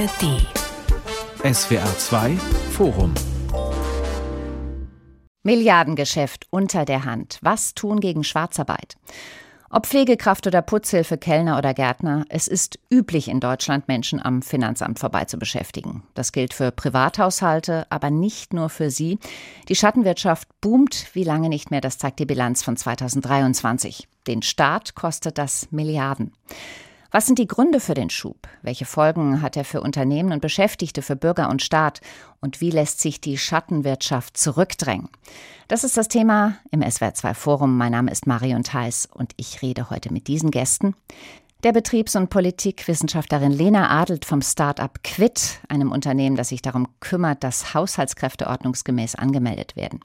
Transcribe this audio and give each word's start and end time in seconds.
ARD. 0.00 0.46
SWR 1.54 1.98
2 1.98 2.36
Forum. 2.70 3.12
Milliardengeschäft 5.42 6.46
unter 6.48 6.86
der 6.86 7.04
Hand. 7.04 7.38
Was 7.42 7.74
tun 7.74 8.00
gegen 8.00 8.24
Schwarzarbeit? 8.24 8.96
Ob 9.68 9.86
Pflegekraft 9.86 10.46
oder 10.46 10.62
Putzhilfe, 10.62 11.18
Kellner 11.18 11.58
oder 11.58 11.74
Gärtner, 11.74 12.24
es 12.30 12.48
ist 12.48 12.78
üblich 12.90 13.28
in 13.28 13.40
Deutschland, 13.40 13.88
Menschen 13.88 14.24
am 14.24 14.40
Finanzamt 14.40 14.98
vorbei 14.98 15.26
zu 15.26 15.36
beschäftigen. 15.36 16.02
Das 16.14 16.32
gilt 16.32 16.54
für 16.54 16.70
Privathaushalte, 16.70 17.86
aber 17.90 18.08
nicht 18.08 18.54
nur 18.54 18.70
für 18.70 18.90
sie. 18.90 19.18
Die 19.68 19.76
Schattenwirtschaft 19.76 20.48
boomt 20.62 21.08
wie 21.12 21.24
lange 21.24 21.50
nicht 21.50 21.70
mehr, 21.70 21.82
das 21.82 21.98
zeigt 21.98 22.20
die 22.20 22.26
Bilanz 22.26 22.62
von 22.62 22.78
2023. 22.78 24.08
Den 24.26 24.40
Staat 24.40 24.94
kostet 24.94 25.36
das 25.36 25.68
Milliarden. 25.70 26.32
Was 27.12 27.26
sind 27.26 27.40
die 27.40 27.48
Gründe 27.48 27.80
für 27.80 27.94
den 27.94 28.08
Schub? 28.08 28.46
Welche 28.62 28.84
Folgen 28.84 29.42
hat 29.42 29.56
er 29.56 29.64
für 29.64 29.80
Unternehmen 29.80 30.32
und 30.32 30.40
Beschäftigte, 30.40 31.02
für 31.02 31.16
Bürger 31.16 31.50
und 31.50 31.60
Staat? 31.60 32.00
Und 32.40 32.60
wie 32.60 32.70
lässt 32.70 33.00
sich 33.00 33.20
die 33.20 33.36
Schattenwirtschaft 33.36 34.36
zurückdrängen? 34.36 35.08
Das 35.66 35.82
ist 35.82 35.96
das 35.96 36.06
Thema 36.06 36.58
im 36.70 36.82
SWR2 36.82 37.34
Forum. 37.34 37.76
Mein 37.76 37.90
Name 37.90 38.12
ist 38.12 38.28
Marion 38.28 38.62
Theis 38.62 39.08
und 39.12 39.32
ich 39.36 39.60
rede 39.60 39.90
heute 39.90 40.12
mit 40.12 40.28
diesen 40.28 40.52
Gästen. 40.52 40.94
Der 41.64 41.72
Betriebs- 41.72 42.14
und 42.14 42.30
Politikwissenschaftlerin 42.30 43.50
Lena 43.50 43.90
Adelt 43.90 44.24
vom 44.24 44.40
Start-up 44.40 45.02
Quit, 45.02 45.60
einem 45.68 45.90
Unternehmen, 45.90 46.36
das 46.36 46.50
sich 46.50 46.62
darum 46.62 46.86
kümmert, 47.00 47.42
dass 47.42 47.74
Haushaltskräfte 47.74 48.46
ordnungsgemäß 48.46 49.16
angemeldet 49.16 49.74
werden. 49.74 49.98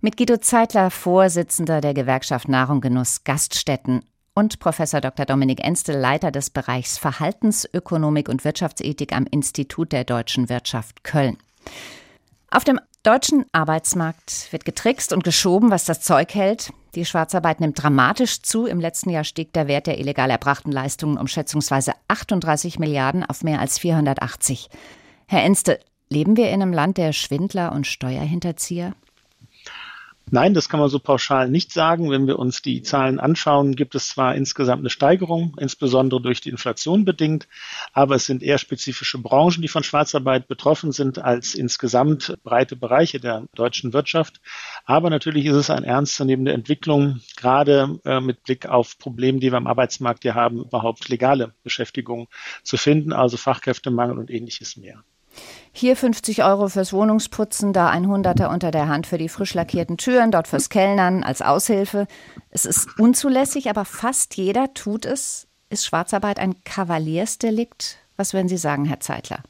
Mit 0.00 0.16
Guido 0.16 0.38
Zeitler, 0.38 0.90
Vorsitzender 0.90 1.82
der 1.82 1.92
Gewerkschaft 1.92 2.48
Nahrung 2.48 2.80
Genuss 2.80 3.22
Gaststätten 3.22 4.02
und 4.38 4.60
Professor 4.60 5.00
Dr. 5.00 5.26
Dominik 5.26 5.64
Enstel, 5.64 5.96
Leiter 5.96 6.30
des 6.30 6.50
Bereichs 6.50 6.96
Verhaltensökonomik 6.96 8.28
und 8.28 8.44
Wirtschaftsethik 8.44 9.12
am 9.12 9.26
Institut 9.28 9.90
der 9.90 10.04
deutschen 10.04 10.48
Wirtschaft 10.48 11.02
Köln. 11.02 11.38
Auf 12.48 12.62
dem 12.62 12.78
deutschen 13.02 13.46
Arbeitsmarkt 13.50 14.52
wird 14.52 14.64
getrickst 14.64 15.12
und 15.12 15.24
geschoben, 15.24 15.72
was 15.72 15.86
das 15.86 16.02
Zeug 16.02 16.36
hält. 16.36 16.72
Die 16.94 17.04
Schwarzarbeit 17.04 17.58
nimmt 17.58 17.82
dramatisch 17.82 18.40
zu. 18.42 18.66
Im 18.66 18.78
letzten 18.78 19.10
Jahr 19.10 19.24
stieg 19.24 19.52
der 19.54 19.66
Wert 19.66 19.88
der 19.88 19.98
illegal 19.98 20.30
erbrachten 20.30 20.70
Leistungen 20.70 21.18
um 21.18 21.26
schätzungsweise 21.26 21.94
38 22.06 22.78
Milliarden 22.78 23.24
auf 23.24 23.42
mehr 23.42 23.58
als 23.58 23.80
480. 23.80 24.70
Herr 25.26 25.42
Enstel, 25.42 25.80
leben 26.10 26.36
wir 26.36 26.50
in 26.50 26.62
einem 26.62 26.72
Land 26.72 26.96
der 26.96 27.12
Schwindler 27.12 27.72
und 27.72 27.88
Steuerhinterzieher? 27.88 28.94
Nein, 30.30 30.52
das 30.52 30.68
kann 30.68 30.78
man 30.78 30.90
so 30.90 30.98
pauschal 30.98 31.48
nicht 31.48 31.72
sagen. 31.72 32.10
Wenn 32.10 32.26
wir 32.26 32.38
uns 32.38 32.60
die 32.60 32.82
Zahlen 32.82 33.18
anschauen, 33.18 33.74
gibt 33.74 33.94
es 33.94 34.08
zwar 34.08 34.34
insgesamt 34.34 34.80
eine 34.80 34.90
Steigerung, 34.90 35.56
insbesondere 35.58 36.20
durch 36.20 36.42
die 36.42 36.50
Inflation 36.50 37.06
bedingt, 37.06 37.48
aber 37.94 38.16
es 38.16 38.26
sind 38.26 38.42
eher 38.42 38.58
spezifische 38.58 39.18
Branchen, 39.18 39.62
die 39.62 39.68
von 39.68 39.82
Schwarzarbeit 39.82 40.46
betroffen 40.46 40.92
sind, 40.92 41.18
als 41.18 41.54
insgesamt 41.54 42.36
breite 42.42 42.76
Bereiche 42.76 43.20
der 43.20 43.44
deutschen 43.54 43.94
Wirtschaft. 43.94 44.40
Aber 44.84 45.08
natürlich 45.08 45.46
ist 45.46 45.56
es 45.56 45.70
eine 45.70 45.86
ernstzunehmende 45.86 46.52
Entwicklung, 46.52 47.20
gerade 47.36 47.98
äh, 48.04 48.20
mit 48.20 48.42
Blick 48.42 48.66
auf 48.66 48.98
Probleme, 48.98 49.40
die 49.40 49.50
wir 49.50 49.56
am 49.56 49.66
Arbeitsmarkt 49.66 50.24
hier 50.24 50.34
haben, 50.34 50.60
überhaupt 50.60 51.08
legale 51.08 51.54
Beschäftigung 51.62 52.28
zu 52.62 52.76
finden, 52.76 53.14
also 53.14 53.38
Fachkräftemangel 53.38 54.18
und 54.18 54.30
ähnliches 54.30 54.76
mehr. 54.76 55.02
Hier 55.72 55.96
50 55.96 56.42
Euro 56.42 56.68
fürs 56.68 56.92
Wohnungsputzen, 56.92 57.72
da 57.72 57.88
ein 57.88 58.08
Hunderter 58.08 58.50
unter 58.50 58.70
der 58.70 58.88
Hand 58.88 59.06
für 59.06 59.18
die 59.18 59.28
frisch 59.28 59.54
lackierten 59.54 59.96
Türen, 59.96 60.30
dort 60.30 60.48
fürs 60.48 60.70
Kellnern 60.70 61.22
als 61.22 61.42
Aushilfe. 61.42 62.06
Es 62.50 62.64
ist 62.64 62.98
unzulässig, 62.98 63.70
aber 63.70 63.84
fast 63.84 64.36
jeder 64.36 64.74
tut 64.74 65.04
es. 65.04 65.46
Ist 65.70 65.86
Schwarzarbeit 65.86 66.38
ein 66.38 66.64
Kavaliersdelikt? 66.64 67.98
Was 68.16 68.32
würden 68.32 68.48
Sie 68.48 68.56
sagen, 68.56 68.86
Herr 68.86 69.00
Zeitler? 69.00 69.40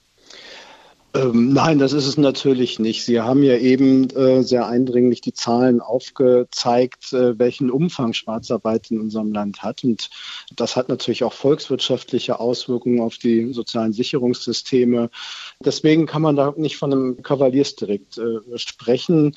Ähm, 1.19 1.53
nein, 1.53 1.79
das 1.81 1.93
ist 1.93 2.07
es 2.07 2.17
natürlich 2.17 2.79
nicht. 2.79 3.05
Sie 3.05 3.21
haben 3.21 3.43
ja 3.43 3.57
eben 3.57 4.09
äh, 4.11 4.43
sehr 4.43 4.69
eindringlich 4.69 5.21
die 5.21 5.33
Zahlen 5.33 5.81
aufgezeigt, 5.81 7.13
äh, 7.13 7.37
welchen 7.39 7.71
Umfang 7.71 8.13
Schwarzarbeit 8.13 8.93
in 8.93 9.01
unserem 9.01 9.33
Land 9.33 9.63
hat. 9.63 9.83
Und 9.83 10.11
das 10.55 10.77
hat 10.77 10.89
natürlich 10.89 11.25
auch 11.25 11.33
volkswirtschaftliche 11.33 12.39
Auswirkungen 12.39 13.01
auf 13.01 13.19
die 13.19 13.53
sozialen 13.53 13.93
Sicherungssysteme. 13.93 15.11
Deswegen 15.59 16.07
kann 16.07 16.23
man 16.23 16.37
da 16.37 16.55
nicht 16.57 16.77
von 16.77 16.93
einem 16.93 17.23
Kavaliersdelikt 17.23 18.19
äh, 18.19 18.57
sprechen. 18.57 19.35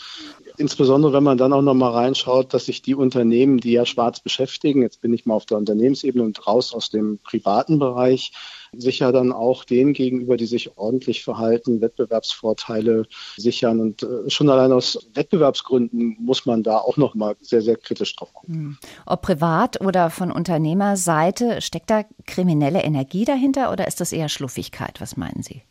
Insbesondere 0.57 1.13
wenn 1.13 1.23
man 1.23 1.39
dann 1.39 1.53
auch 1.53 1.63
noch 1.63 1.73
mal 1.73 1.91
reinschaut, 1.91 2.53
dass 2.53 2.65
sich 2.65 2.83
die 2.83 2.95
Unternehmen, 2.95 3.57
die 3.57 3.71
ja 3.71 3.87
schwarz 3.87 4.19
beschäftigen, 4.19 4.83
jetzt 4.83 5.01
bin 5.01 5.13
ich 5.13 5.25
mal 5.25 5.33
auf 5.33 5.47
der 5.47 5.57
Unternehmensebene 5.57 6.23
und 6.23 6.45
raus 6.45 6.75
aus 6.75 6.91
dem 6.91 7.17
privaten 7.23 7.79
Bereich, 7.79 8.33
sicher 8.77 9.11
dann 9.11 9.31
auch 9.31 9.65
denen 9.65 9.93
gegenüber, 9.93 10.37
die 10.37 10.45
sich 10.45 10.77
ordentlich 10.77 11.23
verhalten, 11.23 11.81
Wettbewerbsvorteile 11.81 13.05
sichern. 13.35 13.79
Und 13.79 14.03
äh, 14.03 14.29
schon 14.29 14.49
allein 14.49 14.71
aus 14.71 15.09
Wettbewerbsgründen 15.13 16.17
muss 16.19 16.45
man 16.45 16.63
da 16.63 16.77
auch 16.77 16.97
noch 16.97 17.13
mal 17.15 17.35
sehr, 17.41 17.61
sehr 17.61 17.75
kritisch 17.75 18.15
drauf 18.15 18.33
gucken. 18.33 18.53
Hm. 18.53 18.77
Ob 19.05 19.21
privat 19.21 19.81
oder 19.81 20.09
von 20.09 20.31
Unternehmerseite, 20.31 21.61
steckt 21.61 21.89
da 21.89 22.03
kriminelle 22.25 22.81
Energie 22.81 23.25
dahinter 23.25 23.71
oder 23.71 23.87
ist 23.87 23.99
das 23.99 24.13
eher 24.13 24.29
Schluffigkeit? 24.29 25.01
Was 25.01 25.17
meinen 25.17 25.43
Sie? 25.43 25.63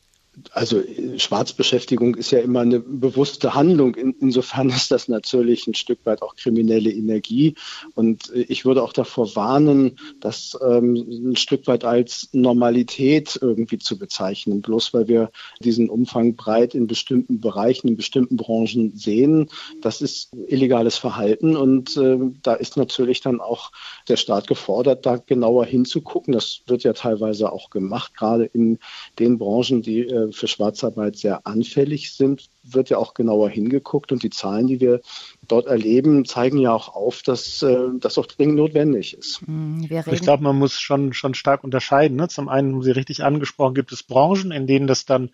Also 0.52 0.82
Schwarzbeschäftigung 1.16 2.14
ist 2.14 2.30
ja 2.30 2.38
immer 2.38 2.60
eine 2.60 2.80
bewusste 2.80 3.54
Handlung. 3.54 3.94
In, 3.94 4.14
insofern 4.20 4.68
ist 4.68 4.90
das 4.90 5.08
natürlich 5.08 5.66
ein 5.66 5.74
Stück 5.74 6.00
weit 6.04 6.22
auch 6.22 6.36
kriminelle 6.36 6.90
Energie. 6.90 7.54
Und 7.94 8.30
ich 8.34 8.64
würde 8.64 8.82
auch 8.82 8.92
davor 8.92 9.34
warnen, 9.36 9.98
das 10.20 10.58
ähm, 10.66 10.94
ein 10.94 11.36
Stück 11.36 11.66
weit 11.66 11.84
als 11.84 12.28
Normalität 12.32 13.38
irgendwie 13.40 13.78
zu 13.78 13.98
bezeichnen. 13.98 14.62
Bloß 14.62 14.94
weil 14.94 15.08
wir 15.08 15.30
diesen 15.60 15.90
Umfang 15.90 16.36
breit 16.36 16.74
in 16.74 16.86
bestimmten 16.86 17.40
Bereichen, 17.40 17.88
in 17.88 17.96
bestimmten 17.96 18.36
Branchen 18.36 18.96
sehen. 18.96 19.48
Das 19.80 20.00
ist 20.00 20.30
illegales 20.46 20.96
Verhalten. 20.96 21.56
Und 21.56 21.96
äh, 21.96 22.18
da 22.42 22.54
ist 22.54 22.76
natürlich 22.76 23.20
dann 23.20 23.40
auch 23.40 23.72
der 24.08 24.16
Staat 24.16 24.46
gefordert, 24.46 25.06
da 25.06 25.16
genauer 25.16 25.66
hinzugucken. 25.66 26.32
Das 26.32 26.62
wird 26.66 26.84
ja 26.84 26.92
teilweise 26.92 27.52
auch 27.52 27.70
gemacht, 27.70 28.14
gerade 28.16 28.44
in 28.44 28.78
den 29.18 29.38
Branchen, 29.38 29.82
die 29.82 30.00
äh, 30.00 30.19
für 30.32 30.48
Schwarzarbeit 30.48 31.16
sehr 31.16 31.46
anfällig 31.46 32.14
sind, 32.14 32.48
wird 32.62 32.90
ja 32.90 32.98
auch 32.98 33.14
genauer 33.14 33.48
hingeguckt. 33.50 34.12
Und 34.12 34.22
die 34.22 34.30
Zahlen, 34.30 34.66
die 34.66 34.80
wir 34.80 35.00
dort 35.46 35.66
erleben, 35.66 36.24
zeigen 36.24 36.58
ja 36.58 36.72
auch 36.72 36.94
auf, 36.94 37.22
dass 37.22 37.62
äh, 37.62 37.88
das 37.98 38.18
auch 38.18 38.26
dringend 38.26 38.56
notwendig 38.56 39.16
ist. 39.16 39.40
Hm, 39.46 39.88
ich 39.90 40.20
glaube, 40.20 40.42
man 40.42 40.56
muss 40.56 40.78
schon, 40.78 41.12
schon 41.12 41.34
stark 41.34 41.64
unterscheiden. 41.64 42.16
Ne? 42.16 42.28
Zum 42.28 42.48
einen, 42.48 42.74
haben 42.74 42.82
Sie 42.82 42.90
richtig 42.90 43.24
angesprochen, 43.24 43.74
gibt 43.74 43.92
es 43.92 44.02
Branchen, 44.02 44.52
in 44.52 44.66
denen 44.66 44.86
das 44.86 45.04
dann 45.04 45.30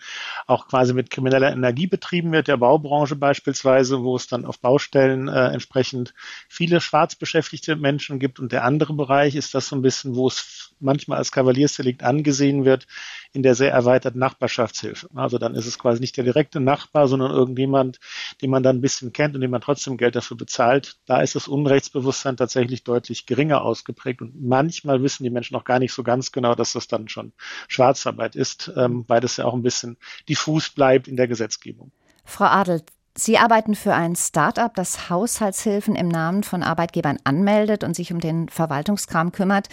auch 0.46 0.68
quasi 0.68 0.94
mit 0.94 1.10
krimineller 1.10 1.52
Energie 1.52 1.86
betrieben 1.86 2.32
wird, 2.32 2.48
der 2.48 2.56
Baubranche 2.56 3.16
beispielsweise, 3.16 4.02
wo 4.02 4.16
es 4.16 4.26
dann 4.26 4.44
auf 4.44 4.58
Baustellen 4.58 5.28
äh, 5.28 5.48
entsprechend 5.48 6.14
viele 6.48 6.80
schwarz 6.80 7.14
beschäftigte 7.14 7.76
Menschen 7.76 8.18
gibt. 8.18 8.40
Und 8.40 8.52
der 8.52 8.64
andere 8.64 8.94
Bereich 8.94 9.34
ist 9.34 9.54
das 9.54 9.68
so 9.68 9.76
ein 9.76 9.82
bisschen, 9.82 10.14
wo 10.16 10.28
es 10.28 10.65
manchmal 10.80 11.18
als 11.18 11.32
Kavaliersdelikt 11.32 12.02
angesehen 12.02 12.64
wird, 12.64 12.86
in 13.32 13.42
der 13.42 13.54
sehr 13.54 13.72
erweiterten 13.72 14.18
Nachbarschaftshilfe. 14.18 15.08
Also 15.14 15.38
dann 15.38 15.54
ist 15.54 15.66
es 15.66 15.78
quasi 15.78 16.00
nicht 16.00 16.16
der 16.16 16.24
direkte 16.24 16.60
Nachbar, 16.60 17.08
sondern 17.08 17.30
irgendjemand, 17.30 17.98
den 18.42 18.50
man 18.50 18.62
dann 18.62 18.76
ein 18.76 18.80
bisschen 18.80 19.12
kennt 19.12 19.34
und 19.34 19.40
dem 19.40 19.50
man 19.50 19.60
trotzdem 19.60 19.96
Geld 19.96 20.16
dafür 20.16 20.36
bezahlt. 20.36 20.96
Da 21.06 21.20
ist 21.20 21.34
das 21.34 21.48
Unrechtsbewusstsein 21.48 22.36
tatsächlich 22.36 22.84
deutlich 22.84 23.26
geringer 23.26 23.62
ausgeprägt 23.62 24.22
und 24.22 24.40
manchmal 24.42 25.02
wissen 25.02 25.24
die 25.24 25.30
Menschen 25.30 25.54
noch 25.54 25.64
gar 25.64 25.78
nicht 25.78 25.92
so 25.92 26.02
ganz 26.02 26.32
genau, 26.32 26.54
dass 26.54 26.72
das 26.72 26.88
dann 26.88 27.08
schon 27.08 27.32
Schwarzarbeit 27.68 28.36
ist, 28.36 28.72
ähm, 28.76 29.04
weil 29.08 29.20
das 29.20 29.36
ja 29.36 29.44
auch 29.44 29.54
ein 29.54 29.62
bisschen 29.62 29.96
diffus 30.28 30.70
bleibt 30.70 31.08
in 31.08 31.16
der 31.16 31.28
Gesetzgebung. 31.28 31.90
Frau 32.24 32.46
Adelt, 32.46 32.84
Sie 33.18 33.38
arbeiten 33.38 33.74
für 33.74 33.94
ein 33.94 34.14
Start-up, 34.14 34.74
das 34.74 35.08
Haushaltshilfen 35.08 35.96
im 35.96 36.08
Namen 36.08 36.42
von 36.42 36.62
Arbeitgebern 36.62 37.16
anmeldet 37.24 37.82
und 37.82 37.96
sich 37.96 38.12
um 38.12 38.20
den 38.20 38.50
Verwaltungskram 38.50 39.32
kümmert. 39.32 39.68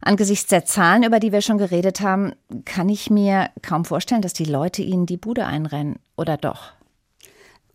Angesichts 0.00 0.46
der 0.46 0.64
Zahlen, 0.64 1.02
über 1.02 1.20
die 1.20 1.32
wir 1.32 1.40
schon 1.40 1.58
geredet 1.58 2.00
haben, 2.00 2.32
kann 2.64 2.88
ich 2.88 3.10
mir 3.10 3.50
kaum 3.62 3.84
vorstellen, 3.84 4.22
dass 4.22 4.32
die 4.32 4.44
Leute 4.44 4.82
ihnen 4.82 5.06
die 5.06 5.16
Bude 5.16 5.46
einrennen. 5.46 5.96
Oder 6.16 6.36
doch? 6.36 6.72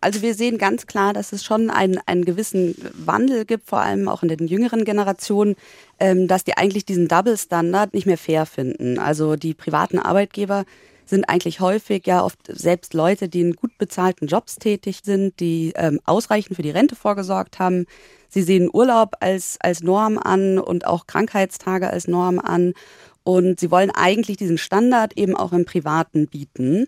Also 0.03 0.23
wir 0.23 0.33
sehen 0.33 0.57
ganz 0.57 0.87
klar, 0.87 1.13
dass 1.13 1.31
es 1.31 1.43
schon 1.43 1.69
einen, 1.69 1.99
einen 2.07 2.25
gewissen 2.25 2.75
Wandel 2.93 3.45
gibt, 3.45 3.69
vor 3.69 3.81
allem 3.81 4.07
auch 4.07 4.23
in 4.23 4.29
den 4.29 4.47
jüngeren 4.47 4.83
Generationen, 4.83 5.55
ähm, 5.99 6.27
dass 6.27 6.43
die 6.43 6.57
eigentlich 6.57 6.85
diesen 6.85 7.07
Double-Standard 7.07 7.93
nicht 7.93 8.07
mehr 8.07 8.17
fair 8.17 8.47
finden. 8.47 8.97
Also 8.97 9.35
die 9.35 9.53
privaten 9.53 9.99
Arbeitgeber 9.99 10.65
sind 11.05 11.25
eigentlich 11.29 11.59
häufig 11.59 12.07
ja 12.07 12.23
oft 12.23 12.39
selbst 12.47 12.95
Leute, 12.95 13.29
die 13.29 13.41
in 13.41 13.55
gut 13.55 13.77
bezahlten 13.77 14.25
Jobs 14.25 14.55
tätig 14.55 15.01
sind, 15.03 15.39
die 15.39 15.73
ähm, 15.75 15.99
ausreichend 16.05 16.55
für 16.55 16.63
die 16.63 16.71
Rente 16.71 16.95
vorgesorgt 16.95 17.59
haben, 17.59 17.85
Sie 18.33 18.43
sehen 18.43 18.69
Urlaub 18.71 19.15
als, 19.19 19.57
als 19.59 19.83
Norm 19.83 20.17
an 20.17 20.57
und 20.57 20.87
auch 20.87 21.05
Krankheitstage 21.05 21.89
als 21.89 22.07
Norm 22.07 22.39
an. 22.39 22.73
Und 23.23 23.59
sie 23.59 23.69
wollen 23.69 23.91
eigentlich 23.91 24.37
diesen 24.37 24.57
Standard 24.57 25.17
eben 25.17 25.35
auch 25.35 25.51
im 25.51 25.65
Privaten 25.65 26.27
bieten. 26.27 26.87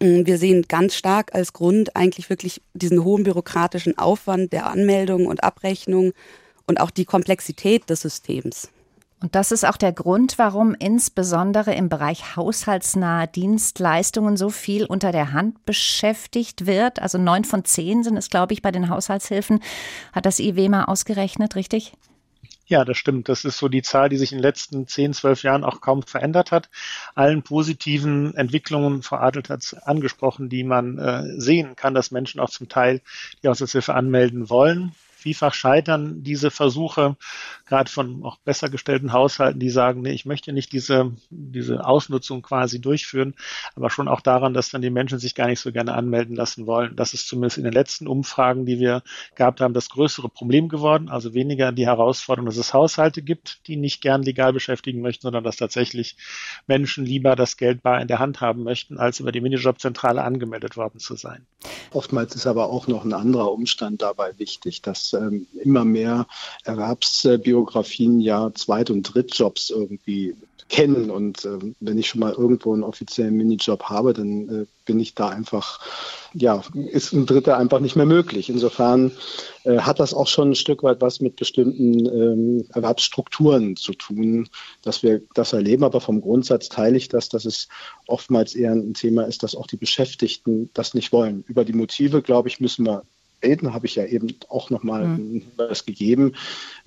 Wir 0.00 0.38
sehen 0.38 0.64
ganz 0.66 0.94
stark 0.94 1.34
als 1.34 1.52
Grund 1.52 1.94
eigentlich 1.94 2.30
wirklich 2.30 2.62
diesen 2.72 3.04
hohen 3.04 3.22
bürokratischen 3.22 3.96
Aufwand 3.98 4.52
der 4.52 4.66
Anmeldung 4.66 5.26
und 5.26 5.44
Abrechnung 5.44 6.12
und 6.66 6.80
auch 6.80 6.90
die 6.90 7.04
Komplexität 7.04 7.88
des 7.88 8.00
Systems. 8.00 8.70
Und 9.20 9.34
das 9.34 9.50
ist 9.50 9.64
auch 9.64 9.76
der 9.76 9.92
Grund, 9.92 10.38
warum 10.38 10.74
insbesondere 10.78 11.74
im 11.74 11.88
Bereich 11.88 12.36
haushaltsnahe 12.36 13.26
Dienstleistungen 13.26 14.36
so 14.36 14.48
viel 14.48 14.84
unter 14.86 15.10
der 15.10 15.32
Hand 15.32 15.64
beschäftigt 15.64 16.66
wird. 16.66 17.02
Also 17.02 17.18
neun 17.18 17.44
von 17.44 17.64
zehn 17.64 18.04
sind 18.04 18.16
es, 18.16 18.30
glaube 18.30 18.52
ich, 18.52 18.62
bei 18.62 18.70
den 18.70 18.88
Haushaltshilfen, 18.88 19.60
hat 20.12 20.24
das 20.24 20.38
IWMA 20.38 20.84
ausgerechnet, 20.84 21.56
richtig? 21.56 21.94
Ja, 22.66 22.84
das 22.84 22.98
stimmt. 22.98 23.28
Das 23.28 23.44
ist 23.44 23.58
so 23.58 23.68
die 23.68 23.82
Zahl, 23.82 24.08
die 24.10 24.18
sich 24.18 24.30
in 24.30 24.38
den 24.38 24.42
letzten 24.42 24.86
zehn, 24.86 25.14
zwölf 25.14 25.42
Jahren 25.42 25.64
auch 25.64 25.80
kaum 25.80 26.02
verändert 26.02 26.52
hat. 26.52 26.68
Allen 27.14 27.42
positiven 27.42 28.34
Entwicklungen, 28.34 29.02
Frau 29.02 29.16
Adelt 29.16 29.48
hat 29.48 29.62
es 29.64 29.74
angesprochen, 29.74 30.48
die 30.48 30.64
man 30.64 30.98
äh, 30.98 31.40
sehen 31.40 31.76
kann, 31.76 31.94
dass 31.94 32.10
Menschen 32.10 32.40
auch 32.40 32.50
zum 32.50 32.68
Teil 32.68 33.00
die 33.42 33.48
Haushaltshilfe 33.48 33.94
anmelden 33.94 34.50
wollen 34.50 34.94
vielfach 35.18 35.52
scheitern 35.52 36.22
diese 36.22 36.50
Versuche, 36.50 37.16
gerade 37.66 37.90
von 37.90 38.22
auch 38.24 38.36
besser 38.38 38.68
gestellten 38.70 39.12
Haushalten, 39.12 39.58
die 39.58 39.70
sagen, 39.70 40.00
nee, 40.00 40.12
ich 40.12 40.26
möchte 40.26 40.52
nicht 40.52 40.72
diese, 40.72 41.12
diese 41.30 41.84
Ausnutzung 41.84 42.40
quasi 42.40 42.80
durchführen, 42.80 43.34
aber 43.74 43.90
schon 43.90 44.06
auch 44.06 44.20
daran, 44.20 44.54
dass 44.54 44.70
dann 44.70 44.80
die 44.80 44.90
Menschen 44.90 45.18
sich 45.18 45.34
gar 45.34 45.48
nicht 45.48 45.58
so 45.60 45.72
gerne 45.72 45.94
anmelden 45.94 46.36
lassen 46.36 46.66
wollen. 46.66 46.94
Das 46.94 47.14
ist 47.14 47.26
zumindest 47.26 47.58
in 47.58 47.64
den 47.64 47.72
letzten 47.72 48.06
Umfragen, 48.06 48.64
die 48.64 48.78
wir 48.78 49.02
gehabt 49.34 49.60
haben, 49.60 49.74
das 49.74 49.88
größere 49.88 50.28
Problem 50.28 50.68
geworden. 50.68 51.08
Also 51.08 51.34
weniger 51.34 51.72
die 51.72 51.86
Herausforderung, 51.86 52.46
dass 52.46 52.56
es 52.56 52.72
Haushalte 52.72 53.20
gibt, 53.20 53.66
die 53.66 53.76
nicht 53.76 54.00
gern 54.00 54.22
legal 54.22 54.52
beschäftigen 54.52 55.00
möchten, 55.00 55.22
sondern 55.22 55.42
dass 55.42 55.56
tatsächlich 55.56 56.16
Menschen 56.68 57.04
lieber 57.04 57.34
das 57.34 57.56
Geld 57.56 57.82
bar 57.82 58.00
in 58.00 58.06
der 58.06 58.20
Hand 58.20 58.40
haben 58.40 58.62
möchten, 58.62 58.98
als 58.98 59.18
über 59.18 59.32
die 59.32 59.40
Minijobzentrale 59.40 60.22
angemeldet 60.22 60.76
worden 60.76 61.00
zu 61.00 61.16
sein. 61.16 61.44
Oftmals 61.92 62.36
ist 62.36 62.46
aber 62.46 62.70
auch 62.70 62.86
noch 62.86 63.04
ein 63.04 63.12
anderer 63.12 63.50
Umstand 63.50 64.02
dabei 64.02 64.38
wichtig, 64.38 64.82
dass 64.82 65.12
ähm, 65.18 65.46
immer 65.62 65.84
mehr 65.84 66.26
Erwerbsbiografien 66.64 68.20
ja 68.20 68.50
Zweit- 68.54 68.90
und 68.90 69.02
Drittjobs 69.02 69.70
irgendwie 69.70 70.34
kennen. 70.68 71.10
Und 71.10 71.44
äh, 71.44 71.58
wenn 71.80 71.98
ich 71.98 72.08
schon 72.08 72.20
mal 72.20 72.32
irgendwo 72.32 72.72
einen 72.72 72.82
offiziellen 72.82 73.36
Minijob 73.36 73.84
habe, 73.84 74.12
dann 74.12 74.48
äh, 74.48 74.66
bin 74.84 75.00
ich 75.00 75.14
da 75.14 75.28
einfach, 75.28 75.80
ja, 76.34 76.62
ist 76.74 77.12
ein 77.12 77.26
Dritter 77.26 77.56
einfach 77.56 77.80
nicht 77.80 77.96
mehr 77.96 78.06
möglich. 78.06 78.48
Insofern 78.48 79.12
äh, 79.64 79.78
hat 79.78 80.00
das 80.00 80.14
auch 80.14 80.26
schon 80.26 80.50
ein 80.50 80.54
Stück 80.54 80.82
weit 80.82 81.00
was 81.00 81.20
mit 81.20 81.36
bestimmten 81.36 82.06
ähm, 82.06 82.64
Erwerbsstrukturen 82.72 83.76
zu 83.76 83.92
tun, 83.94 84.48
dass 84.82 85.02
wir 85.02 85.22
das 85.34 85.52
erleben. 85.52 85.84
Aber 85.84 86.00
vom 86.00 86.20
Grundsatz 86.20 86.68
teile 86.68 86.96
ich 86.96 87.08
das, 87.08 87.28
dass 87.28 87.44
es 87.44 87.68
oftmals 88.06 88.54
eher 88.54 88.72
ein 88.72 88.94
Thema 88.94 89.24
ist, 89.24 89.42
dass 89.42 89.56
auch 89.56 89.66
die 89.66 89.76
Beschäftigten 89.76 90.70
das 90.74 90.94
nicht 90.94 91.12
wollen. 91.12 91.44
Über 91.48 91.64
die 91.64 91.72
Motive, 91.72 92.22
glaube 92.22 92.48
ich, 92.48 92.60
müssen 92.60 92.86
wir 92.86 93.04
reden, 93.42 93.72
habe 93.72 93.86
ich 93.86 93.94
ja 93.94 94.04
eben 94.04 94.34
auch 94.48 94.70
nochmal 94.70 95.06
mhm. 95.06 95.42
Hinweis 95.56 95.84
gegeben. 95.84 96.34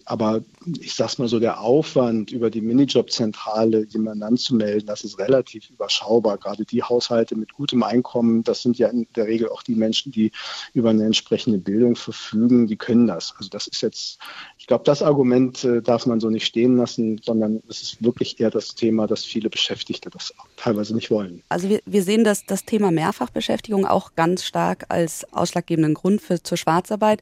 Aber 0.06 0.42
ich 0.80 0.96
sag's 0.96 1.18
mal 1.18 1.28
so, 1.28 1.40
der 1.40 1.62
Aufwand, 1.62 2.32
über 2.32 2.50
die 2.50 2.62
Minijobzentrale 2.62 3.86
jemanden 3.86 4.24
anzumelden, 4.24 4.88
das 4.88 5.04
ist 5.04 5.20
relativ 5.20 5.70
überschaubar. 5.70 6.38
Gerade 6.38 6.66
die 6.66 6.84
Haushalte 6.84 7.36
mit 7.36 7.54
gutem 7.54 7.84
Einkommen, 7.84 8.44
das 8.44 8.62
sind 8.62 8.78
ja 8.78 8.90
in 8.90 9.08
der 9.16 9.28
Regel 9.28 9.50
auch 9.50 9.64
die 9.64 9.76
Menschen, 9.76 10.12
die 10.12 10.32
über 10.74 10.90
eine 10.90 11.06
entsprechende 11.06 11.60
Bildung 11.60 11.96
verfügen, 11.96 12.68
die 12.68 12.78
können 12.78 13.08
das. 13.08 13.34
Also 13.38 13.50
das 13.50 13.68
ist 13.68 13.82
jetzt, 13.82 14.20
ich 14.58 14.68
glaube, 14.68 14.84
das 14.86 15.02
Argument 15.02 15.64
äh, 15.64 15.82
darf 15.82 16.06
man 16.06 16.20
so 16.20 16.30
nicht 16.30 16.46
stehen 16.46 16.78
lassen, 16.78 17.22
sondern 17.24 17.62
es 17.70 17.82
ist 17.82 18.04
wirklich 18.04 18.40
eher 18.40 18.50
das 18.50 18.76
Thema, 18.76 19.08
dass 19.08 19.24
viele 19.24 19.50
Beschäftigte 19.50 20.10
das 20.10 20.34
teilweise 20.58 20.96
nicht 20.96 21.12
wollen. 21.12 21.44
Also 21.50 21.70
wir, 21.70 21.82
wir 21.86 22.04
sehen 22.04 22.24
das, 22.24 22.46
das 22.46 22.66
Thema 22.66 22.92
Mehrfachbeschäftigung 22.92 23.86
auch 23.86 24.16
ganz 24.16 24.44
stark 24.44 24.86
als 24.90 25.26
ausschlaggebenden 25.34 25.94
Grund 25.94 26.22
für, 26.22 26.41
zur 26.44 26.58
Schwarzarbeit 26.58 27.22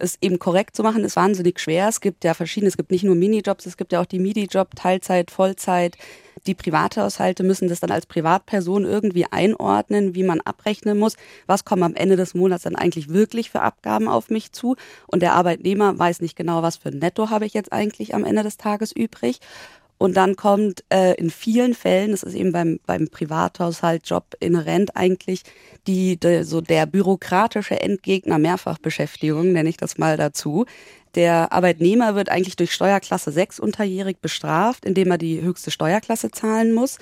es 0.00 0.18
eben 0.20 0.38
korrekt 0.38 0.76
zu 0.76 0.82
machen, 0.82 1.04
ist 1.04 1.16
wahnsinnig 1.16 1.60
schwer. 1.60 1.88
Es 1.88 2.00
gibt 2.00 2.24
ja 2.24 2.34
verschiedene, 2.34 2.68
es 2.68 2.76
gibt 2.76 2.90
nicht 2.90 3.04
nur 3.04 3.14
Minijobs, 3.14 3.66
es 3.66 3.76
gibt 3.76 3.92
ja 3.92 4.00
auch 4.00 4.06
die 4.06 4.18
Midi-Job, 4.18 4.74
Teilzeit, 4.74 5.30
Vollzeit. 5.30 5.96
Die 6.46 6.54
Privathaushalte 6.54 7.42
müssen 7.42 7.68
das 7.68 7.80
dann 7.80 7.90
als 7.90 8.06
Privatperson 8.06 8.86
irgendwie 8.86 9.26
einordnen, 9.30 10.14
wie 10.14 10.22
man 10.22 10.40
abrechnen 10.40 10.98
muss. 10.98 11.16
Was 11.46 11.66
kommen 11.66 11.82
am 11.82 11.94
Ende 11.94 12.16
des 12.16 12.34
Monats 12.34 12.62
dann 12.62 12.76
eigentlich 12.76 13.10
wirklich 13.10 13.50
für 13.50 13.60
Abgaben 13.60 14.08
auf 14.08 14.30
mich 14.30 14.52
zu? 14.52 14.76
Und 15.06 15.20
der 15.20 15.34
Arbeitnehmer 15.34 15.98
weiß 15.98 16.22
nicht 16.22 16.36
genau, 16.36 16.62
was 16.62 16.78
für 16.78 16.90
Netto 16.90 17.28
habe 17.28 17.44
ich 17.44 17.52
jetzt 17.52 17.72
eigentlich 17.72 18.14
am 18.14 18.24
Ende 18.24 18.42
des 18.42 18.56
Tages 18.56 18.90
übrig. 18.92 19.40
Und 20.00 20.16
dann 20.16 20.34
kommt 20.34 20.82
äh, 20.88 21.12
in 21.16 21.28
vielen 21.28 21.74
Fällen, 21.74 22.12
das 22.12 22.22
ist 22.22 22.34
eben 22.34 22.52
beim, 22.52 22.80
beim 22.86 23.08
Privathaushalt-Job 23.08 24.34
inhärent 24.40 24.96
eigentlich, 24.96 25.42
die, 25.86 26.18
de, 26.18 26.42
so 26.42 26.62
der 26.62 26.86
bürokratische 26.86 27.78
Endgegner 27.78 28.38
Mehrfachbeschäftigung, 28.38 29.52
nenne 29.52 29.68
ich 29.68 29.76
das 29.76 29.98
mal 29.98 30.16
dazu. 30.16 30.64
Der 31.16 31.52
Arbeitnehmer 31.52 32.14
wird 32.14 32.30
eigentlich 32.30 32.56
durch 32.56 32.72
Steuerklasse 32.72 33.30
6 33.30 33.60
unterjährig 33.60 34.22
bestraft, 34.22 34.86
indem 34.86 35.10
er 35.10 35.18
die 35.18 35.42
höchste 35.42 35.70
Steuerklasse 35.70 36.30
zahlen 36.30 36.72
muss. 36.72 36.96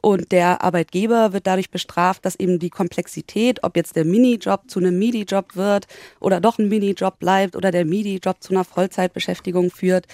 Und 0.00 0.32
der 0.32 0.64
Arbeitgeber 0.64 1.32
wird 1.32 1.46
dadurch 1.46 1.70
bestraft, 1.70 2.24
dass 2.24 2.34
eben 2.34 2.58
die 2.58 2.70
Komplexität, 2.70 3.62
ob 3.62 3.76
jetzt 3.76 3.94
der 3.94 4.04
Minijob 4.04 4.68
zu 4.68 4.80
einem 4.80 4.98
Midi-Job 4.98 5.54
wird 5.54 5.86
oder 6.18 6.40
doch 6.40 6.58
ein 6.58 6.68
Minijob 6.68 7.20
bleibt 7.20 7.54
oder 7.54 7.70
der 7.70 7.84
Midi-Job 7.84 8.42
zu 8.42 8.52
einer 8.52 8.64
Vollzeitbeschäftigung 8.64 9.70
führt, 9.70 10.08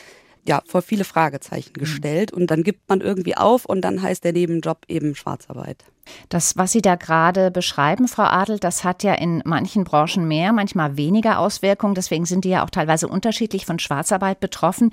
ja, 0.49 0.63
vor 0.67 0.83
viele 0.83 1.05
Fragezeichen 1.05 1.75
mhm. 1.77 1.81
gestellt 1.81 2.33
und 2.33 2.51
dann 2.51 2.63
gibt 2.63 2.89
man 2.89 3.01
irgendwie 3.01 3.37
auf 3.37 3.67
und 3.67 3.83
dann 3.83 4.03
heißt 4.03 4.25
der 4.25 4.33
Nebenjob 4.33 4.79
eben 4.89 5.15
Schwarzarbeit. 5.15 5.85
Das, 6.31 6.57
was 6.57 6.73
Sie 6.73 6.81
da 6.81 6.97
gerade 6.97 7.51
beschreiben, 7.51 8.09
Frau 8.09 8.23
Adel, 8.23 8.59
das 8.59 8.83
hat 8.83 9.03
ja 9.03 9.13
in 9.13 9.43
manchen 9.45 9.85
Branchen 9.85 10.27
mehr, 10.27 10.55
manchmal 10.55 10.97
weniger 10.97 11.39
Auswirkungen. 11.39 11.95
Deswegen 11.95 12.25
sind 12.25 12.47
die 12.47 12.49
ja 12.49 12.65
auch 12.65 12.71
teilweise 12.71 13.09
unterschiedlich 13.09 13.67
von 13.67 13.79
Schwarzarbeit 13.79 14.41
betroffen. 14.41 14.91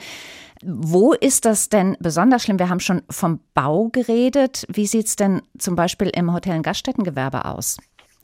Wo 0.61 1.13
ist 1.13 1.45
das 1.45 1.69
denn 1.69 1.95
besonders 2.01 2.43
schlimm? 2.43 2.59
Wir 2.59 2.67
haben 2.67 2.81
schon 2.81 3.01
vom 3.09 3.39
Bau 3.53 3.87
geredet. 3.89 4.65
Wie 4.69 4.87
sieht 4.87 5.07
es 5.07 5.15
denn 5.15 5.41
zum 5.57 5.77
Beispiel 5.77 6.09
im 6.13 6.33
Hotel- 6.33 6.57
und 6.57 6.63
Gaststättengewerbe 6.63 7.45
aus? 7.45 7.77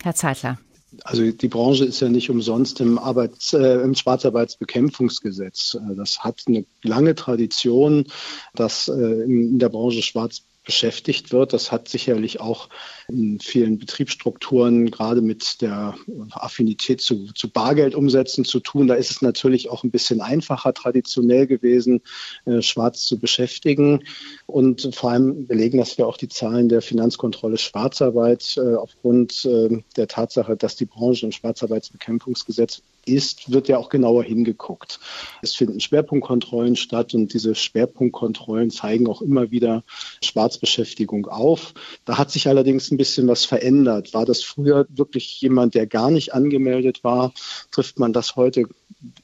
Herr 0.03 0.15
Zeitler. 0.15 0.57
Also 1.03 1.31
die 1.31 1.47
Branche 1.47 1.85
ist 1.85 2.01
ja 2.01 2.09
nicht 2.09 2.29
umsonst 2.29 2.81
im, 2.81 2.99
Arbeits-, 2.99 3.53
äh, 3.53 3.81
im 3.81 3.95
Schwarzarbeitsbekämpfungsgesetz. 3.95 5.75
Äh, 5.75 5.95
das 5.95 6.19
hat 6.19 6.41
eine 6.47 6.65
lange 6.83 7.15
Tradition, 7.15 8.07
dass 8.55 8.87
äh, 8.87 9.23
in 9.23 9.57
der 9.59 9.69
Branche 9.69 10.01
schwarz 10.01 10.43
beschäftigt 10.63 11.31
wird. 11.31 11.53
Das 11.53 11.71
hat 11.71 11.87
sicherlich 11.87 12.39
auch 12.39 12.69
in 13.07 13.39
vielen 13.39 13.79
Betriebsstrukturen 13.79 14.91
gerade 14.91 15.21
mit 15.21 15.61
der 15.61 15.95
Affinität 16.31 17.01
zu, 17.01 17.31
zu 17.33 17.49
Bargeldumsätzen 17.49 18.45
zu 18.45 18.59
tun. 18.59 18.87
Da 18.87 18.93
ist 18.95 19.11
es 19.11 19.21
natürlich 19.21 19.69
auch 19.69 19.83
ein 19.83 19.91
bisschen 19.91 20.21
einfacher 20.21 20.73
traditionell 20.73 21.47
gewesen, 21.47 22.01
äh, 22.45 22.61
schwarz 22.61 23.05
zu 23.05 23.19
beschäftigen. 23.19 24.03
Und 24.45 24.93
vor 24.93 25.11
allem 25.11 25.47
belegen 25.47 25.79
das 25.79 25.97
ja 25.97 26.05
auch 26.05 26.17
die 26.17 26.29
Zahlen 26.29 26.69
der 26.69 26.81
Finanzkontrolle 26.81 27.57
Schwarzarbeit 27.57 28.55
äh, 28.57 28.75
aufgrund 28.75 29.45
äh, 29.45 29.81
der 29.97 30.07
Tatsache, 30.07 30.55
dass 30.55 30.75
die 30.75 30.85
Branche 30.85 31.25
im 31.25 31.31
Schwarzarbeitsbekämpfungsgesetz 31.31 32.83
ist, 33.05 33.51
wird 33.51 33.67
ja 33.67 33.77
auch 33.77 33.89
genauer 33.89 34.23
hingeguckt. 34.23 34.99
Es 35.41 35.55
finden 35.55 35.79
Schwerpunktkontrollen 35.79 36.75
statt 36.75 37.13
und 37.13 37.33
diese 37.33 37.55
Schwerpunktkontrollen 37.55 38.69
zeigen 38.69 39.07
auch 39.07 39.21
immer 39.21 39.51
wieder 39.51 39.83
Schwarzbeschäftigung 40.23 41.27
auf. 41.27 41.73
Da 42.05 42.17
hat 42.17 42.31
sich 42.31 42.47
allerdings 42.47 42.91
ein 42.91 42.97
bisschen 42.97 43.27
was 43.27 43.45
verändert. 43.45 44.13
War 44.13 44.25
das 44.25 44.43
früher 44.43 44.85
wirklich 44.89 45.41
jemand, 45.41 45.75
der 45.75 45.87
gar 45.87 46.11
nicht 46.11 46.33
angemeldet 46.33 47.03
war, 47.03 47.33
trifft 47.71 47.99
man 47.99 48.13
das 48.13 48.35
heute 48.35 48.65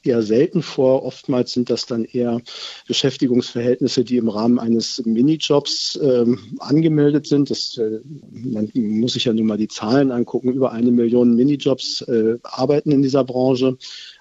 eher 0.02 0.22
selten 0.22 0.62
vor. 0.62 1.04
Oftmals 1.04 1.52
sind 1.52 1.70
das 1.70 1.86
dann 1.86 2.04
eher 2.04 2.40
Beschäftigungsverhältnisse, 2.86 4.04
die 4.04 4.16
im 4.16 4.28
Rahmen 4.28 4.58
eines 4.58 5.02
Minijobs 5.04 5.98
ähm, 6.02 6.56
angemeldet 6.58 7.26
sind. 7.26 7.50
Das, 7.50 7.78
äh, 7.78 8.00
man 8.30 8.70
muss 8.74 9.12
sich 9.12 9.24
ja 9.24 9.32
nun 9.32 9.46
mal 9.46 9.58
die 9.58 9.68
Zahlen 9.68 10.10
angucken. 10.10 10.52
Über 10.52 10.72
eine 10.72 10.90
Million 10.90 11.34
Minijobs 11.34 12.02
äh, 12.02 12.38
arbeiten 12.42 12.90
in 12.90 13.02
dieser 13.02 13.24
Branche. 13.24 13.67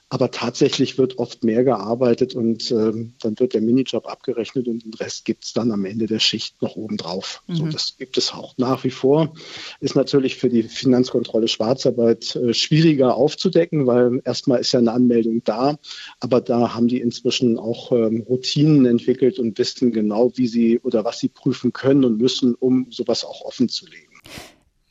Aber 0.09 0.31
tatsächlich 0.31 0.97
wird 0.97 1.17
oft 1.17 1.43
mehr 1.43 1.65
gearbeitet 1.65 2.33
und 2.33 2.71
ähm, 2.71 3.13
dann 3.19 3.37
wird 3.39 3.53
der 3.53 3.61
Minijob 3.61 4.07
abgerechnet 4.07 4.69
und 4.69 4.85
den 4.85 4.93
Rest 4.93 5.25
gibt 5.25 5.43
es 5.43 5.51
dann 5.51 5.69
am 5.73 5.83
Ende 5.83 6.05
der 6.05 6.19
Schicht 6.19 6.61
noch 6.61 6.77
obendrauf. 6.77 7.43
Mhm. 7.47 7.55
So, 7.55 7.65
das 7.67 7.97
gibt 7.97 8.17
es 8.17 8.33
auch 8.33 8.53
nach 8.57 8.85
wie 8.85 8.89
vor. 8.89 9.33
Ist 9.81 9.97
natürlich 9.97 10.37
für 10.37 10.47
die 10.47 10.63
Finanzkontrolle 10.63 11.49
Schwarzarbeit 11.49 12.37
äh, 12.37 12.53
schwieriger 12.53 13.15
aufzudecken, 13.15 13.85
weil 13.85 14.21
erstmal 14.23 14.61
ist 14.61 14.71
ja 14.71 14.79
eine 14.79 14.93
Anmeldung 14.93 15.43
da, 15.43 15.77
aber 16.21 16.39
da 16.39 16.73
haben 16.73 16.87
die 16.87 17.01
inzwischen 17.01 17.59
auch 17.59 17.91
ähm, 17.91 18.21
Routinen 18.21 18.85
entwickelt 18.85 19.39
und 19.39 19.57
wissen 19.57 19.91
genau, 19.91 20.31
wie 20.35 20.47
sie 20.47 20.79
oder 20.79 21.03
was 21.03 21.19
sie 21.19 21.27
prüfen 21.27 21.73
können 21.73 22.05
und 22.05 22.17
müssen, 22.17 22.55
um 22.55 22.87
sowas 22.91 23.25
auch 23.25 23.41
offen 23.41 23.67
zu 23.67 23.85
legen. 23.85 24.07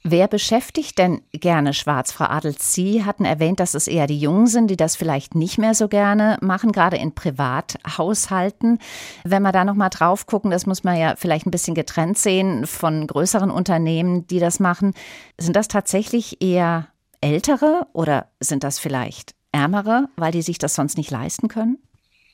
Wer 0.09 0.29
beschäftigt 0.29 0.99
denn 0.99 1.23
gerne 1.33 1.75
Schwarz, 1.75 2.13
Frau 2.13 2.27
Adels? 2.27 2.73
Sie 2.73 3.05
hatten 3.05 3.25
erwähnt, 3.25 3.59
dass 3.59 3.75
es 3.75 3.89
eher 3.89 4.07
die 4.07 4.21
Jungen 4.21 4.47
sind, 4.47 4.69
die 4.69 4.77
das 4.77 4.95
vielleicht 4.95 5.35
nicht 5.35 5.59
mehr 5.59 5.75
so 5.75 5.89
gerne 5.89 6.39
machen, 6.41 6.71
gerade 6.71 6.97
in 6.97 7.13
Privathaushalten. 7.13 8.79
Wenn 9.25 9.43
wir 9.43 9.51
da 9.51 9.65
nochmal 9.65 9.91
drauf 9.91 10.27
gucken, 10.27 10.53
das 10.53 10.65
muss 10.65 10.85
man 10.85 10.97
ja 10.97 11.17
vielleicht 11.17 11.47
ein 11.47 11.51
bisschen 11.51 11.75
getrennt 11.75 12.19
sehen 12.19 12.69
von 12.69 13.09
größeren 13.09 13.51
Unternehmen, 13.51 14.29
die 14.29 14.39
das 14.39 14.61
machen. 14.61 14.95
Sind 15.39 15.57
das 15.57 15.67
tatsächlich 15.67 16.41
eher 16.41 16.87
ältere 17.21 17.89
oder 17.93 18.29
sind 18.39 18.63
das 18.63 18.79
vielleicht 18.79 19.35
ärmere, 19.51 20.09
weil 20.17 20.31
die 20.31 20.43
sich 20.43 20.59
das 20.59 20.77
sonst 20.77 20.97
nicht 20.99 21.11
leisten 21.11 21.49
können? 21.49 21.79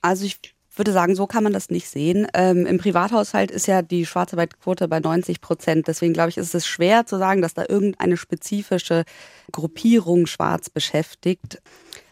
Also 0.03 0.27
ich 0.27 0.39
würde 0.75 0.93
sagen, 0.93 1.15
so 1.15 1.27
kann 1.27 1.45
man 1.45 1.53
das 1.53 1.71
nicht 1.71 1.89
sehen. 1.89 2.27
Ähm, 2.35 2.67
Im 2.67 2.79
Privathaushalt 2.79 3.51
ist 3.51 3.67
ja 3.67 3.83
die 3.83 4.07
Schwarzarbeitquote 4.07 4.89
bei 4.89 5.01
90 5.01 5.41
Prozent. 5.41 5.89
Deswegen 5.89 6.13
glaube 6.13 6.31
ich, 6.31 6.39
ist 6.39 6.55
es 6.55 6.67
schwer 6.67 7.07
zu 7.07 7.19
sagen, 7.19 7.43
dass 7.43 7.55
da 7.55 7.65
irgendeine 7.69 8.17
spezifische 8.17 9.05
Gruppierung 9.51 10.27
schwarz 10.27 10.71
beschäftigt. 10.71 11.61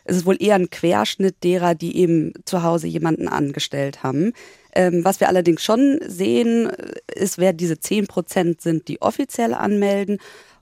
Es 0.05 0.17
ist 0.17 0.26
wohl 0.26 0.43
eher 0.43 0.57
ein 0.57 0.71
Querschnitt 0.71 1.43
derer, 1.45 1.75
die 1.75 1.97
eben 1.97 2.33
zu 2.45 2.62
Hause 2.62 2.87
jemanden 2.87 3.29
angestellt 3.29 4.02
haben. 4.02 4.33
Ähm, 4.75 5.05
was 5.05 5.21
wir 5.21 5.29
allerdings 5.29 5.62
schon 5.62 5.99
sehen, 6.07 6.71
ist, 7.14 7.38
wer 7.38 7.52
diese 7.52 7.79
10 7.79 8.07
Prozent 8.07 8.61
sind, 8.61 8.88
die 8.88 9.00
offiziell 9.02 9.55
anmelden 9.55 10.19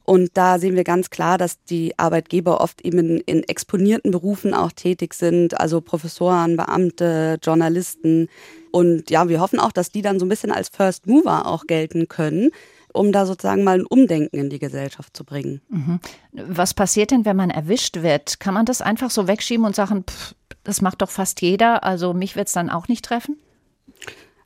und 0.08 0.38
da 0.38 0.58
sehen 0.58 0.74
wir 0.74 0.84
ganz 0.84 1.10
klar, 1.10 1.36
dass 1.36 1.62
die 1.64 1.92
Arbeitgeber 1.98 2.62
oft 2.62 2.80
eben 2.80 2.98
in, 2.98 3.18
in, 3.26 3.42
exponierten 3.42 4.10
Berufen 4.10 4.54
auch 4.54 4.72
tätig 4.72 5.12
sind, 5.12 5.60
also 5.60 5.82
Professoren, 5.82 6.56
Beamte, 6.56 7.38
Journalisten. 7.42 8.30
Und 8.70 9.10
ja, 9.10 9.28
wir 9.28 9.38
hoffen 9.38 9.60
auch, 9.60 9.70
dass 9.70 9.90
die 9.90 10.00
dann 10.00 10.18
so 10.18 10.24
ein 10.24 10.30
bisschen 10.30 10.50
als 10.50 10.70
First 10.70 11.06
Mover 11.06 11.44
auch 11.44 11.66
gelten 11.66 12.08
können, 12.08 12.52
um 12.94 13.12
da 13.12 13.26
sozusagen 13.26 13.64
mal 13.64 13.80
ein 13.80 13.84
Umdenken 13.84 14.38
in 14.38 14.48
die 14.48 14.58
Gesellschaft 14.58 15.14
zu 15.14 15.24
bringen. 15.24 15.60
Mhm. 15.68 16.00
Was 16.32 16.72
passiert 16.72 17.10
denn, 17.10 17.26
wenn 17.26 17.36
man 17.36 17.50
erwischt 17.50 18.00
wird? 18.00 18.40
Kann 18.40 18.54
man 18.54 18.64
das 18.64 18.80
einfach 18.80 19.10
so 19.10 19.28
wegschieben 19.28 19.66
und 19.66 19.76
sagen, 19.76 20.04
pff, 20.08 20.34
das 20.64 20.80
macht 20.80 21.02
doch 21.02 21.10
fast 21.10 21.42
jeder, 21.42 21.84
also 21.84 22.14
mich 22.14 22.34
wird 22.34 22.46
es 22.46 22.54
dann 22.54 22.70
auch 22.70 22.88
nicht 22.88 23.04
treffen? 23.04 23.36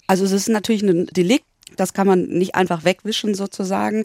Also 0.08 0.24
es 0.24 0.32
ist 0.32 0.48
natürlich 0.48 0.82
ein 0.82 1.06
Delikt, 1.06 1.46
das 1.76 1.92
kann 1.92 2.08
man 2.08 2.24
nicht 2.24 2.56
einfach 2.56 2.82
wegwischen 2.82 3.36
sozusagen. 3.36 4.02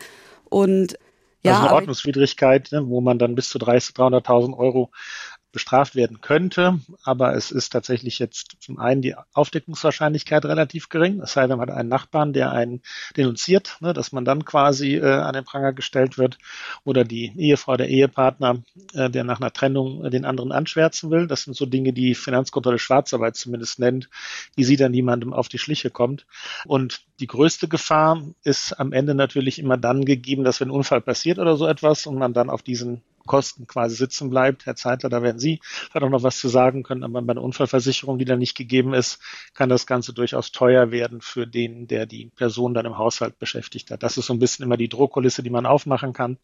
Und 0.50 0.98
ja, 1.44 1.54
also 1.54 1.68
eine 1.68 1.76
Ordnungswidrigkeit, 1.76 2.72
ne, 2.72 2.88
wo 2.88 3.02
man 3.02 3.20
dann 3.20 3.36
bis 3.36 3.50
zu 3.50 3.58
300.000 3.60 4.58
Euro 4.58 4.92
bestraft 5.58 5.96
werden 5.96 6.22
könnte. 6.22 6.80
Aber 7.04 7.36
es 7.36 7.50
ist 7.50 7.72
tatsächlich 7.72 8.20
jetzt 8.20 8.58
zum 8.60 8.78
einen 8.78 9.02
die 9.02 9.16
Aufdeckungswahrscheinlichkeit 9.34 10.46
relativ 10.46 10.90
gering. 10.90 11.20
Es 11.20 11.34
sei 11.34 11.48
denn, 11.48 11.58
man 11.58 11.68
hat 11.68 11.76
einen 11.76 11.90
Nachbarn, 11.90 12.32
der 12.32 12.52
einen 12.52 12.84
denunziert, 13.16 13.78
ne, 13.80 13.92
dass 13.92 14.12
man 14.12 14.24
dann 14.24 14.46
quasi 14.46 14.98
äh, 14.98 15.06
an 15.06 15.34
den 15.34 15.46
Pranger 15.46 15.74
gestellt 15.74 16.20
wird. 16.20 16.38
Oder 16.84 17.06
die 17.06 17.34
Ehefrau, 17.36 17.76
der 17.76 17.90
Ehepartner, 17.90 18.62
äh, 18.94 19.10
der 19.10 19.24
nach 19.24 19.42
einer 19.42 19.52
Trennung 19.52 20.06
äh, 20.06 20.12
den 20.12 20.26
anderen 20.26 20.52
anschwärzen 20.52 21.10
will. 21.10 21.26
Das 21.26 21.42
sind 21.42 21.56
so 21.56 21.66
Dinge, 21.66 21.92
die 21.92 22.14
Finanzkontrolle 22.14 22.78
Schwarzarbeit 22.78 23.36
zumindest 23.36 23.80
nennt, 23.80 24.12
wie 24.56 24.64
sie 24.64 24.76
dann 24.76 24.92
niemandem 24.92 25.34
auf 25.34 25.50
die 25.50 25.58
Schliche 25.58 25.90
kommt. 25.90 26.28
Und 26.68 27.02
die 27.20 27.28
größte 27.28 27.68
Gefahr 27.68 28.22
ist 28.44 28.74
am 28.74 28.94
Ende 28.94 29.16
natürlich 29.16 29.58
immer 29.58 29.78
dann 29.78 30.06
gegeben, 30.06 30.44
dass 30.44 30.60
wenn 30.62 30.68
ein 30.68 30.78
Unfall 30.78 31.02
passiert 31.02 31.40
oder 31.40 31.58
so 31.58 31.66
etwas 31.66 32.06
und 32.06 32.20
man 32.20 32.34
dann 32.34 32.52
auf 32.52 32.62
diesen 32.62 33.02
Kosten 33.28 33.68
quasi 33.68 33.96
sitzen 33.96 34.30
bleibt. 34.30 34.66
Herr 34.66 34.76
Zeitler, 34.76 35.10
da 35.10 35.22
werden 35.22 35.40
Sie 35.40 35.60
vielleicht 35.62 36.04
auch 36.04 36.10
noch 36.10 36.24
was 36.24 36.40
zu 36.40 36.50
sagen 36.50 36.84
können, 36.84 37.04
aber 37.04 37.22
bei 37.22 37.32
einer 37.32 37.44
Unfallversicherung, 37.44 38.18
die 38.18 38.26
da 38.26 38.36
nicht 38.36 38.56
gegeben 38.56 38.94
ist, 38.94 39.20
kann 39.54 39.70
das 39.70 39.86
Ganze 39.86 40.14
durchaus 40.14 40.52
teuer 40.52 40.92
werden 40.92 41.22
für 41.22 41.46
den, 41.46 41.88
der 41.88 42.06
die 42.06 42.32
Person 42.36 42.74
dann 42.74 42.86
im 42.86 42.98
Haushalt 42.98 43.40
beschäftigt 43.40 43.92
hat. 43.92 44.04
Das 44.04 44.18
ist 44.18 44.26
so 44.26 44.34
ein 44.34 44.40
bisschen 44.40 44.64
immer 44.64 44.78
die 44.78 44.90
Drohkulisse, 44.90 45.44
die 45.44 45.50
man 45.50 45.66
aufmachen 45.66 46.14
kann, 46.14 46.38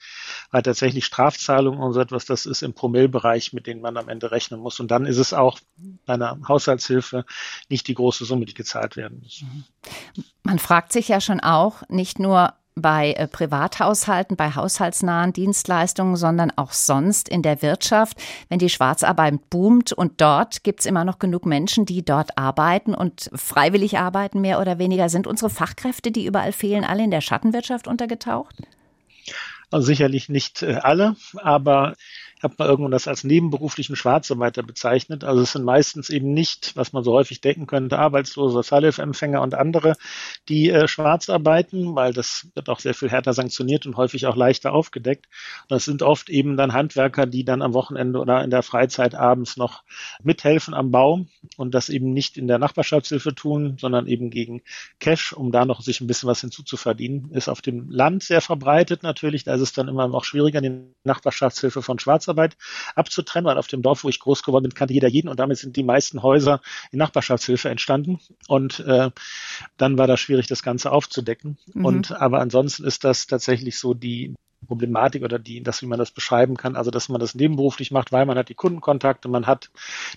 weil 0.52 0.62
tatsächlich 0.62 1.06
Strafzahlungen 1.06 1.80
und 1.80 1.94
so 1.94 2.00
etwas, 2.00 2.26
das 2.26 2.46
ist 2.46 2.62
im 2.62 2.74
Promillbereich, 2.74 3.54
mit 3.54 3.68
denen 3.68 3.82
man 3.82 3.98
am 3.98 4.10
Ende 4.10 4.32
rechnen 4.32 4.60
muss. 4.60 4.80
Und 4.80 4.92
dann 4.92 5.06
ist 5.06 5.18
es 5.18 5.34
auch 5.34 5.60
bei 6.06 6.14
einer 6.14 6.38
Haushaltshilfe 6.48 7.26
nicht 7.70 7.88
die 7.88 7.96
große 7.96 8.26
Summe, 8.26 8.46
die 8.46 8.54
gezahlt 8.54 8.98
werden 8.98 9.20
muss. 9.24 9.44
Man 10.44 10.60
fragt 10.60 10.92
sich 10.92 11.08
ja 11.08 11.22
schon 11.22 11.40
auch, 11.40 11.84
nicht 11.90 12.20
nur 12.20 12.54
bei 12.76 13.14
äh, 13.14 13.28
Privathaushalten, 13.28 14.36
bei 14.36 14.56
haushaltsnahen 14.56 15.34
Dienstleistungen, 15.34 16.16
sondern 16.16 16.52
auch 16.56 16.72
sonst 16.72 17.30
in 17.30 17.42
der 17.42 17.62
Wirtschaft, 17.62 18.18
wenn 18.50 18.60
die 18.60 18.70
Schwarzarbeit 18.70 19.50
boomt 19.50 19.94
und 19.94 20.22
dort 20.22 20.64
gibt 20.64 20.82
es 20.82 20.86
immer 20.86 21.06
noch 21.06 21.20
genug 21.20 21.46
Menschen, 21.46 21.86
die 21.86 22.04
dort 22.04 22.38
arbeiten 22.38 22.94
und 22.94 23.30
freiwillig 23.34 23.98
arbeiten, 23.98 24.42
mehr 24.42 24.60
oder 24.60 24.80
weniger. 24.80 25.10
Sind 25.10 25.28
unsere 25.28 25.50
Fachkräfte, 25.50 26.12
die 26.12 26.26
überall 26.26 26.52
fehlen, 26.52 26.84
alle 26.84 27.04
in 27.04 27.12
der 27.12 27.22
Schattenwirtschaft 27.22 27.88
untergetaucht? 27.88 28.56
Also 29.72 29.88
sicherlich 29.88 30.30
nicht 30.30 30.62
äh, 30.62 30.76
alle, 30.76 31.16
aber 31.38 31.96
habe 32.44 32.56
mal 32.58 32.68
irgendwann 32.68 32.92
das 32.92 33.08
als 33.08 33.24
nebenberuflichen 33.24 33.96
Schwarzarbeiter 33.96 34.64
bezeichnet. 34.64 35.24
Also 35.24 35.42
es 35.42 35.54
sind 35.54 35.64
meistens 35.64 36.10
eben 36.10 36.34
nicht, 36.34 36.76
was 36.76 36.94
man 36.94 37.04
so 37.04 37.14
häufig 37.14 37.42
denken 37.42 37.68
könnte, 37.68 37.98
Arbeitslose, 37.98 38.54
Sozialhilfeempfänger 38.54 39.42
und 39.42 39.56
andere, 39.56 39.96
die 40.50 40.70
äh, 40.70 40.88
schwarz 40.88 41.30
arbeiten, 41.30 41.96
weil 41.96 42.14
das 42.14 42.48
wird 42.54 42.70
auch 42.70 42.80
sehr 42.80 42.94
viel 42.94 43.10
härter 43.10 43.34
sanktioniert 43.34 43.86
und 43.86 43.98
häufig 43.98 44.28
auch 44.28 44.36
leichter 44.36 44.74
aufgedeckt. 44.74 45.28
Und 45.64 45.72
das 45.72 45.86
sind 45.86 46.04
oft 46.04 46.30
eben 46.30 46.58
dann 46.58 46.74
Handwerker, 46.74 47.26
die 47.26 47.46
dann 47.46 47.62
am 47.62 47.74
Wochenende 47.74 48.20
oder 48.20 48.44
in 48.44 48.50
der 48.50 48.64
Freizeit 48.64 49.16
abends 49.16 49.58
noch 49.58 49.84
mithelfen 50.22 50.74
am 50.74 50.92
Bau 50.92 51.26
und 51.58 51.74
das 51.74 51.90
eben 51.90 52.14
nicht 52.14 52.38
in 52.38 52.48
der 52.48 52.60
Nachbarschaftshilfe 52.60 53.34
tun, 53.34 53.78
sondern 53.80 54.08
eben 54.08 54.30
gegen 54.30 54.62
Cash, 55.00 55.34
um 55.34 55.52
da 55.52 55.66
noch 55.66 55.82
sich 55.82 56.02
ein 56.02 56.08
bisschen 56.08 56.28
was 56.28 56.42
hinzuzuverdienen. 56.42 57.32
Ist 57.32 57.50
auf 57.50 57.62
dem 57.62 57.90
Land 57.90 58.24
sehr 58.24 58.42
verbreitet 58.42 59.04
natürlich. 59.04 59.44
Da 59.44 59.56
ist 59.56 59.62
es 59.62 59.74
dann 59.74 59.88
immer 59.88 60.08
noch 60.08 60.26
schwieriger, 60.26 60.62
die 60.62 60.82
Nachbarschaftshilfe 61.04 61.82
von 61.82 62.00
Schwarzarbeit 62.00 62.33
Hausarbeit 62.34 62.58
abzutrennen, 62.96 63.46
weil 63.48 63.58
auf 63.58 63.68
dem 63.68 63.82
Dorf, 63.82 64.04
wo 64.04 64.10
ich 64.10 64.20
groß 64.20 64.44
geworden 64.44 64.64
bin, 64.64 64.74
kannte 64.74 64.94
jeder 64.94 65.08
jeden 65.08 65.30
und 65.30 65.40
damit 65.40 65.58
sind 65.58 65.76
die 65.76 65.84
meisten 65.84 66.22
Häuser 66.22 66.62
in 66.92 67.00
Nachbarschaftshilfe 67.00 67.70
entstanden. 67.70 68.20
Und 68.48 68.80
äh, 68.82 69.12
dann 69.78 69.98
war 69.98 70.08
das 70.08 70.20
schwierig, 70.20 70.48
das 70.48 70.64
Ganze 70.64 70.92
aufzudecken. 70.92 71.58
Mhm. 71.74 71.86
Und 71.86 72.12
aber 72.12 72.40
ansonsten 72.40 72.84
ist 72.84 73.04
das 73.04 73.28
tatsächlich 73.28 73.78
so 73.78 73.94
die 73.94 74.36
Problematik 74.66 75.24
oder 75.24 75.40
die, 75.40 75.62
das, 75.62 75.82
wie 75.82 75.86
man 75.86 76.00
das 76.00 76.12
beschreiben 76.12 76.58
kann, 76.58 76.76
also 76.76 76.92
dass 76.92 77.10
man 77.10 77.20
das 77.20 77.36
nebenberuflich 77.36 77.92
macht, 77.92 78.12
weil 78.12 78.26
man 78.26 78.38
hat 78.38 78.50
die 78.50 78.56
Kundenkontakte, 78.56 79.28
man 79.28 79.48
hat 79.48 79.70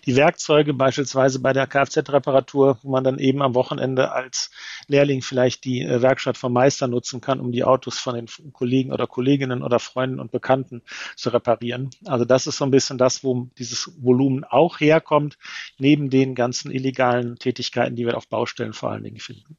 die 0.04 0.16
Werkzeuge, 0.16 0.74
beispielsweise 0.74 1.40
bei 1.40 1.52
der 1.52 1.66
Kfz-Reparatur, 1.66 2.78
wo 2.82 2.90
man 2.90 3.04
dann 3.04 3.18
eben 3.18 3.42
am 3.42 3.54
Wochenende 3.54 4.12
als 4.12 4.50
Lehrling 4.88 5.22
vielleicht 5.22 5.64
die 5.64 5.82
äh, 5.82 6.02
Werkstatt 6.02 6.36
vom 6.36 6.52
Meister 6.52 6.88
nutzen 6.88 7.20
kann, 7.20 7.40
um 7.40 7.52
die 7.52 7.64
Autos 7.64 7.98
von 7.98 8.14
den 8.14 8.26
Kollegen 8.52 8.92
oder 8.92 9.06
Kolleginnen 9.06 9.62
oder 9.62 9.78
Freunden 9.78 10.20
und 10.20 10.30
Bekannten 10.30 10.82
zu 11.16 11.30
reparieren. 11.30 11.90
Also 12.04 12.24
das 12.24 12.46
ist 12.46 12.58
so 12.58 12.64
ein 12.64 12.70
bisschen 12.70 12.98
das, 12.98 13.24
wo 13.24 13.48
dieses 13.58 13.92
Volumen 13.98 14.44
auch 14.44 14.80
herkommt, 14.80 15.38
neben 15.78 16.10
den 16.10 16.34
ganzen 16.34 16.70
illegalen 16.70 17.36
Tätigkeiten, 17.36 17.96
die 17.96 18.06
wir 18.06 18.16
auf 18.16 18.28
Baustellen 18.28 18.72
vor 18.72 18.90
allen 18.90 19.04
Dingen 19.04 19.20
finden. 19.20 19.56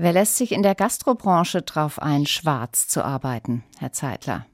Wer 0.00 0.12
lässt 0.12 0.36
sich 0.36 0.52
in 0.52 0.62
der 0.62 0.76
Gastrobranche 0.76 1.62
drauf 1.62 2.00
ein, 2.00 2.24
schwarz 2.24 2.86
zu 2.86 3.04
arbeiten, 3.04 3.64
Herr 3.78 3.92
Zeitler? 3.92 4.46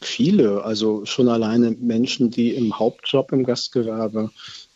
Viele, 0.00 0.64
also 0.64 1.04
schon 1.04 1.28
alleine 1.28 1.70
Menschen, 1.70 2.32
die 2.32 2.50
im 2.50 2.76
Hauptjob 2.76 3.30
im 3.30 3.44
Gastgewerbe 3.44 4.32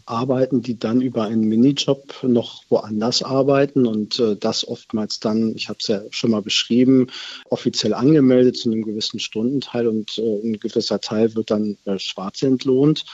arbeiten, 0.07 0.63
die 0.63 0.79
dann 0.79 1.01
über 1.01 1.25
einen 1.25 1.43
Minijob 1.43 2.23
noch 2.23 2.63
woanders 2.69 3.25
arbeiten 3.25 3.85
und 3.85 4.21
äh, 4.21 4.37
das 4.37 4.67
oftmals 4.67 5.19
dann, 5.19 5.57
ich 5.57 5.69
habe 5.69 5.81
es 5.81 5.89
ja 5.89 6.03
schon 6.11 6.31
mal 6.31 6.43
beschrieben, 6.43 7.09
offiziell 7.51 7.95
angemeldet 7.95 8.57
zu 8.59 8.71
einem 8.71 8.85
gewissen 8.85 9.19
Stundenteil 9.19 9.89
und 9.89 10.19
äh, 10.19 10.41
ein 10.41 10.61
gewisser 10.61 11.01
Teil 11.01 11.35
wird 11.35 11.51
dann 11.51 11.77
äh, 11.85 11.99
schwarz 11.99 12.43
entlohnt. 12.43 13.05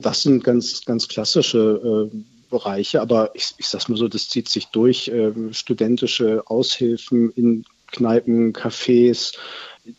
Das 0.00 0.22
sind 0.22 0.42
ganz, 0.42 0.84
ganz 0.84 1.06
klassische 1.06 2.10
äh, 2.12 2.16
Bereiche, 2.52 3.00
aber 3.00 3.30
ich, 3.34 3.54
ich 3.58 3.66
sage 3.66 3.86
mal 3.88 3.98
so, 3.98 4.06
das 4.06 4.28
zieht 4.28 4.48
sich 4.48 4.66
durch. 4.66 5.08
Ähm, 5.08 5.52
studentische 5.52 6.44
Aushilfen 6.46 7.32
in 7.32 7.64
Kneipen, 7.90 8.52
Cafés. 8.52 9.34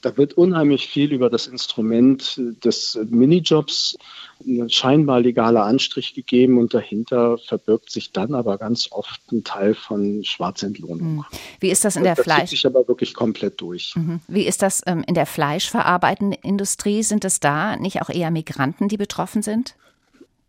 Da 0.02 0.16
wird 0.16 0.36
unheimlich 0.36 0.88
viel 0.88 1.12
über 1.12 1.30
das 1.30 1.48
Instrument 1.48 2.40
des 2.64 2.98
Minijobs, 3.10 3.98
ein 4.46 4.70
scheinbar 4.70 5.20
legaler 5.20 5.66
Anstrich 5.66 6.14
gegeben 6.14 6.58
und 6.58 6.74
dahinter 6.74 7.38
verbirgt 7.38 7.92
sich 7.92 8.14
dann 8.14 8.34
aber 8.34 8.58
ganz 8.58 8.88
oft 8.92 9.20
ein 9.34 9.44
Teil 9.44 9.76
von 9.76 10.24
Schwarzentlohnung. 10.24 11.00
Hm. 11.00 11.26
Wie 11.60 11.70
ist 11.70 11.84
das 11.84 11.98
in 11.98 12.04
der 12.04 12.16
Fleisch? 12.16 12.26
Das 12.28 12.50
zieht 12.50 12.60
sich 12.60 12.66
aber 12.66 12.88
wirklich 12.88 13.14
komplett 13.14 13.60
durch. 13.60 13.94
Mhm. 13.96 14.22
Wie 14.30 14.44
ist 14.44 14.62
das 14.62 14.84
ähm, 14.86 15.04
in 15.06 15.16
der 15.16 15.26
fleischverarbeitenden 15.26 16.40
Industrie? 16.42 17.04
Sind 17.04 17.26
es 17.26 17.42
da 17.42 17.76
nicht 17.76 18.02
auch 18.02 18.10
eher 18.10 18.32
Migranten, 18.32 18.88
die 18.88 18.98
betroffen 18.98 19.42
sind? 19.42 19.76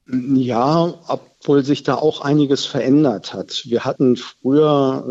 Ja, 0.06 0.94
obwohl 1.44 1.62
sich 1.62 1.82
da 1.82 1.96
auch 1.96 2.22
einiges 2.22 2.64
verändert 2.64 3.34
hat. 3.34 3.64
Wir 3.66 3.84
hatten 3.84 4.16
früher 4.16 5.04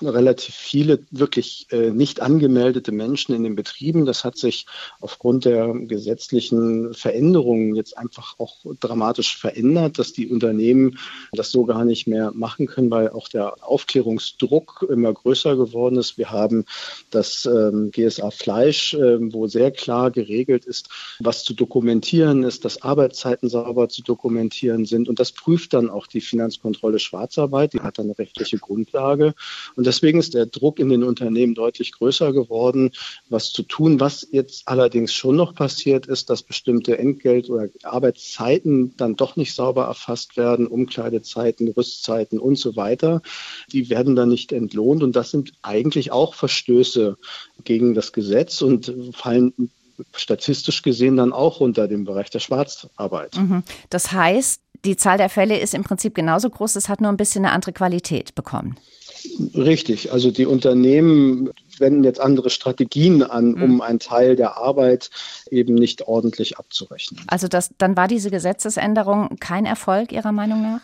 äh, 0.00 0.08
relativ 0.08 0.54
viele 0.54 1.00
wirklich 1.10 1.66
äh, 1.72 1.90
nicht 1.90 2.22
angemeldete 2.22 2.90
Menschen 2.90 3.34
in 3.34 3.44
den 3.44 3.54
Betrieben. 3.54 4.06
Das 4.06 4.24
hat 4.24 4.38
sich 4.38 4.64
aufgrund 5.02 5.44
der 5.44 5.74
gesetzlichen 5.74 6.94
Veränderungen 6.94 7.74
jetzt 7.74 7.98
einfach 7.98 8.38
auch 8.38 8.56
dramatisch 8.80 9.36
verändert, 9.36 9.98
dass 9.98 10.14
die 10.14 10.26
Unternehmen 10.26 10.98
das 11.32 11.50
so 11.50 11.66
gar 11.66 11.84
nicht 11.84 12.06
mehr 12.06 12.32
machen 12.32 12.66
können, 12.66 12.90
weil 12.90 13.10
auch 13.10 13.28
der 13.28 13.62
Aufklärungsdruck 13.62 14.86
immer 14.88 15.12
größer 15.12 15.54
geworden 15.54 15.98
ist. 15.98 16.16
Wir 16.16 16.30
haben 16.30 16.64
das 17.10 17.44
ähm, 17.44 17.90
GSA 17.90 18.30
Fleisch, 18.30 18.94
äh, 18.94 19.18
wo 19.34 19.48
sehr 19.48 19.70
klar 19.70 20.10
geregelt 20.10 20.64
ist, 20.64 20.88
was 21.20 21.44
zu 21.44 21.52
dokumentieren 21.52 22.42
ist, 22.42 22.64
dass 22.64 22.80
Arbeitszeiten 22.80 23.50
sauber 23.50 23.90
zu 23.90 24.02
dokumentieren 24.02 24.86
sind. 24.86 25.10
Und 25.10 25.20
das 25.20 25.32
prüft 25.32 25.73
dann 25.74 25.90
auch 25.90 26.06
die 26.06 26.20
Finanzkontrolle 26.20 26.98
Schwarzarbeit, 26.98 27.72
die 27.72 27.80
hat 27.80 27.98
dann 27.98 28.06
eine 28.06 28.18
rechtliche 28.18 28.58
Grundlage. 28.58 29.34
Und 29.76 29.86
deswegen 29.86 30.18
ist 30.18 30.34
der 30.34 30.46
Druck 30.46 30.78
in 30.78 30.88
den 30.88 31.02
Unternehmen 31.02 31.54
deutlich 31.54 31.92
größer 31.92 32.32
geworden, 32.32 32.92
was 33.28 33.52
zu 33.52 33.62
tun. 33.62 34.00
Was 34.00 34.26
jetzt 34.30 34.68
allerdings 34.68 35.12
schon 35.12 35.36
noch 35.36 35.54
passiert 35.54 36.06
ist, 36.06 36.30
dass 36.30 36.42
bestimmte 36.42 36.98
Entgelt- 36.98 37.50
oder 37.50 37.68
Arbeitszeiten 37.82 38.96
dann 38.96 39.16
doch 39.16 39.36
nicht 39.36 39.54
sauber 39.54 39.84
erfasst 39.84 40.36
werden, 40.36 40.66
Umkleidezeiten, 40.66 41.68
Rüstzeiten 41.68 42.38
und 42.38 42.56
so 42.56 42.76
weiter. 42.76 43.22
Die 43.72 43.90
werden 43.90 44.16
dann 44.16 44.28
nicht 44.28 44.52
entlohnt. 44.52 45.02
Und 45.02 45.16
das 45.16 45.30
sind 45.30 45.52
eigentlich 45.62 46.12
auch 46.12 46.34
Verstöße 46.34 47.16
gegen 47.64 47.94
das 47.94 48.12
Gesetz 48.12 48.62
und 48.62 48.94
fallen 49.12 49.70
statistisch 50.14 50.82
gesehen 50.82 51.16
dann 51.16 51.32
auch 51.32 51.60
unter 51.60 51.88
dem 51.88 52.04
Bereich 52.04 52.30
der 52.30 52.40
Schwarzarbeit. 52.40 53.36
Mhm. 53.36 53.62
Das 53.90 54.12
heißt, 54.12 54.60
die 54.84 54.96
Zahl 54.96 55.18
der 55.18 55.28
Fälle 55.28 55.58
ist 55.58 55.74
im 55.74 55.84
Prinzip 55.84 56.14
genauso 56.14 56.50
groß, 56.50 56.76
es 56.76 56.88
hat 56.88 57.00
nur 57.00 57.10
ein 57.10 57.16
bisschen 57.16 57.44
eine 57.44 57.54
andere 57.54 57.72
Qualität 57.72 58.34
bekommen. 58.34 58.76
Richtig, 59.54 60.12
also 60.12 60.30
die 60.30 60.46
Unternehmen 60.46 61.50
wenden 61.78 62.04
jetzt 62.04 62.20
andere 62.20 62.50
Strategien 62.50 63.22
an, 63.22 63.52
mhm. 63.52 63.62
um 63.62 63.80
einen 63.80 63.98
Teil 63.98 64.36
der 64.36 64.56
Arbeit 64.58 65.10
eben 65.50 65.74
nicht 65.74 66.06
ordentlich 66.06 66.58
abzurechnen. 66.58 67.22
Also 67.26 67.48
das, 67.48 67.70
dann 67.78 67.96
war 67.96 68.06
diese 68.06 68.30
Gesetzesänderung 68.30 69.36
kein 69.40 69.66
Erfolg 69.66 70.12
Ihrer 70.12 70.32
Meinung 70.32 70.62
nach? 70.62 70.80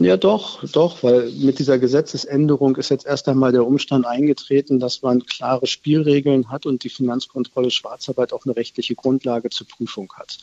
Ja, 0.00 0.16
doch, 0.16 0.64
doch, 0.72 1.02
weil 1.02 1.30
mit 1.32 1.58
dieser 1.58 1.78
Gesetzesänderung 1.78 2.76
ist 2.76 2.88
jetzt 2.88 3.06
erst 3.06 3.28
einmal 3.28 3.52
der 3.52 3.66
Umstand 3.66 4.06
eingetreten, 4.06 4.78
dass 4.78 5.02
man 5.02 5.24
klare 5.26 5.66
Spielregeln 5.66 6.50
hat 6.50 6.66
und 6.66 6.84
die 6.84 6.88
Finanzkontrolle 6.88 7.70
Schwarzarbeit 7.70 8.32
auch 8.32 8.44
eine 8.44 8.56
rechtliche 8.56 8.94
Grundlage 8.94 9.50
zur 9.50 9.66
Prüfung 9.66 10.12
hat. 10.16 10.38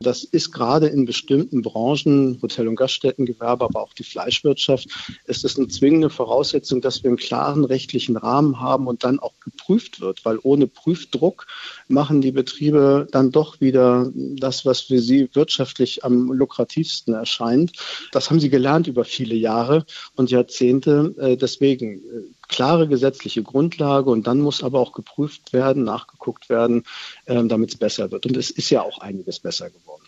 Das 0.00 0.24
ist 0.24 0.52
gerade 0.52 0.86
in 0.86 1.06
bestimmten 1.06 1.62
Branchen, 1.62 2.38
Hotel- 2.40 2.68
und 2.68 2.76
Gaststättengewerbe, 2.76 3.64
aber 3.64 3.82
auch 3.82 3.92
die 3.94 4.04
Fleischwirtschaft, 4.04 4.88
ist 5.26 5.44
es 5.44 5.58
eine 5.58 5.68
zwingende 5.68 6.10
Voraussetzung, 6.10 6.80
dass 6.80 7.02
wir 7.02 7.10
einen 7.10 7.16
klaren 7.16 7.64
rechtlichen 7.64 8.16
Rahmen 8.16 8.60
haben 8.60 8.86
und 8.86 9.02
dann 9.02 9.18
auch 9.18 9.34
geprüft 9.40 10.00
wird, 10.00 10.24
weil 10.24 10.38
ohne 10.42 10.66
Prüfdruck 10.66 11.46
machen 11.88 12.20
die 12.20 12.32
Betriebe 12.32 13.08
dann 13.10 13.32
doch 13.32 13.60
wieder 13.60 14.10
das, 14.14 14.64
was 14.64 14.80
für 14.80 15.00
sie 15.00 15.28
wirtschaftlich 15.32 16.04
am 16.04 16.32
lukrativsten 16.32 17.14
erscheint. 17.14 17.72
Das 18.12 18.30
haben 18.30 18.40
sie 18.40 18.50
gelernt 18.50 18.70
gelernt 18.70 18.86
über 19.00 19.04
viele 19.04 19.34
Jahre 19.34 19.86
und 20.16 20.30
Jahrzehnte. 20.30 21.14
Äh, 21.18 21.36
deswegen 21.36 21.98
äh, 21.98 22.00
klare 22.48 22.86
gesetzliche 22.86 23.42
Grundlage 23.42 24.10
und 24.10 24.26
dann 24.26 24.40
muss 24.40 24.62
aber 24.62 24.78
auch 24.78 24.92
geprüft 24.92 25.52
werden, 25.52 25.84
nachgeguckt 25.84 26.50
werden, 26.50 26.84
ähm, 27.26 27.48
damit 27.48 27.70
es 27.70 27.76
besser 27.76 28.10
wird. 28.10 28.26
Und 28.26 28.36
es 28.36 28.50
ist 28.50 28.70
ja 28.70 28.82
auch 28.82 28.98
einiges 28.98 29.38
besser 29.38 29.70
geworden. 29.70 29.99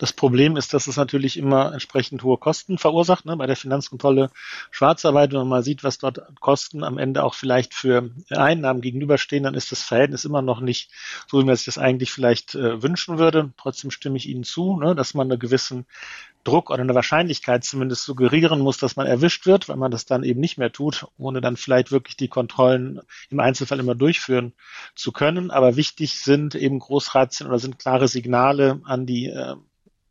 Das 0.00 0.14
Problem 0.14 0.56
ist, 0.56 0.72
dass 0.72 0.86
es 0.86 0.96
natürlich 0.96 1.36
immer 1.36 1.74
entsprechend 1.74 2.22
hohe 2.22 2.38
Kosten 2.38 2.78
verursacht. 2.78 3.26
Ne? 3.26 3.36
Bei 3.36 3.46
der 3.46 3.54
Finanzkontrolle 3.54 4.30
Schwarzarbeit, 4.70 5.32
wenn 5.32 5.40
man 5.40 5.48
mal 5.48 5.62
sieht, 5.62 5.84
was 5.84 5.98
dort 5.98 6.22
Kosten 6.40 6.84
am 6.84 6.96
Ende 6.96 7.22
auch 7.22 7.34
vielleicht 7.34 7.74
für 7.74 8.08
Einnahmen 8.30 8.80
gegenüberstehen, 8.80 9.44
dann 9.44 9.52
ist 9.52 9.72
das 9.72 9.82
Verhältnis 9.82 10.24
immer 10.24 10.40
noch 10.40 10.62
nicht 10.62 10.90
so, 11.26 11.38
wie 11.38 11.44
man 11.44 11.54
sich 11.54 11.66
das 11.66 11.76
eigentlich 11.76 12.12
vielleicht 12.12 12.54
äh, 12.54 12.82
wünschen 12.82 13.18
würde. 13.18 13.52
Trotzdem 13.58 13.90
stimme 13.90 14.16
ich 14.16 14.26
Ihnen 14.26 14.42
zu, 14.42 14.78
ne? 14.78 14.94
dass 14.94 15.12
man 15.12 15.30
einen 15.30 15.38
gewissen 15.38 15.84
Druck 16.44 16.70
oder 16.70 16.82
eine 16.82 16.94
Wahrscheinlichkeit 16.94 17.64
zumindest 17.64 18.04
suggerieren 18.04 18.60
muss, 18.60 18.78
dass 18.78 18.96
man 18.96 19.06
erwischt 19.06 19.44
wird, 19.44 19.68
weil 19.68 19.76
man 19.76 19.90
das 19.90 20.06
dann 20.06 20.24
eben 20.24 20.40
nicht 20.40 20.56
mehr 20.56 20.72
tut, 20.72 21.08
ohne 21.18 21.42
dann 21.42 21.58
vielleicht 21.58 21.92
wirklich 21.92 22.16
die 22.16 22.28
Kontrollen 22.28 23.02
im 23.28 23.40
Einzelfall 23.40 23.80
immer 23.80 23.94
durchführen 23.94 24.54
zu 24.94 25.12
können. 25.12 25.50
Aber 25.50 25.76
wichtig 25.76 26.18
sind 26.20 26.54
eben 26.54 26.78
Großratien 26.78 27.46
oder 27.46 27.58
sind 27.58 27.78
klare 27.78 28.08
Signale 28.08 28.80
an 28.84 29.04
die 29.04 29.26
äh, 29.26 29.56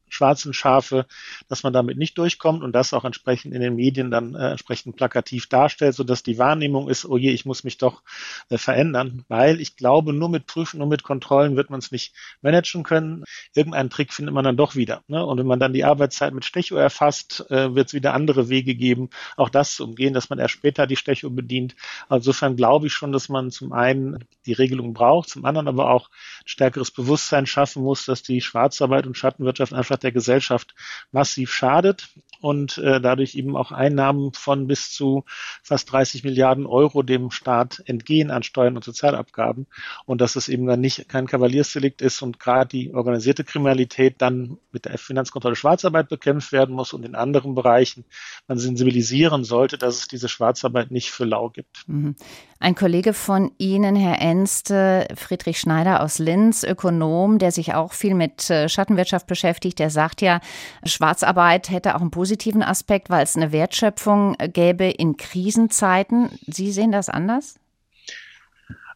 schwarzen 0.09 0.53
Schafe, 0.53 1.05
dass 1.47 1.63
man 1.63 1.73
damit 1.73 1.97
nicht 1.97 2.17
durchkommt 2.17 2.63
und 2.63 2.73
das 2.73 2.93
auch 2.93 3.05
entsprechend 3.05 3.53
in 3.53 3.61
den 3.61 3.75
Medien 3.75 4.11
dann 4.11 4.35
äh, 4.35 4.51
entsprechend 4.51 4.95
plakativ 4.95 5.47
darstellt, 5.47 5.95
so 5.95 6.03
dass 6.03 6.23
die 6.23 6.37
Wahrnehmung 6.37 6.89
ist, 6.89 7.05
oh 7.05 7.17
je, 7.17 7.31
ich 7.31 7.45
muss 7.45 7.63
mich 7.63 7.77
doch 7.77 8.03
äh, 8.49 8.57
verändern, 8.57 9.25
weil 9.27 9.61
ich 9.61 9.75
glaube, 9.75 10.13
nur 10.13 10.29
mit 10.29 10.47
Prüfen, 10.47 10.79
nur 10.79 10.87
mit 10.87 11.03
Kontrollen 11.03 11.55
wird 11.55 11.69
man 11.69 11.79
es 11.79 11.91
nicht 11.91 12.13
managen 12.41 12.83
können. 12.83 13.23
Irgendeinen 13.53 13.89
Trick 13.89 14.13
findet 14.13 14.33
man 14.33 14.43
dann 14.43 14.57
doch 14.57 14.75
wieder. 14.75 15.03
Ne? 15.07 15.25
Und 15.25 15.37
wenn 15.37 15.47
man 15.47 15.59
dann 15.59 15.73
die 15.73 15.85
Arbeitszeit 15.85 16.33
mit 16.33 16.45
Stechuhr 16.45 16.81
erfasst, 16.81 17.45
äh, 17.49 17.75
wird 17.75 17.87
es 17.87 17.93
wieder 17.93 18.13
andere 18.13 18.49
Wege 18.49 18.75
geben, 18.75 19.09
auch 19.37 19.49
das 19.49 19.75
zu 19.75 19.83
umgehen, 19.83 20.13
dass 20.13 20.29
man 20.29 20.39
erst 20.39 20.53
später 20.53 20.87
die 20.87 20.95
Stechuhr 20.95 21.31
bedient. 21.31 21.75
insofern 22.09 22.55
glaube 22.55 22.87
ich 22.87 22.93
schon, 22.93 23.11
dass 23.11 23.29
man 23.29 23.51
zum 23.51 23.73
einen 23.73 24.25
die 24.45 24.53
Regelung 24.53 24.93
braucht, 24.93 25.29
zum 25.29 25.45
anderen 25.45 25.67
aber 25.67 25.91
auch 25.91 26.09
stärkeres 26.45 26.91
Bewusstsein 26.91 27.45
schaffen 27.45 27.83
muss, 27.83 28.05
dass 28.05 28.23
die 28.23 28.41
Schwarzarbeit 28.41 29.07
und 29.07 29.17
Schattenwirtschaft 29.17 29.73
einfach 29.73 29.97
der 30.03 30.11
Gesellschaft 30.11 30.73
massiv 31.11 31.51
schadet 31.51 32.09
und 32.41 32.77
äh, 32.77 33.01
dadurch 33.01 33.35
eben 33.35 33.55
auch 33.55 33.71
Einnahmen 33.71 34.33
von 34.33 34.67
bis 34.67 34.91
zu 34.91 35.25
fast 35.61 35.91
30 35.91 36.23
Milliarden 36.23 36.65
Euro 36.65 37.03
dem 37.03 37.31
Staat 37.31 37.81
entgehen 37.85 38.31
an 38.31 38.43
Steuern 38.43 38.75
und 38.75 38.83
Sozialabgaben 38.83 39.67
und 40.05 40.21
dass 40.21 40.35
es 40.35 40.47
eben 40.47 40.65
dann 40.65 40.79
nicht 40.79 41.09
kein 41.09 41.27
Kavaliersdelikt 41.27 42.01
ist 42.01 42.21
und 42.21 42.39
gerade 42.39 42.69
die 42.69 42.93
organisierte 42.93 43.43
Kriminalität 43.43 44.15
dann 44.19 44.57
mit 44.71 44.85
der 44.85 44.97
Finanzkontrolle 44.97 45.55
Schwarzarbeit 45.55 46.09
bekämpft 46.09 46.51
werden 46.51 46.75
muss 46.75 46.93
und 46.93 47.05
in 47.05 47.15
anderen 47.15 47.55
Bereichen 47.55 48.05
man 48.47 48.57
sensibilisieren 48.57 49.43
sollte, 49.43 49.77
dass 49.77 49.97
es 49.97 50.07
diese 50.07 50.29
Schwarzarbeit 50.29 50.91
nicht 50.91 51.11
für 51.11 51.25
lau 51.25 51.49
gibt. 51.49 51.83
Mhm. 51.87 52.15
Ein 52.61 52.75
Kollege 52.75 53.13
von 53.13 53.51
Ihnen, 53.57 53.95
Herr 53.95 54.21
Enste, 54.21 55.07
Friedrich 55.15 55.59
Schneider 55.59 56.03
aus 56.03 56.19
Linz, 56.19 56.63
Ökonom, 56.63 57.37
der 57.37 57.51
sich 57.51 57.73
auch 57.73 57.93
viel 57.93 58.13
mit 58.13 58.49
äh, 58.49 58.67
Schattenwirtschaft 58.67 59.27
beschäftigt, 59.27 59.79
der 59.79 59.88
sagt 59.89 60.21
ja, 60.21 60.39
Schwarzarbeit 60.83 61.69
hätte 61.69 61.95
auch 61.95 62.01
einen 62.01 62.11
positiven 62.11 62.63
Aspekt, 62.63 63.09
weil 63.09 63.23
es 63.23 63.35
eine 63.35 63.51
Wertschöpfung 63.51 64.35
gäbe 64.53 64.85
in 64.85 65.17
Krisenzeiten. 65.17 66.29
Sie 66.47 66.71
sehen 66.71 66.91
das 66.91 67.09
anders? 67.09 67.59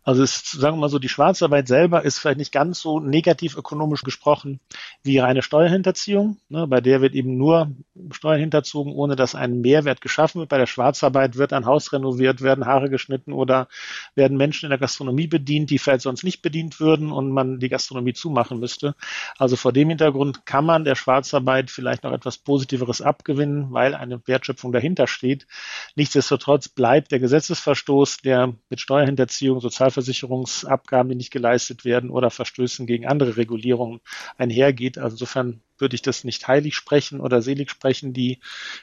Also 0.05 0.21
es, 0.21 0.51
sagen 0.51 0.75
wir 0.75 0.81
mal 0.81 0.89
so, 0.89 0.99
die 0.99 1.07
Schwarzarbeit 1.07 1.67
selber 1.67 2.03
ist 2.03 2.19
vielleicht 2.19 2.37
nicht 2.37 2.51
ganz 2.51 2.81
so 2.81 2.99
negativ 2.99 3.55
ökonomisch 3.55 4.01
gesprochen 4.01 4.59
wie 5.01 5.19
reine 5.19 5.41
Steuerhinterziehung. 5.41 6.37
Ne, 6.49 6.67
bei 6.67 6.81
der 6.81 7.01
wird 7.01 7.15
eben 7.15 7.37
nur 7.37 7.71
Steuern 8.11 8.39
hinterzogen, 8.39 8.91
ohne 8.91 9.15
dass 9.15 9.33
ein 9.33 9.61
Mehrwert 9.61 10.01
geschaffen 10.01 10.39
wird. 10.39 10.49
Bei 10.49 10.57
der 10.57 10.65
Schwarzarbeit 10.65 11.37
wird 11.37 11.53
ein 11.53 11.65
Haus 11.65 11.93
renoviert, 11.93 12.41
werden 12.41 12.65
Haare 12.65 12.89
geschnitten 12.89 13.31
oder 13.31 13.69
werden 14.13 14.35
Menschen 14.35 14.65
in 14.65 14.71
der 14.71 14.79
Gastronomie 14.79 15.27
bedient, 15.27 15.69
die 15.69 15.79
vielleicht 15.79 16.01
sonst 16.01 16.23
nicht 16.23 16.41
bedient 16.41 16.81
würden 16.81 17.11
und 17.11 17.31
man 17.31 17.59
die 17.59 17.69
Gastronomie 17.69 18.13
zumachen 18.13 18.59
müsste. 18.59 18.95
Also 19.37 19.55
vor 19.55 19.71
dem 19.71 19.87
Hintergrund 19.87 20.45
kann 20.45 20.65
man 20.65 20.83
der 20.83 20.95
Schwarzarbeit 20.95 21.71
vielleicht 21.71 22.03
noch 22.03 22.11
etwas 22.11 22.37
Positiveres 22.37 23.01
abgewinnen, 23.01 23.71
weil 23.71 23.95
eine 23.95 24.21
Wertschöpfung 24.27 24.73
dahinter 24.73 25.07
steht. 25.07 25.47
Nichtsdestotrotz 25.95 26.67
bleibt 26.67 27.13
der 27.13 27.19
Gesetzesverstoß, 27.19 28.17
der 28.17 28.53
mit 28.69 28.81
Steuerhinterziehung, 28.81 29.61
Sozial 29.61 29.92
Sozialversicherungsabgaben, 29.93 31.09
die 31.09 31.15
nicht 31.15 31.31
geleistet 31.31 31.85
werden 31.85 32.09
oder 32.09 32.29
Verstößen 32.29 32.85
gegen 32.85 33.05
andere 33.05 33.37
Regulierungen 33.37 34.01
einhergeht. 34.37 34.97
Also 34.97 35.15
insofern 35.15 35.61
würde 35.77 35.95
ich 35.95 36.01
das 36.01 36.23
nicht 36.23 36.47
heilig 36.47 36.75
sprechen 36.75 37.19
oder 37.19 37.41
selig 37.41 37.69
sprechen, 37.69 38.13
die, 38.13 38.39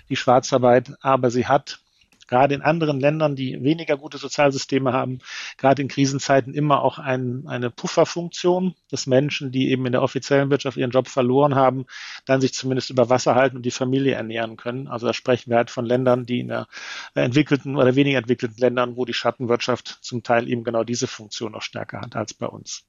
die 0.09 0.17
Schwarzarbeit, 0.17 0.93
aber 1.01 1.31
sie 1.31 1.47
hat 1.47 1.81
gerade 2.31 2.55
in 2.55 2.63
anderen 2.63 3.01
Ländern, 3.01 3.37
die 3.37 3.63
weniger 3.63 3.97
gute 3.97 4.17
Sozialsysteme 4.17 4.93
haben, 4.93 5.19
gerade 5.59 5.83
in 5.83 5.89
Krisenzeiten 5.89 6.55
immer 6.55 6.83
auch 6.83 6.99
ein, 6.99 7.43
eine 7.47 7.71
Pufferfunktion, 7.71 8.75
dass 8.91 9.07
Menschen, 9.07 9.53
die 9.53 9.71
eben 9.71 9.85
in 9.85 9.93
der 9.93 10.03
offiziellen 10.03 10.49
Wirtschaft 10.49 10.77
ihren 10.77 10.93
Job 10.93 11.09
verloren 11.09 11.57
haben, 11.57 11.87
dann 12.27 12.41
sich 12.41 12.55
zumindest 12.55 12.91
über 12.91 13.11
Wasser 13.11 13.35
halten 13.35 13.57
und 13.57 13.67
die 13.67 13.71
Familie 13.71 14.15
ernähren 14.15 14.57
können. 14.57 14.87
Also 14.87 15.07
da 15.07 15.13
sprechen 15.13 15.51
wir 15.51 15.57
halt 15.57 15.71
von 15.71 15.85
Ländern, 15.85 16.25
die 16.25 16.41
in 16.41 16.49
der 16.49 16.69
entwickelten 17.15 17.77
oder 17.77 17.97
weniger 17.97 18.19
entwickelten 18.19 18.59
Ländern, 18.59 18.97
wo 18.97 19.05
die 19.05 19.13
Schattenwirtschaft 19.13 19.99
zum 20.01 20.23
Teil 20.23 20.49
eben 20.49 20.63
genau 20.63 20.85
diese 20.85 21.09
Funktion 21.09 21.53
noch 21.53 21.63
stärker 21.63 22.01
hat 22.01 22.15
als 22.15 22.33
bei 22.33 22.47
uns. 22.47 22.85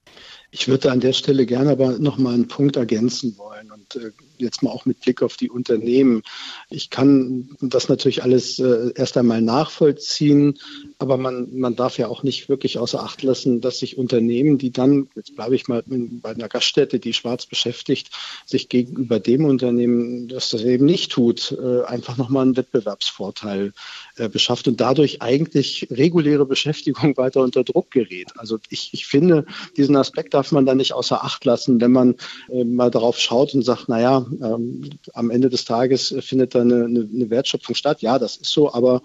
Ich 0.52 0.68
würde 0.68 0.92
an 0.92 1.00
der 1.00 1.14
Stelle 1.14 1.48
gerne 1.48 1.72
aber 1.72 1.98
noch 1.98 2.20
mal 2.20 2.34
einen 2.34 2.48
Punkt 2.48 2.76
ergänzen 2.76 3.38
wollen 3.38 3.72
und 3.72 3.96
äh, 3.96 4.12
jetzt 4.38 4.62
mal 4.62 4.70
auch 4.70 4.86
mit 4.86 5.00
Blick 5.00 5.24
auf 5.24 5.38
die 5.38 5.50
Unternehmen. 5.50 6.22
Ich 6.70 6.90
kann 6.90 7.56
das 7.62 7.90
natürlich 7.90 8.24
alles 8.24 8.60
äh, 8.60 8.92
erst 8.96 9.18
einmal 9.18 9.31
nachvollziehen, 9.40 10.60
aber 11.00 11.16
man, 11.16 11.48
man 11.58 11.76
darf 11.78 11.98
ja 11.98 12.08
auch 12.08 12.24
nicht 12.24 12.50
wirklich 12.50 12.78
außer 12.78 13.02
Acht 13.02 13.24
lassen, 13.24 13.62
dass 13.62 13.80
sich 13.80 13.98
Unternehmen, 13.98 14.58
die 14.58 14.72
dann, 14.72 15.08
jetzt 15.16 15.36
bleibe 15.36 15.56
ich 15.56 15.70
mal 15.70 15.84
bei 15.88 16.32
einer 16.32 16.50
Gaststätte, 16.50 17.00
die 17.00 17.14
schwarz 17.14 17.46
beschäftigt, 17.46 18.10
sich 18.46 18.68
gegenüber 18.68 19.20
dem 19.20 19.46
Unternehmen, 19.46 20.28
das 20.28 20.50
das 20.50 20.64
eben 20.64 20.86
nicht 20.86 21.12
tut, 21.12 21.52
äh, 21.52 21.84
einfach 21.84 22.18
nochmal 22.18 22.44
einen 22.44 22.58
Wettbewerbsvorteil 22.58 23.74
äh, 24.18 24.30
beschafft 24.30 24.68
und 24.68 24.82
dadurch 24.82 25.22
eigentlich 25.22 25.88
reguläre 25.92 26.46
Beschäftigung 26.46 27.16
weiter 27.18 27.42
unter 27.42 27.64
Druck 27.64 27.92
gerät. 27.92 28.32
Also 28.36 28.60
ich, 28.70 28.94
ich 28.94 29.06
finde, 29.06 29.46
diesen 29.78 29.96
Aspekt 29.96 30.34
darf 30.34 30.52
man 30.52 30.66
da 30.66 30.76
nicht 30.76 30.94
außer 30.94 31.24
Acht 31.24 31.46
lassen, 31.46 31.80
wenn 31.82 31.92
man 31.92 32.16
äh, 32.50 32.64
mal 32.64 32.92
darauf 32.92 33.18
schaut 33.18 33.54
und 33.54 33.64
sagt, 33.64 33.90
naja, 33.90 34.26
ähm, 34.42 34.90
am 35.14 35.30
Ende 35.30 35.50
des 35.50 35.66
Tages 35.66 36.14
findet 36.20 36.56
da 36.56 36.62
eine, 36.62 36.86
eine, 36.86 37.10
eine 37.14 37.30
Wertschöpfung 37.30 37.76
statt. 37.76 38.02
Ja, 38.02 38.20
das 38.20 38.38
ist 38.38 38.52
so, 38.52 38.74
aber 38.74 39.02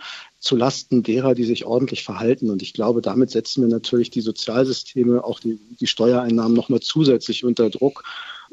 zu 0.47 0.57
Lasten 0.57 1.03
derer, 1.03 1.35
die 1.35 1.45
sich 1.45 1.67
ordentlich 1.67 2.05
verhalten. 2.05 2.51
Und 2.51 2.63
ich 2.63 2.73
glaube, 2.73 3.03
damit 3.03 3.31
setzen 3.31 3.63
wir 3.63 3.69
natürlich 3.69 4.11
die 4.11 4.21
Sozialsysteme, 4.21 5.25
auch 5.25 5.41
die, 5.41 5.59
die 5.81 5.87
Steuereinnahmen 5.87 6.57
nochmal 6.57 6.81
zusätzlich 6.81 7.45
unter 7.45 7.69
Druck. 7.69 8.05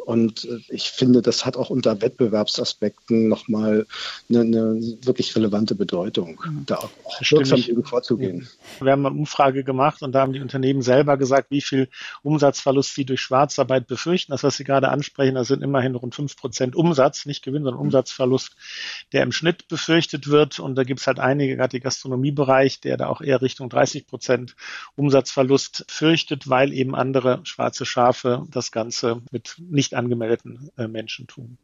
Und 0.06 0.46
äh, 0.46 0.60
ich 0.70 0.92
finde, 0.92 1.22
das 1.22 1.46
hat 1.46 1.56
auch 1.56 1.70
unter 1.70 2.02
Wettbewerbsaspekten 2.02 3.30
nochmal 3.30 3.86
eine, 4.30 4.42
eine 4.42 4.98
wirklich 5.02 5.36
relevante 5.36 5.76
Bedeutung, 5.76 6.42
mhm. 6.46 6.66
da 6.66 6.76
auch 6.78 6.90
wirksam 7.22 7.62
gegen 7.62 7.86
vorzugehen. 7.86 8.48
Wir 8.82 8.92
haben 8.92 9.06
eine 9.06 9.16
Umfrage 9.16 9.64
gemacht 9.64 10.02
und 10.02 10.12
da 10.12 10.22
haben 10.22 10.34
die 10.34 10.42
Unternehmen 10.42 10.82
selber 10.82 11.18
gesagt, 11.18 11.52
wie 11.52 11.62
viel 11.62 11.90
Umsatzverlust 12.22 12.94
sie 12.94 13.06
durch 13.06 13.22
Schwarzarbeit 13.22 13.88
befürchten. 13.88 14.34
Das, 14.34 14.44
was 14.44 14.58
Sie 14.58 14.64
gerade 14.64 14.90
ansprechen, 14.90 15.36
das 15.36 15.48
sind 15.48 15.64
immerhin 15.64 15.96
rund 15.96 16.16
fünf 16.16 16.36
Prozent 16.36 16.76
Umsatz, 16.76 17.26
nicht 17.26 17.44
Gewinn, 17.44 17.64
sondern 17.64 17.80
mhm. 17.80 17.88
Umsatzverlust, 17.88 18.56
der 19.14 19.24
im 19.24 19.32
Schnitt 19.32 19.68
befürchtet 19.70 20.28
wird. 20.28 20.60
Und 20.60 20.76
da 20.76 20.84
gibt 20.84 21.00
es 21.00 21.08
halt 21.08 21.20
einige, 21.20 21.56
gerade 21.56 21.78
die 21.78 21.80
Gastronomiebereich, 21.80 22.82
der 22.82 22.98
da 22.98 23.08
auch 23.08 23.22
eher 23.22 23.42
Richtung 23.42 23.70
30 23.70 24.08
Prozent 24.08 24.56
Umsatzverlust 24.96 25.86
fürchtet, 25.88 26.50
weil 26.50 26.74
eben 26.74 26.94
andere 26.94 27.40
schwarze 27.44 27.86
Schafe 27.86 28.46
das 28.52 28.72
Ganze 28.72 29.22
mit 29.32 29.56
nicht 29.60 29.93
angemeldeten 29.96 30.70
äh, 30.78 30.88
Menschen 30.88 31.28
tun. 31.28 31.58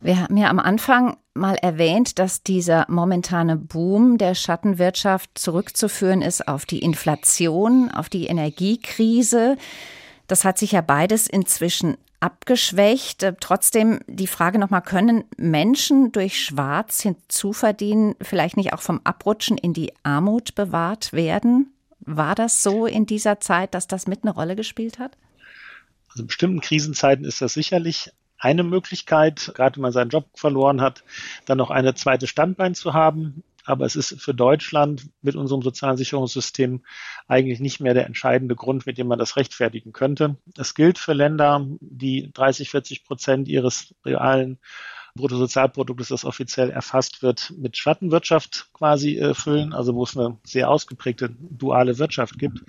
Wir 0.00 0.20
haben 0.20 0.36
ja 0.36 0.50
am 0.50 0.58
Anfang 0.58 1.16
mal 1.32 1.54
erwähnt, 1.54 2.18
dass 2.18 2.42
dieser 2.42 2.86
momentane 2.88 3.56
Boom 3.56 4.18
der 4.18 4.34
Schattenwirtschaft 4.34 5.38
zurückzuführen 5.38 6.22
ist 6.22 6.48
auf 6.48 6.66
die 6.66 6.80
Inflation, 6.80 7.88
auf 7.90 8.08
die 8.08 8.26
Energiekrise. 8.26 9.56
Das 10.26 10.44
hat 10.44 10.58
sich 10.58 10.72
ja 10.72 10.80
beides 10.80 11.28
inzwischen 11.28 11.96
abgeschwächt. 12.18 13.26
Trotzdem 13.40 14.00
die 14.06 14.26
Frage 14.26 14.58
nochmal, 14.58 14.82
können 14.82 15.24
Menschen 15.36 16.10
durch 16.12 16.42
Schwarz 16.42 17.00
hinzuverdienen 17.00 18.14
vielleicht 18.20 18.56
nicht 18.56 18.72
auch 18.72 18.82
vom 18.82 19.00
Abrutschen 19.04 19.58
in 19.58 19.72
die 19.72 19.92
Armut 20.02 20.54
bewahrt 20.54 21.12
werden? 21.12 21.72
War 22.00 22.34
das 22.34 22.62
so 22.62 22.86
in 22.86 23.06
dieser 23.06 23.40
Zeit, 23.40 23.74
dass 23.74 23.86
das 23.86 24.08
mit 24.08 24.24
eine 24.24 24.32
Rolle 24.32 24.56
gespielt 24.56 24.98
hat? 24.98 25.16
Also 26.12 26.22
in 26.22 26.26
bestimmten 26.26 26.60
Krisenzeiten 26.60 27.24
ist 27.24 27.40
das 27.40 27.54
sicherlich 27.54 28.10
eine 28.38 28.64
Möglichkeit, 28.64 29.52
gerade 29.54 29.76
wenn 29.76 29.82
man 29.82 29.92
seinen 29.92 30.10
Job 30.10 30.26
verloren 30.34 30.80
hat, 30.80 31.04
dann 31.46 31.58
noch 31.58 31.70
eine 31.70 31.94
zweite 31.94 32.26
Standbein 32.26 32.74
zu 32.74 32.92
haben. 32.92 33.44
Aber 33.64 33.86
es 33.86 33.94
ist 33.94 34.20
für 34.20 34.34
Deutschland 34.34 35.08
mit 35.22 35.36
unserem 35.36 35.62
sozialen 35.62 35.96
Sicherungssystem 35.96 36.84
eigentlich 37.28 37.60
nicht 37.60 37.80
mehr 37.80 37.94
der 37.94 38.06
entscheidende 38.06 38.56
Grund, 38.56 38.84
mit 38.84 38.98
dem 38.98 39.06
man 39.06 39.20
das 39.20 39.36
rechtfertigen 39.36 39.92
könnte. 39.92 40.36
Es 40.58 40.74
gilt 40.74 40.98
für 40.98 41.12
Länder, 41.12 41.64
die 41.80 42.30
30, 42.32 42.70
40 42.70 43.04
Prozent 43.04 43.48
ihres 43.48 43.94
realen 44.04 44.58
Bruttosozialproduktes, 45.14 46.08
das 46.08 46.24
offiziell 46.24 46.70
erfasst 46.70 47.22
wird, 47.22 47.52
mit 47.58 47.76
Schattenwirtschaft 47.76 48.70
quasi 48.72 49.18
äh, 49.18 49.34
füllen, 49.34 49.74
also 49.74 49.94
wo 49.94 50.04
es 50.04 50.16
eine 50.16 50.38
sehr 50.44 50.70
ausgeprägte 50.70 51.30
duale 51.38 51.98
Wirtschaft 51.98 52.38
gibt. 52.38 52.60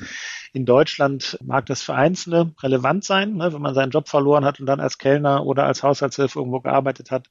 In 0.51 0.65
Deutschland 0.65 1.37
mag 1.43 1.65
das 1.67 1.81
für 1.81 1.95
Einzelne 1.95 2.53
relevant 2.61 3.05
sein, 3.05 3.35
ne, 3.35 3.53
wenn 3.53 3.61
man 3.61 3.73
seinen 3.73 3.91
Job 3.91 4.09
verloren 4.09 4.43
hat 4.43 4.59
und 4.59 4.65
dann 4.65 4.81
als 4.81 4.97
Kellner 4.97 5.45
oder 5.45 5.65
als 5.65 5.83
Haushaltshilfe 5.83 6.39
irgendwo 6.39 6.59
gearbeitet 6.59 7.11
hat. 7.11 7.29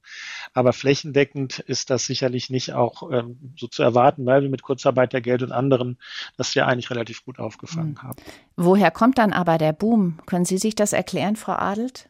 Aber 0.53 0.73
flächendeckend 0.73 1.59
ist 1.59 1.91
das 1.91 2.05
sicherlich 2.05 2.49
nicht 2.49 2.73
auch 2.73 3.11
ähm, 3.11 3.53
so 3.55 3.67
zu 3.67 3.83
erwarten, 3.83 4.25
weil 4.25 4.41
wir 4.41 4.49
mit 4.49 4.63
Kurzarbeit 4.63 5.13
der 5.13 5.21
Geld 5.21 5.43
und 5.43 5.51
anderen 5.51 5.97
das 6.37 6.53
ja 6.55 6.65
eigentlich 6.65 6.89
relativ 6.89 7.23
gut 7.23 7.39
aufgefangen 7.39 7.91
mhm. 7.91 8.01
haben. 8.01 8.17
Woher 8.55 8.89
kommt 8.89 9.19
dann 9.19 9.31
aber 9.31 9.59
der 9.59 9.73
Boom? 9.73 10.19
Können 10.25 10.45
Sie 10.45 10.57
sich 10.57 10.73
das 10.73 10.91
erklären, 10.91 11.35
Frau 11.35 11.53
Adelt? 11.53 12.09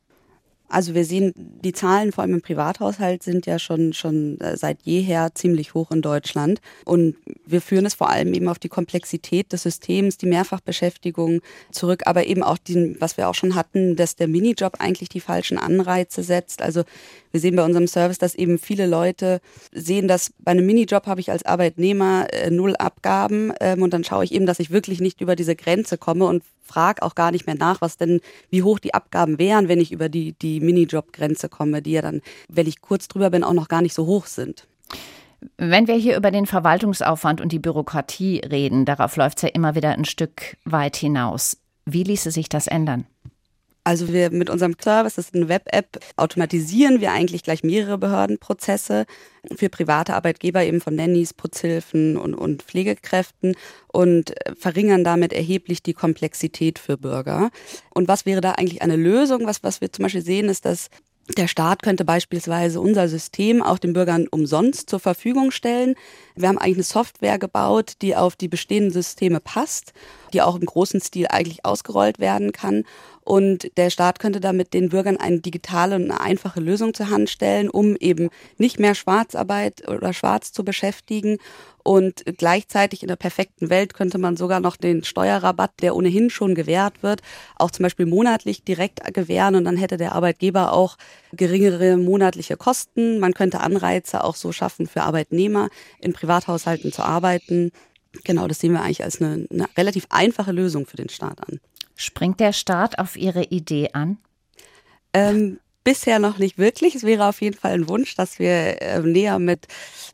Also 0.70 0.96
wir 0.96 1.06
sehen, 1.06 1.34
die 1.36 1.74
Zahlen 1.74 2.12
vor 2.12 2.24
allem 2.24 2.34
im 2.34 2.42
Privathaushalt 2.42 3.22
sind 3.22 3.46
ja 3.46 3.60
schon, 3.60 3.94
schon 3.94 4.40
äh, 4.40 4.58
seit 4.58 4.80
jeher 4.84 5.36
ziemlich 5.36 5.74
hoch 5.76 5.92
in 5.92 6.02
Deutschland. 6.02 6.62
Und 6.84 7.16
wir 7.46 7.62
führen 7.62 7.86
es 7.86 7.94
vor 7.94 8.10
allem 8.10 8.34
eben 8.34 8.48
auf 8.48 8.58
die 8.58 8.70
Komplexität 8.70 9.54
des 9.54 9.64
Systems, 9.64 10.18
die 10.18 10.26
Mehrfachbeschäftigung 10.26 11.42
zurück, 11.72 12.04
aber 12.06 12.26
eben 12.26 12.42
auch 12.42 12.58
den, 12.58 13.00
was 13.00 13.18
wir 13.18 13.30
auch 13.30 13.36
schon 13.36 13.56
hatten, 13.56 13.96
dass 13.96 14.16
der 14.16 14.28
Minijob 14.28 14.78
eigentlich 14.80 15.10
die 15.10 15.20
falschen 15.20 15.60
Anreize 15.60 16.24
setzt. 16.24 16.62
Also 16.62 16.84
wir 17.32 17.40
sehen 17.40 17.56
bei 17.56 17.66
unserem 17.66 17.88
Service, 17.88 18.18
dass 18.18 18.36
eben 18.36 18.58
viele 18.58 18.88
Leute 18.88 19.42
sehen, 19.72 20.08
dass 20.08 20.32
bei 20.40 20.52
einem 20.52 20.66
Minijob 20.66 21.06
habe 21.06 21.22
ich 21.22 21.32
als 21.32 21.46
Arbeitnehmer 21.46 22.28
äh, 22.32 22.50
null 22.50 22.76
Abgaben 22.76 23.54
ähm, 23.60 23.82
und 23.82 23.94
dann 23.94 24.04
schaue 24.04 24.24
ich 24.24 24.32
eben, 24.32 24.46
dass 24.46 24.60
ich 24.60 24.72
wirklich 24.72 25.02
nicht 25.02 25.22
über 25.22 25.36
diese 25.36 25.56
Grenze 25.56 25.98
komme 25.98 26.26
und 26.26 26.44
frage 26.64 27.04
auch 27.04 27.16
gar 27.16 27.32
nicht 27.32 27.46
mehr 27.46 27.56
nach, 27.56 27.82
was 27.82 27.98
denn, 27.98 28.22
wie 28.50 28.64
hoch 28.64 28.80
die 28.80 28.94
Abgaben 28.94 29.38
wären, 29.38 29.68
wenn 29.68 29.80
ich 29.80 29.92
über 29.92 30.10
die, 30.10 30.34
die 30.34 30.60
Minijob-Grenze 30.60 31.50
komme, 31.50 31.82
die 31.82 31.92
ja 31.92 32.02
dann, 32.02 32.22
wenn 32.50 32.68
ich 32.68 32.82
kurz 32.82 33.08
drüber 33.08 33.30
bin, 33.30 33.44
auch 33.44 33.54
noch 33.54 33.68
gar 33.68 33.82
nicht 33.82 33.94
so 33.94 34.06
hoch 34.06 34.26
sind. 34.26 34.68
Wenn 35.58 35.88
wir 35.88 35.96
hier 35.96 36.16
über 36.16 36.32
den 36.32 36.46
Verwaltungsaufwand 36.46 37.42
und 37.42 37.52
die 37.52 37.60
Bürokratie 37.60 38.40
reden, 38.40 38.86
darauf 38.86 39.18
läuft 39.18 39.40
es 39.40 39.42
ja 39.44 39.50
immer 39.50 39.76
wieder 39.76 39.92
ein 39.92 40.06
Stück 40.06 40.58
weit 40.64 40.96
hinaus. 40.96 41.58
Wie 41.86 42.04
ließe 42.04 42.32
sich 42.32 42.48
das 42.48 42.68
ändern? 42.68 43.06
Also 43.84 44.14
wir 44.14 44.32
mit 44.32 44.50
unserem 44.50 44.76
Service, 44.82 45.16
das 45.16 45.26
ist 45.26 45.36
eine 45.36 45.50
Web-App, 45.50 46.00
automatisieren 46.16 47.02
wir 47.02 47.12
eigentlich 47.12 47.44
gleich 47.44 47.64
mehrere 47.64 47.98
Behördenprozesse 47.98 49.06
für 49.54 49.70
private 49.70 50.14
Arbeitgeber 50.14 50.64
eben 50.64 50.80
von 50.80 50.96
Nannies, 50.96 51.34
Putzhilfen 51.34 52.16
und, 52.16 52.34
und 52.34 52.64
Pflegekräften 52.64 53.56
und 53.88 54.34
verringern 54.58 55.04
damit 55.04 55.34
erheblich 55.34 55.84
die 55.84 55.94
Komplexität 55.94 56.80
für 56.80 56.98
Bürger. 56.98 57.50
Und 57.94 58.08
was 58.08 58.26
wäre 58.26 58.40
da 58.40 58.54
eigentlich 58.54 58.82
eine 58.82 58.96
Lösung? 58.96 59.46
Was, 59.48 59.64
was 59.64 59.82
wir 59.82 59.92
zum 59.92 60.04
Beispiel 60.04 60.24
sehen, 60.24 60.48
ist, 60.48 60.64
dass 60.64 60.90
der 61.38 61.48
Staat 61.48 61.84
könnte 61.84 62.04
beispielsweise 62.04 62.82
unser 62.82 63.08
System 63.08 63.62
auch 63.62 63.78
den 63.78 63.94
Bürgern 63.94 64.28
umsonst 64.28 64.90
zur 64.90 65.00
Verfügung 65.00 65.52
stellen. 65.52 65.96
Wir 66.36 66.50
haben 66.50 66.58
eigentlich 66.58 66.78
eine 66.78 66.84
Software 66.84 67.40
gebaut, 67.40 67.94
die 68.02 68.16
auf 68.16 68.36
die 68.36 68.50
bestehenden 68.50 68.92
Systeme 68.92 69.40
passt, 69.40 69.94
die 70.34 70.42
auch 70.42 70.56
im 70.56 70.66
großen 70.66 71.00
Stil 71.00 71.28
eigentlich 71.30 71.64
ausgerollt 71.64 72.20
werden 72.20 72.52
kann. 72.52 72.84
Und 73.24 73.72
der 73.78 73.90
Staat 73.90 74.20
könnte 74.20 74.40
damit 74.40 74.74
den 74.74 74.90
Bürgern 74.90 75.18
eine 75.18 75.40
digitale 75.40 75.96
und 75.96 76.04
eine 76.04 76.20
einfache 76.20 76.60
Lösung 76.60 76.94
zur 76.94 77.10
Hand 77.10 77.30
stellen, 77.30 77.70
um 77.70 77.96
eben 77.96 78.30
nicht 78.58 78.80
mehr 78.80 78.96
Schwarzarbeit 78.96 79.88
oder 79.88 80.14
Schwarz 80.14 80.52
zu 80.52 80.64
beschäftigen 80.66 81.38
und 81.84 82.24
gleichzeitig 82.38 83.02
in 83.02 83.10
der 83.10 83.18
perfekten 83.18 83.70
Welt 83.70 83.94
könnte 83.94 84.18
man 84.18 84.38
sogar 84.38 84.62
noch 84.62 84.78
den 84.78 85.04
Steuerrabatt, 85.04 85.72
der 85.82 85.96
ohnehin 85.96 86.30
schon 86.30 86.56
gewährt 86.56 87.04
wird, 87.04 87.22
auch 87.58 87.72
zum 87.72 87.84
Beispiel 87.84 88.06
monatlich 88.06 88.64
direkt 88.64 89.14
gewähren 89.14 89.56
und 89.56 89.66
dann 89.66 89.76
hätte 89.76 89.98
der 89.98 90.14
Arbeitgeber 90.14 90.72
auch 90.72 90.98
geringere 91.34 91.98
monatliche 91.98 92.56
Kosten. 92.56 93.20
Man 93.20 93.34
könnte 93.34 93.60
Anreize 93.60 94.24
auch 94.24 94.36
so 94.36 94.54
schaffen 94.54 94.88
für 94.88 95.04
Arbeitnehmer, 95.04 95.70
in 96.00 96.14
Privathaushalten 96.14 96.94
zu 96.94 97.04
arbeiten. 97.04 97.72
Genau, 98.24 98.48
das 98.48 98.60
sehen 98.60 98.74
wir 98.74 98.82
eigentlich 98.82 99.04
als 99.04 99.22
eine, 99.22 99.48
eine 99.50 99.68
relativ 99.78 100.06
einfache 100.10 100.52
Lösung 100.52 100.86
für 100.86 100.98
den 100.98 101.10
Staat 101.10 101.40
an. 101.48 101.60
Springt 101.96 102.40
der 102.40 102.54
Staat 102.54 103.00
auf 103.00 103.16
Ihre 103.16 103.44
Idee 103.44 103.90
an? 103.94 104.18
Ähm, 105.14 105.60
bisher 105.84 106.20
noch 106.20 106.38
nicht 106.38 106.58
wirklich. 106.58 106.96
Es 106.96 107.04
wäre 107.04 107.28
auf 107.28 107.42
jeden 107.42 107.58
Fall 107.58 107.72
ein 107.72 107.90
Wunsch, 107.90 108.16
dass 108.16 108.40
wir 108.40 108.82
äh, 108.82 109.00
näher 109.02 109.40
mit 109.40 109.68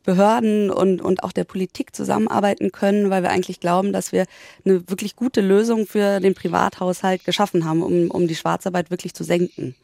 Behörden 0.03 0.71
und, 0.71 1.01
und 1.01 1.23
auch 1.23 1.31
der 1.31 1.43
Politik 1.43 1.95
zusammenarbeiten 1.95 2.71
können, 2.71 3.09
weil 3.09 3.23
wir 3.23 3.29
eigentlich 3.29 3.59
glauben, 3.59 3.93
dass 3.93 4.11
wir 4.11 4.25
eine 4.65 4.89
wirklich 4.89 5.15
gute 5.15 5.41
Lösung 5.41 5.85
für 5.85 6.19
den 6.19 6.33
Privathaushalt 6.33 7.23
geschaffen 7.25 7.65
haben, 7.65 7.83
um, 7.83 8.09
um 8.11 8.27
die 8.27 8.35
Schwarzarbeit 8.35 8.91
wirklich 8.91 9.13
zu 9.13 9.23
senken. 9.23 9.75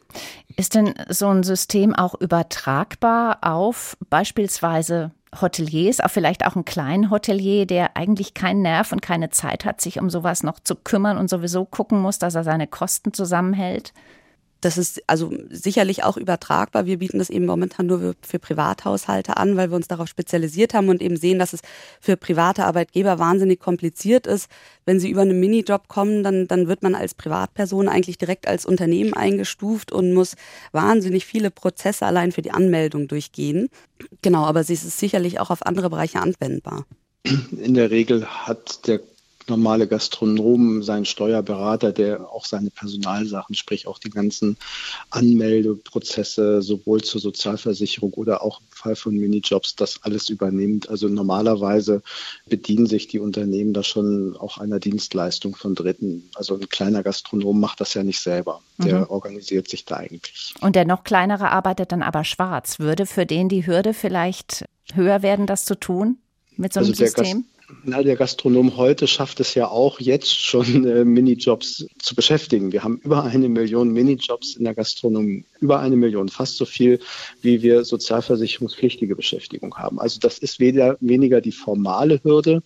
Ist 0.56 0.76
denn 0.76 0.94
so 1.10 1.28
ein 1.28 1.44
System 1.44 1.94
auch 1.94 2.16
übertragbar 2.20 3.40
auf 3.42 3.98
beispielsweise 4.10 5.12
Hoteliers, 5.42 6.00
auch 6.00 6.10
vielleicht 6.10 6.46
auch 6.46 6.56
einen 6.56 6.66
kleinen 6.66 7.10
Hotelier, 7.10 7.66
der 7.66 7.98
eigentlich 7.98 8.34
keinen 8.34 8.62
Nerv 8.62 8.92
und 8.92 9.02
keine 9.02 9.30
Zeit 9.30 9.66
hat, 9.66 9.82
sich 9.82 10.00
um 10.00 10.10
sowas 10.10 10.44
noch 10.44 10.60
zu 10.60 10.76
kümmern 10.76 11.18
und 11.18 11.30
sowieso 11.30 11.66
gucken 11.66 12.02
muss, 12.02 12.20
dass 12.20 12.36
er 12.36 12.44
seine 12.44 12.68
Kosten 12.68 13.14
zusammenhält? 13.14 13.94
Das 14.66 14.80
ist 14.80 15.00
also 15.06 15.32
sicherlich 15.52 16.04
auch 16.04 16.18
übertragbar. 16.18 16.88
Wir 16.88 16.98
bieten 16.98 17.20
das 17.20 17.30
eben 17.30 17.46
momentan 17.46 17.86
nur 17.86 18.16
für 18.24 18.40
Privathaushalte 18.40 19.38
an, 19.38 19.58
weil 19.58 19.70
wir 19.70 19.76
uns 19.76 19.88
darauf 19.88 20.08
spezialisiert 20.08 20.74
haben 20.74 20.90
und 20.90 21.04
eben 21.04 21.18
sehen, 21.18 21.38
dass 21.38 21.54
es 21.54 21.60
für 22.02 22.18
private 22.18 22.66
Arbeitgeber 22.66 23.20
wahnsinnig 23.20 23.60
kompliziert 23.60 24.26
ist. 24.26 24.50
Wenn 24.84 25.00
sie 25.00 25.12
über 25.12 25.22
einen 25.22 25.40
Minijob 25.40 25.88
kommen, 25.88 26.24
dann, 26.24 26.48
dann 26.48 26.68
wird 26.68 26.82
man 26.82 26.96
als 26.96 27.14
Privatperson 27.14 27.88
eigentlich 27.88 28.18
direkt 28.18 28.48
als 28.48 28.66
Unternehmen 28.66 29.14
eingestuft 29.14 29.92
und 29.92 30.16
muss 30.16 30.34
wahnsinnig 30.72 31.28
viele 31.28 31.52
Prozesse 31.52 32.08
allein 32.08 32.32
für 32.32 32.42
die 32.42 32.50
Anmeldung 32.50 33.08
durchgehen. 33.08 33.70
Genau, 34.24 34.46
aber 34.46 34.64
sie 34.64 34.74
ist 34.74 34.98
sicherlich 34.98 35.40
auch 35.40 35.52
auf 35.52 35.64
andere 35.64 35.92
Bereiche 35.92 36.20
anwendbar. 36.20 36.88
In 37.52 37.76
der 37.76 37.92
Regel 37.92 38.26
hat 38.26 38.88
der 38.88 39.00
normale 39.50 39.88
Gastronom, 39.88 40.84
sein 40.84 41.06
Steuerberater, 41.06 41.92
der 41.92 42.30
auch 42.32 42.46
seine 42.46 42.70
Personalsachen, 42.70 43.56
sprich 43.56 43.88
auch 43.88 44.00
die 44.00 44.10
ganzen 44.10 44.58
Anmeldeprozesse 45.10 46.62
sowohl 46.62 47.04
zur 47.04 47.22
Sozialversicherung 47.22 48.14
oder 48.14 48.42
auch 48.42 48.60
im 48.60 48.68
Fall 48.72 48.96
von 48.96 49.16
Minijobs, 49.16 49.76
das 49.76 50.00
alles 50.04 50.30
übernimmt. 50.30 50.90
Also 50.90 51.08
normalerweise 51.08 52.02
bedienen 52.48 52.86
sich 52.86 53.08
die 53.08 53.20
Unternehmen 53.20 53.74
da 53.74 53.84
schon 53.84 54.36
auch 54.38 54.58
einer 54.58 54.80
Dienstleistung 54.80 55.56
von 55.56 55.76
Dritten. 55.76 56.30
Also 56.36 56.56
ein 56.56 56.70
kleiner 56.70 57.04
Gastronom 57.04 57.60
macht 57.60 57.82
das 57.82 57.94
ja 57.94 58.04
nicht 58.04 58.20
selber. 58.20 58.62
Der 58.78 59.02
mhm. 59.02 59.10
organisiert 59.10 59.70
sich 59.70 59.86
da 59.86 59.98
eigentlich. 59.98 60.54
Und 60.62 60.76
der 60.76 60.86
noch 60.86 61.04
kleinere 61.04 61.50
arbeitet 61.52 61.92
dann 61.92 62.02
aber 62.02 62.24
schwarz. 62.24 62.80
Würde 62.80 63.06
für 63.06 63.26
den 63.26 63.50
die 63.50 63.66
Hürde 63.66 63.94
vielleicht 63.94 64.66
höher 64.94 65.22
werden, 65.22 65.48
das 65.48 65.66
zu 65.66 65.80
tun? 65.80 66.18
mit 66.58 66.74
so 66.74 66.80
einem 66.80 66.90
also 66.90 67.06
System? 67.06 67.46
Na, 67.84 68.04
der 68.04 68.16
Gastronom 68.16 68.78
heute 68.78 69.08
schafft 69.08 69.40
es 69.40 69.56
ja 69.56 69.68
auch 69.68 70.00
jetzt 70.00 70.40
schon 70.40 70.86
äh, 70.86 71.04
Minijobs 71.04 71.88
zu 71.98 72.16
beschäftigen. 72.16 72.72
Wir 72.72 72.84
haben 72.84 73.00
über 73.04 73.24
eine 73.24 73.50
Million 73.50 73.92
Minijobs 73.92 74.56
in 74.56 74.66
der 74.66 74.76
Gastronomie, 74.76 75.46
über 75.60 75.80
eine 75.80 75.96
Million, 75.96 76.30
fast 76.30 76.58
so 76.58 76.66
viel, 76.66 77.00
wie 77.42 77.64
wir 77.64 77.84
sozialversicherungspflichtige 77.84 79.16
Beschäftigung 79.16 79.76
haben. 79.78 80.00
Also 80.00 80.20
das 80.20 80.38
ist 80.38 80.60
weder, 80.60 80.98
weniger 81.00 81.42
die 81.42 81.52
formale 81.52 82.20
Hürde, 82.24 82.62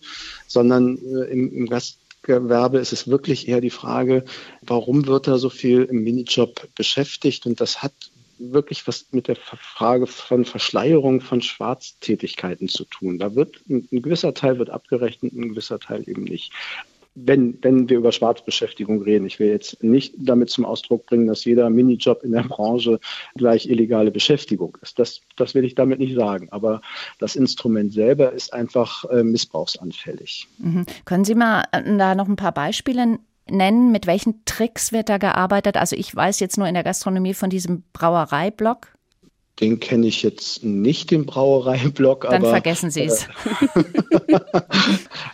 sondern 0.46 0.98
äh, 0.98 1.32
im, 1.32 1.50
im 1.50 1.66
Gastgewerbe 1.66 2.78
ist 2.78 2.92
es 2.92 3.08
wirklich 3.08 3.48
eher 3.48 3.62
die 3.62 3.70
Frage, 3.70 4.24
warum 4.60 5.06
wird 5.06 5.26
da 5.26 5.38
so 5.38 5.48
viel 5.48 5.84
im 5.84 6.04
Minijob 6.04 6.68
beschäftigt? 6.74 7.46
Und 7.46 7.60
das 7.62 7.82
hat 7.82 7.94
wirklich 8.40 8.86
was 8.86 9.06
mit 9.12 9.28
der 9.28 9.36
Frage 9.36 10.06
von 10.06 10.44
Verschleierung 10.44 11.20
von 11.20 11.42
Schwarztätigkeiten 11.42 12.68
zu 12.68 12.84
tun. 12.84 13.18
Da 13.18 13.34
wird 13.34 13.60
ein, 13.68 13.86
gewisser 13.90 14.34
Teil 14.34 14.58
wird 14.58 14.70
abgerechnet, 14.70 15.32
ein 15.32 15.50
gewisser 15.50 15.78
Teil 15.78 16.08
eben 16.08 16.24
nicht 16.24 16.52
wenn, 17.14 17.58
wenn 17.62 17.88
wir 17.88 17.98
über 17.98 18.12
Schwarzbeschäftigung 18.12 19.02
reden. 19.02 19.26
Ich 19.26 19.40
will 19.40 19.48
jetzt 19.48 19.82
nicht 19.82 20.14
damit 20.16 20.50
zum 20.50 20.64
Ausdruck 20.64 21.06
bringen, 21.06 21.26
dass 21.26 21.44
jeder 21.44 21.68
Minijob 21.68 22.22
in 22.22 22.32
der 22.32 22.42
Branche 22.44 23.00
gleich 23.34 23.68
illegale 23.68 24.10
Beschäftigung 24.10 24.76
ist. 24.80 24.98
Das, 24.98 25.20
das 25.36 25.54
will 25.54 25.64
ich 25.64 25.74
damit 25.74 25.98
nicht 25.98 26.14
sagen. 26.14 26.48
Aber 26.50 26.80
das 27.18 27.36
Instrument 27.36 27.92
selber 27.92 28.32
ist 28.32 28.52
einfach 28.52 29.04
äh, 29.06 29.22
missbrauchsanfällig. 29.22 30.46
Mhm. 30.58 30.86
Können 31.04 31.24
Sie 31.24 31.34
mal 31.34 31.64
äh, 31.72 31.82
da 31.96 32.14
noch 32.14 32.28
ein 32.28 32.36
paar 32.36 32.52
Beispiele 32.52 33.18
nennen? 33.50 33.92
Mit 33.92 34.06
welchen 34.06 34.44
Tricks 34.44 34.92
wird 34.92 35.08
da 35.08 35.18
gearbeitet? 35.18 35.76
Also 35.76 35.96
ich 35.96 36.14
weiß 36.14 36.40
jetzt 36.40 36.58
nur 36.58 36.68
in 36.68 36.74
der 36.74 36.84
Gastronomie 36.84 37.34
von 37.34 37.50
diesem 37.50 37.84
Brauereiblock. 37.92 38.88
Den 39.60 39.78
kenne 39.78 40.06
ich 40.06 40.22
jetzt 40.22 40.64
nicht, 40.64 41.10
den 41.10 41.26
Brauereiblock. 41.26 42.22
Dann 42.22 42.42
aber, 42.42 42.50
vergessen 42.50 42.90
Sie 42.90 43.02
es. 43.02 43.28
Äh, 44.26 44.38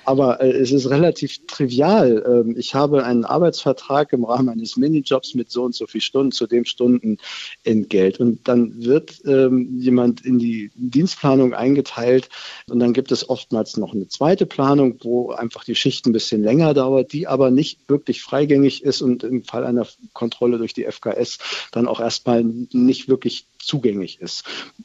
aber 0.05 0.41
äh, 0.41 0.51
es 0.51 0.73
ist 0.73 0.91
relativ 0.91 1.47
trivial. 1.47 2.25
Ähm, 2.27 2.57
ich 2.59 2.75
habe 2.75 3.05
einen 3.05 3.25
Arbeitsvertrag 3.25 4.13
im 4.13 4.25
Rahmen 4.25 4.49
eines 4.49 4.77
Minijobs 4.77 5.35
mit 5.35 5.51
so 5.51 5.63
und 5.63 5.77
so 5.77 5.87
viel 5.87 6.01
Stunden, 6.01 6.33
zu 6.33 6.47
dem 6.47 6.65
Stunden 6.65 7.19
Entgelt. 7.63 8.19
Und 8.19 8.49
dann 8.49 8.85
wird 8.85 9.21
ähm, 9.27 9.79
jemand 9.79 10.25
in 10.25 10.39
die 10.39 10.71
Dienstplanung 10.75 11.55
eingeteilt 11.55 12.29
und 12.69 12.81
dann 12.81 12.93
gibt 12.93 13.13
es 13.13 13.29
oftmals 13.29 13.77
noch 13.77 13.95
eine 13.95 14.09
zweite 14.09 14.47
Planung, 14.47 14.99
wo 15.03 15.31
einfach 15.31 15.63
die 15.63 15.75
Schicht 15.77 16.07
ein 16.07 16.13
bisschen 16.13 16.43
länger 16.43 16.75
dauert, 16.75 17.13
die 17.13 17.29
aber 17.29 17.51
nicht 17.51 17.89
wirklich 17.89 18.23
freigängig 18.23 18.83
ist 18.83 19.03
und 19.03 19.23
im 19.23 19.45
Fall 19.45 19.65
einer 19.65 19.87
Kontrolle 20.13 20.59
durch 20.59 20.75
die 20.75 20.85
FKS 20.85 21.39
dann 21.71 21.87
auch 21.87 22.01
erstmal 22.01 22.43
nicht 22.45 23.09
wirklich 23.09 23.47
zugänglich 23.67 24.21
ist. 24.21 24.45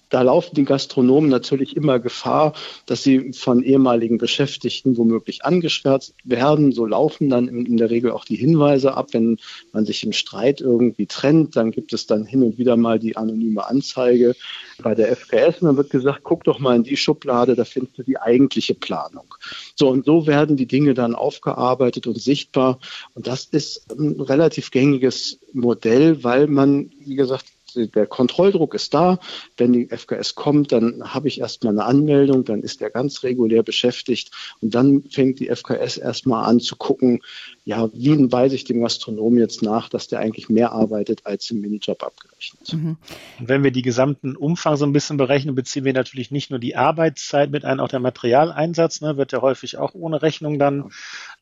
Da 0.09 0.23
laufen 0.23 0.55
die 0.55 0.65
Gastronomen 0.65 1.29
natürlich 1.29 1.77
immer 1.77 1.99
Gefahr, 1.99 2.53
dass 2.85 3.03
sie 3.03 3.31
von 3.33 3.63
ehemaligen 3.63 4.17
Beschäftigten 4.17 4.97
womöglich 4.97 5.45
angesperrt 5.45 6.13
werden. 6.23 6.71
So 6.71 6.85
laufen 6.85 7.29
dann 7.29 7.47
in 7.47 7.77
der 7.77 7.89
Regel 7.89 8.11
auch 8.11 8.25
die 8.25 8.35
Hinweise 8.35 8.95
ab. 8.95 9.09
Wenn 9.11 9.37
man 9.71 9.85
sich 9.85 10.03
im 10.03 10.11
Streit 10.11 10.59
irgendwie 10.59 11.05
trennt, 11.05 11.55
dann 11.55 11.71
gibt 11.71 11.93
es 11.93 12.07
dann 12.07 12.25
hin 12.25 12.43
und 12.43 12.57
wieder 12.57 12.75
mal 12.75 12.99
die 12.99 13.15
anonyme 13.15 13.65
Anzeige 13.65 14.35
bei 14.81 14.95
der 14.95 15.15
FKS 15.15 15.61
und 15.61 15.67
dann 15.67 15.77
wird 15.77 15.91
gesagt, 15.91 16.21
guck 16.23 16.43
doch 16.43 16.59
mal 16.59 16.75
in 16.75 16.83
die 16.83 16.97
Schublade, 16.97 17.55
da 17.55 17.65
findest 17.65 17.99
du 17.99 18.03
die 18.03 18.17
eigentliche 18.17 18.73
Planung. 18.73 19.35
So 19.75 19.89
und 19.89 20.05
so 20.05 20.27
werden 20.27 20.57
die 20.57 20.65
Dinge 20.65 20.93
dann 20.93 21.15
aufgearbeitet 21.15 22.07
und 22.07 22.19
sichtbar. 22.19 22.79
Und 23.13 23.27
das 23.27 23.45
ist 23.45 23.91
ein 23.91 24.19
relativ 24.19 24.71
gängiges 24.71 25.39
Modell, 25.53 26.23
weil 26.23 26.47
man, 26.47 26.91
wie 26.99 27.15
gesagt, 27.15 27.45
der 27.75 28.07
Kontrolldruck 28.07 28.73
ist 28.73 28.93
da. 28.93 29.19
Wenn 29.57 29.73
die 29.73 29.87
FKS 29.89 30.35
kommt, 30.35 30.71
dann 30.71 31.13
habe 31.13 31.27
ich 31.27 31.39
erstmal 31.39 31.73
eine 31.73 31.85
Anmeldung, 31.85 32.43
dann 32.45 32.61
ist 32.61 32.81
der 32.81 32.89
ganz 32.89 33.23
regulär 33.23 33.63
beschäftigt 33.63 34.31
und 34.61 34.73
dann 34.75 35.03
fängt 35.09 35.39
die 35.39 35.49
FKS 35.53 35.97
erstmal 35.97 36.45
an 36.45 36.59
zu 36.59 36.75
gucken, 36.75 37.21
ja, 37.63 37.89
wie 37.93 38.31
weise 38.31 38.55
ich 38.55 38.63
dem 38.63 38.81
Gastronomen 38.81 39.39
jetzt 39.39 39.61
nach, 39.61 39.89
dass 39.89 40.07
der 40.07 40.19
eigentlich 40.19 40.49
mehr 40.49 40.71
arbeitet 40.71 41.25
als 41.25 41.49
im 41.51 41.61
Minijob 41.61 42.03
abgerechnet. 42.03 42.73
Mhm. 42.73 42.97
Und 43.39 43.49
wenn 43.49 43.63
wir 43.63 43.71
die 43.71 43.81
gesamten 43.81 44.35
Umfang 44.35 44.77
so 44.77 44.85
ein 44.85 44.93
bisschen 44.93 45.17
berechnen, 45.17 45.55
beziehen 45.55 45.85
wir 45.85 45.93
natürlich 45.93 46.31
nicht 46.31 46.49
nur 46.49 46.59
die 46.59 46.75
Arbeitszeit 46.75 47.51
mit 47.51 47.63
ein, 47.63 47.79
auch 47.79 47.87
der 47.87 47.99
Materialeinsatz, 47.99 49.01
ne, 49.01 49.17
wird 49.17 49.31
ja 49.31 49.41
häufig 49.41 49.77
auch 49.77 49.93
ohne 49.93 50.21
Rechnung 50.21 50.59
dann 50.59 50.91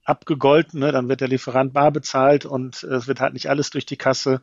abgegolten, 0.10 0.80
ne? 0.80 0.92
dann 0.92 1.08
wird 1.08 1.22
der 1.22 1.28
Lieferant 1.28 1.72
bar 1.74 1.92
bezahlt 1.92 2.46
und 2.46 2.84
äh, 2.84 2.96
es 2.96 3.08
wird 3.08 3.20
halt 3.20 3.34
nicht 3.34 3.50
alles 3.50 3.70
durch 3.70 3.86
die 3.86 3.96
Kasse 3.96 4.42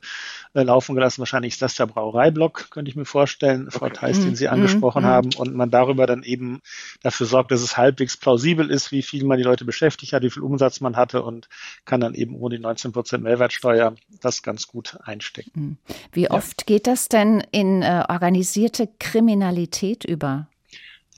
äh, 0.54 0.62
laufen 0.62 0.94
gelassen. 0.94 1.18
Wahrscheinlich 1.18 1.54
ist 1.54 1.62
das 1.62 1.74
der 1.74 1.86
Brauereiblock, 1.86 2.70
könnte 2.70 2.90
ich 2.90 2.96
mir 2.96 3.04
vorstellen, 3.04 3.68
okay. 3.68 3.78
Frau 3.78 3.88
Theis, 3.88 4.20
den 4.20 4.30
mhm. 4.30 4.36
Sie 4.36 4.48
angesprochen 4.48 5.02
mhm. 5.02 5.08
haben 5.08 5.30
und 5.36 5.54
man 5.54 5.70
darüber 5.70 6.06
dann 6.06 6.22
eben 6.22 6.60
dafür 7.02 7.26
sorgt, 7.26 7.50
dass 7.50 7.60
es 7.60 7.76
halbwegs 7.76 8.16
plausibel 8.16 8.70
ist, 8.70 8.92
wie 8.92 9.02
viel 9.02 9.24
man 9.24 9.38
die 9.38 9.44
Leute 9.44 9.64
beschäftigt 9.64 10.12
hat, 10.12 10.22
wie 10.22 10.30
viel 10.30 10.42
Umsatz 10.42 10.80
man 10.80 10.96
hatte 10.96 11.22
und 11.22 11.48
kann 11.84 12.00
dann 12.00 12.14
eben 12.14 12.36
ohne 12.36 12.56
die 12.56 12.62
19 12.62 12.92
Prozent 12.92 13.24
Mehrwertsteuer 13.24 13.94
das 14.20 14.42
ganz 14.42 14.68
gut 14.68 14.96
einstecken. 15.02 15.50
Mhm. 15.54 15.76
Wie 16.12 16.30
oft 16.30 16.62
ja. 16.62 16.64
geht 16.66 16.86
das 16.86 17.08
denn 17.08 17.42
in 17.50 17.82
äh, 17.82 18.04
organisierte 18.08 18.88
Kriminalität 18.98 20.04
über? 20.04 20.48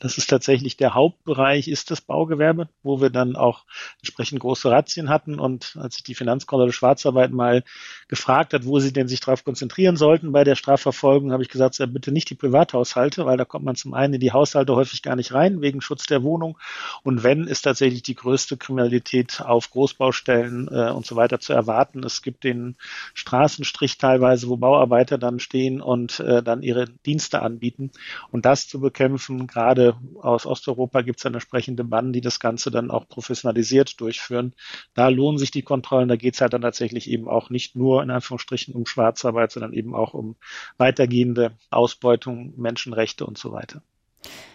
Das 0.00 0.16
ist 0.16 0.30
tatsächlich 0.30 0.76
der 0.76 0.94
Hauptbereich, 0.94 1.66
ist 1.66 1.90
das 1.90 2.00
Baugewerbe, 2.00 2.68
wo 2.82 3.00
wir 3.00 3.10
dann 3.10 3.34
auch 3.34 3.64
entsprechend 4.00 4.40
große 4.40 4.70
Razzien 4.70 5.08
hatten. 5.08 5.40
Und 5.40 5.76
als 5.80 5.94
sich 5.94 6.04
die 6.04 6.14
Finanzkontrolle 6.14 6.72
Schwarzarbeit 6.72 7.32
mal 7.32 7.64
gefragt 8.06 8.54
hat, 8.54 8.64
wo 8.64 8.78
sie 8.78 8.92
denn 8.92 9.08
sich 9.08 9.20
darauf 9.20 9.44
konzentrieren 9.44 9.96
sollten 9.96 10.30
bei 10.30 10.44
der 10.44 10.54
Strafverfolgung, 10.54 11.32
habe 11.32 11.42
ich 11.42 11.48
gesagt, 11.48 11.78
ja, 11.78 11.86
bitte 11.86 12.12
nicht 12.12 12.30
die 12.30 12.36
Privathaushalte, 12.36 13.26
weil 13.26 13.36
da 13.36 13.44
kommt 13.44 13.64
man 13.64 13.74
zum 13.74 13.92
einen 13.94 14.14
in 14.14 14.20
die 14.20 14.32
Haushalte 14.32 14.76
häufig 14.76 15.02
gar 15.02 15.16
nicht 15.16 15.32
rein, 15.32 15.60
wegen 15.60 15.80
Schutz 15.80 16.06
der 16.06 16.22
Wohnung. 16.22 16.58
Und 17.02 17.24
wenn, 17.24 17.48
ist 17.48 17.62
tatsächlich 17.62 18.02
die 18.02 18.14
größte 18.14 18.56
Kriminalität 18.56 19.40
auf 19.40 19.70
Großbaustellen 19.70 20.68
äh, 20.68 20.90
und 20.90 21.06
so 21.06 21.16
weiter 21.16 21.40
zu 21.40 21.52
erwarten. 21.52 22.04
Es 22.04 22.22
gibt 22.22 22.44
den 22.44 22.76
Straßenstrich 23.14 23.98
teilweise, 23.98 24.48
wo 24.48 24.56
Bauarbeiter 24.56 25.18
dann 25.18 25.40
stehen 25.40 25.80
und 25.80 26.20
äh, 26.20 26.42
dann 26.42 26.62
ihre 26.62 26.86
Dienste 26.88 27.42
anbieten. 27.42 27.90
Und 28.30 28.44
das 28.44 28.68
zu 28.68 28.80
bekämpfen, 28.80 29.46
gerade 29.46 29.87
aus 30.20 30.46
Osteuropa 30.46 31.02
gibt 31.02 31.18
es 31.18 31.22
dann 31.22 31.34
entsprechende 31.34 31.84
Banden, 31.84 32.12
die 32.12 32.20
das 32.20 32.40
Ganze 32.40 32.70
dann 32.70 32.90
auch 32.90 33.08
professionalisiert 33.08 34.00
durchführen. 34.00 34.54
Da 34.94 35.08
lohnen 35.08 35.38
sich 35.38 35.50
die 35.50 35.62
Kontrollen. 35.62 36.08
Da 36.08 36.16
geht 36.16 36.34
es 36.34 36.40
halt 36.40 36.52
dann 36.52 36.62
tatsächlich 36.62 37.10
eben 37.10 37.28
auch 37.28 37.50
nicht 37.50 37.76
nur 37.76 38.02
in 38.02 38.10
Anführungsstrichen 38.10 38.74
um 38.74 38.86
Schwarzarbeit, 38.86 39.52
sondern 39.52 39.72
eben 39.72 39.94
auch 39.94 40.14
um 40.14 40.36
weitergehende 40.76 41.52
Ausbeutung, 41.70 42.54
Menschenrechte 42.56 43.26
und 43.26 43.38
so 43.38 43.52
weiter. 43.52 43.82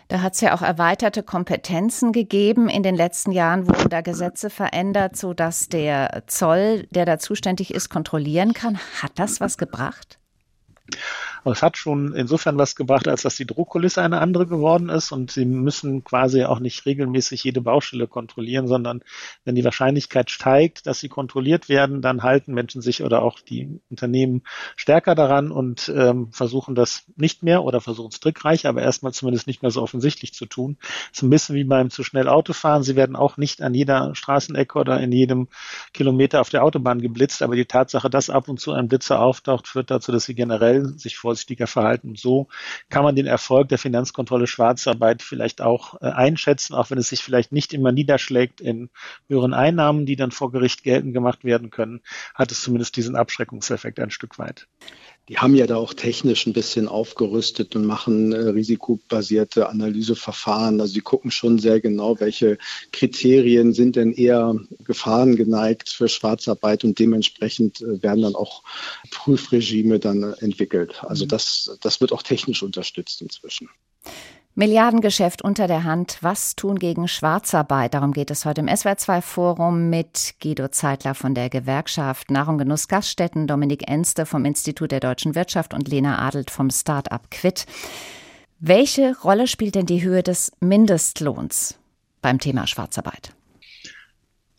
Da 0.09 0.21
hat 0.21 0.33
es 0.33 0.41
ja 0.41 0.53
auch 0.53 0.61
erweiterte 0.61 1.23
Kompetenzen 1.23 2.11
gegeben. 2.11 2.69
In 2.69 2.83
den 2.83 2.95
letzten 2.95 3.31
Jahren 3.31 3.67
wurden 3.67 3.89
da 3.89 4.01
Gesetze 4.01 4.49
verändert, 4.49 5.15
sodass 5.15 5.69
der 5.69 6.23
Zoll, 6.27 6.87
der 6.91 7.05
da 7.05 7.17
zuständig 7.17 7.73
ist, 7.73 7.89
kontrollieren 7.89 8.53
kann. 8.53 8.77
Hat 9.01 9.13
das 9.15 9.39
was 9.39 9.57
gebracht? 9.57 10.19
Aber 11.43 11.51
es 11.51 11.61
hat 11.61 11.77
schon 11.77 12.13
insofern 12.13 12.57
was 12.57 12.75
gebracht, 12.75 13.07
als 13.07 13.23
dass 13.23 13.35
die 13.35 13.45
Druckkulisse 13.45 14.01
eine 14.01 14.21
andere 14.21 14.47
geworden 14.47 14.89
ist 14.89 15.11
und 15.11 15.31
sie 15.31 15.45
müssen 15.45 16.03
quasi 16.03 16.43
auch 16.45 16.59
nicht 16.59 16.85
regelmäßig 16.85 17.43
jede 17.43 17.61
Baustelle 17.61 18.07
kontrollieren, 18.07 18.67
sondern 18.67 19.03
wenn 19.43 19.55
die 19.55 19.65
Wahrscheinlichkeit 19.65 20.29
steigt, 20.29 20.87
dass 20.87 20.99
sie 20.99 21.09
kontrolliert 21.09 21.67
werden, 21.67 22.01
dann 22.01 22.23
halten 22.23 22.53
Menschen 22.53 22.81
sich 22.81 23.03
oder 23.03 23.21
auch 23.21 23.39
die 23.39 23.81
Unternehmen 23.89 24.43
stärker 24.77 25.15
daran 25.15 25.51
und 25.51 25.91
ähm, 25.93 26.31
versuchen 26.31 26.75
das 26.75 27.03
nicht 27.17 27.43
mehr 27.43 27.63
oder 27.63 27.81
versuchen 27.81 28.09
es 28.11 28.19
trickreich, 28.21 28.65
aber 28.65 28.81
erstmal 28.81 29.13
zumindest 29.13 29.47
nicht 29.47 29.61
mehr 29.61 29.71
so 29.71 29.81
offensichtlich 29.81 30.33
zu 30.33 30.45
tun. 30.45 30.77
Es 31.11 31.19
ist 31.19 31.23
ein 31.23 31.29
bisschen 31.29 31.55
wie 31.55 31.65
beim 31.65 31.89
zu 31.89 32.03
schnell 32.03 32.29
Autofahren. 32.29 32.83
Sie 32.83 32.95
werden 32.95 33.15
auch 33.15 33.35
nicht 33.35 33.61
an 33.61 33.73
jeder 33.73 34.15
Straßenecke 34.15 34.79
oder 34.79 34.99
in 35.01 35.11
jedem 35.11 35.49
Kilometer 35.93 36.39
auf 36.39 36.49
der 36.49 36.63
Autobahn 36.63 37.01
geblitzt, 37.01 37.41
aber 37.41 37.55
die 37.55 37.65
Tatsache, 37.65 38.09
dass 38.09 38.29
ab 38.29 38.47
und 38.47 38.59
zu 38.59 38.71
ein 38.71 38.87
Blitzer 38.87 39.19
auftaucht, 39.19 39.67
führt 39.67 39.91
dazu, 39.91 40.11
dass 40.11 40.23
sie 40.23 40.35
generell 40.35 40.97
sich 40.97 41.17
vor 41.17 41.32
vorsichtiger 41.33 41.67
verhalten. 41.67 42.15
So 42.15 42.47
kann 42.89 43.03
man 43.03 43.15
den 43.15 43.25
Erfolg 43.25 43.69
der 43.69 43.79
Finanzkontrolle 43.79 44.45
Schwarzarbeit 44.45 45.23
vielleicht 45.23 45.61
auch 45.61 45.99
äh, 46.01 46.05
einschätzen, 46.05 46.75
auch 46.75 46.91
wenn 46.91 46.99
es 46.99 47.09
sich 47.09 47.23
vielleicht 47.23 47.51
nicht 47.51 47.73
immer 47.73 47.91
niederschlägt 47.91 48.61
in 48.61 48.89
höheren 49.27 49.53
Einnahmen, 49.53 50.05
die 50.05 50.15
dann 50.15 50.31
vor 50.31 50.51
Gericht 50.51 50.83
geltend 50.83 51.13
gemacht 51.13 51.43
werden 51.43 51.71
können, 51.71 52.01
hat 52.35 52.51
es 52.51 52.61
zumindest 52.61 52.95
diesen 52.95 53.15
Abschreckungseffekt 53.15 53.99
ein 53.99 54.11
Stück 54.11 54.37
weit. 54.37 54.67
Die 55.29 55.37
haben 55.37 55.55
ja 55.55 55.67
da 55.67 55.77
auch 55.77 55.93
technisch 55.93 56.45
ein 56.45 56.53
bisschen 56.53 56.89
aufgerüstet 56.89 57.77
und 57.77 57.85
machen 57.85 58.33
äh, 58.33 58.49
risikobasierte 58.49 59.69
Analyseverfahren. 59.69 60.81
Also 60.81 60.93
sie 60.93 61.01
gucken 61.01 61.31
schon 61.31 61.59
sehr 61.59 61.79
genau, 61.79 62.19
welche 62.19 62.57
Kriterien 62.91 63.73
sind 63.73 63.95
denn 63.95 64.11
eher 64.11 64.55
gefahrengeneigt 64.83 65.87
für 65.89 66.09
Schwarzarbeit 66.09 66.83
und 66.83 66.99
dementsprechend 66.99 67.81
äh, 67.81 68.03
werden 68.03 68.23
dann 68.23 68.35
auch 68.35 68.63
Prüfregime 69.11 69.99
dann 69.99 70.23
entwickelt. 70.39 71.01
Also 71.05 71.23
mhm. 71.23 71.29
das, 71.29 71.77
das 71.81 72.01
wird 72.01 72.11
auch 72.11 72.23
technisch 72.23 72.61
unterstützt 72.61 73.21
inzwischen. 73.21 73.69
Milliardengeschäft 74.55 75.41
unter 75.41 75.65
der 75.65 75.83
Hand. 75.83 76.19
Was 76.21 76.55
tun 76.55 76.77
gegen 76.77 77.07
Schwarzarbeit? 77.07 77.95
Darum 77.95 78.11
geht 78.11 78.29
es 78.29 78.45
heute 78.45 78.61
im 78.61 78.67
SWR2-Forum 78.67 79.89
mit 79.89 80.35
Guido 80.39 80.67
Zeitler 80.67 81.15
von 81.15 81.33
der 81.33 81.49
Gewerkschaft 81.49 82.29
Nahrung 82.29 82.59
Genuss 82.59 82.87
Gaststätten, 82.87 83.47
Dominik 83.47 83.89
Enste 83.89 84.27
vom 84.27 84.45
Institut 84.45 84.91
der 84.91 84.99
deutschen 84.99 85.33
Wirtschaft 85.33 85.73
und 85.73 85.87
Lena 85.87 86.19
Adelt 86.19 86.51
vom 86.51 86.69
Start-up 86.69 87.31
Quit. 87.31 87.65
Welche 88.59 89.17
Rolle 89.23 89.47
spielt 89.47 89.73
denn 89.73 89.87
die 89.87 90.03
Höhe 90.03 90.21
des 90.21 90.51
Mindestlohns 90.59 91.79
beim 92.21 92.39
Thema 92.39 92.67
Schwarzarbeit? 92.67 93.33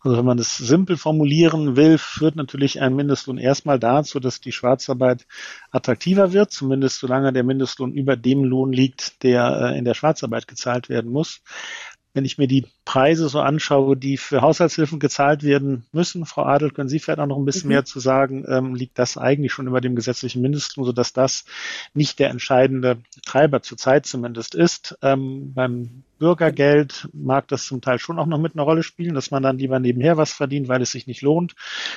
Also 0.05 0.17
wenn 0.19 0.25
man 0.25 0.37
es 0.37 0.55
simpel 0.57 0.97
formulieren 0.97 1.75
will, 1.75 1.97
führt 1.97 2.35
natürlich 2.35 2.79
ein 2.79 2.95
Mindestlohn 2.95 3.39
erstmal 3.39 3.79
dazu, 3.79 4.19
dass 4.19 4.39
die 4.39 4.51
Schwarzarbeit 4.51 5.25
attraktiver 5.71 6.31
wird, 6.31 6.51
zumindest 6.51 6.99
solange 6.99 7.33
der 7.33 7.43
Mindestlohn 7.43 7.91
über 7.91 8.15
dem 8.15 8.43
Lohn 8.43 8.71
liegt, 8.71 9.23
der 9.23 9.71
äh, 9.73 9.77
in 9.79 9.83
der 9.83 9.95
Schwarzarbeit 9.95 10.47
gezahlt 10.47 10.89
werden 10.89 11.11
muss 11.11 11.41
wenn 12.15 12.25
ich 12.25 12.37
mir 12.37 12.47
die 12.47 12.65
Preise 12.85 13.27
so 13.27 13.41
anschaue, 13.41 13.97
die 13.97 14.15
für 14.15 14.41
Haushaltshilfen 14.41 14.99
gezahlt 14.99 15.43
werden 15.43 15.85
müssen, 15.91 16.25
Frau 16.25 16.43
Adel, 16.43 16.71
können 16.71 16.87
Sie 16.87 16.99
vielleicht 16.99 17.19
auch 17.19 17.27
noch 17.27 17.37
ein 17.37 17.43
bisschen 17.43 17.67
mhm. 17.67 17.73
mehr 17.73 17.85
zu 17.85 17.99
sagen, 17.99 18.45
ähm, 18.47 18.73
liegt 18.73 18.97
das 18.97 19.17
eigentlich 19.17 19.51
schon 19.51 19.67
über 19.67 19.81
dem 19.81 19.95
gesetzlichen 19.95 20.41
Mindestlohn, 20.41 20.85
sodass 20.85 21.11
das 21.11 21.43
nicht 21.93 22.17
der 22.19 22.29
entscheidende 22.29 22.99
Treiber 23.25 23.61
zurzeit 23.61 24.05
zumindest 24.05 24.55
ist. 24.55 24.97
Ähm, 25.01 25.53
beim 25.53 26.03
Bürgergeld 26.17 27.09
mag 27.11 27.49
das 27.49 27.65
zum 27.65 27.81
Teil 27.81 27.99
schon 27.99 28.17
auch 28.17 28.27
noch 28.27 28.39
mit 28.39 28.55
einer 28.55 28.63
Rolle 28.63 28.83
spielen, 28.83 29.13
dass 29.13 29.31
man 29.31 29.43
dann 29.43 29.57
lieber 29.57 29.79
nebenher 29.79 30.15
was 30.15 30.31
verdient, 30.31 30.69
weil 30.69 30.81
es 30.81 30.91
sich 30.91 31.07
nicht 31.07 31.21
lohnt, 31.21 31.55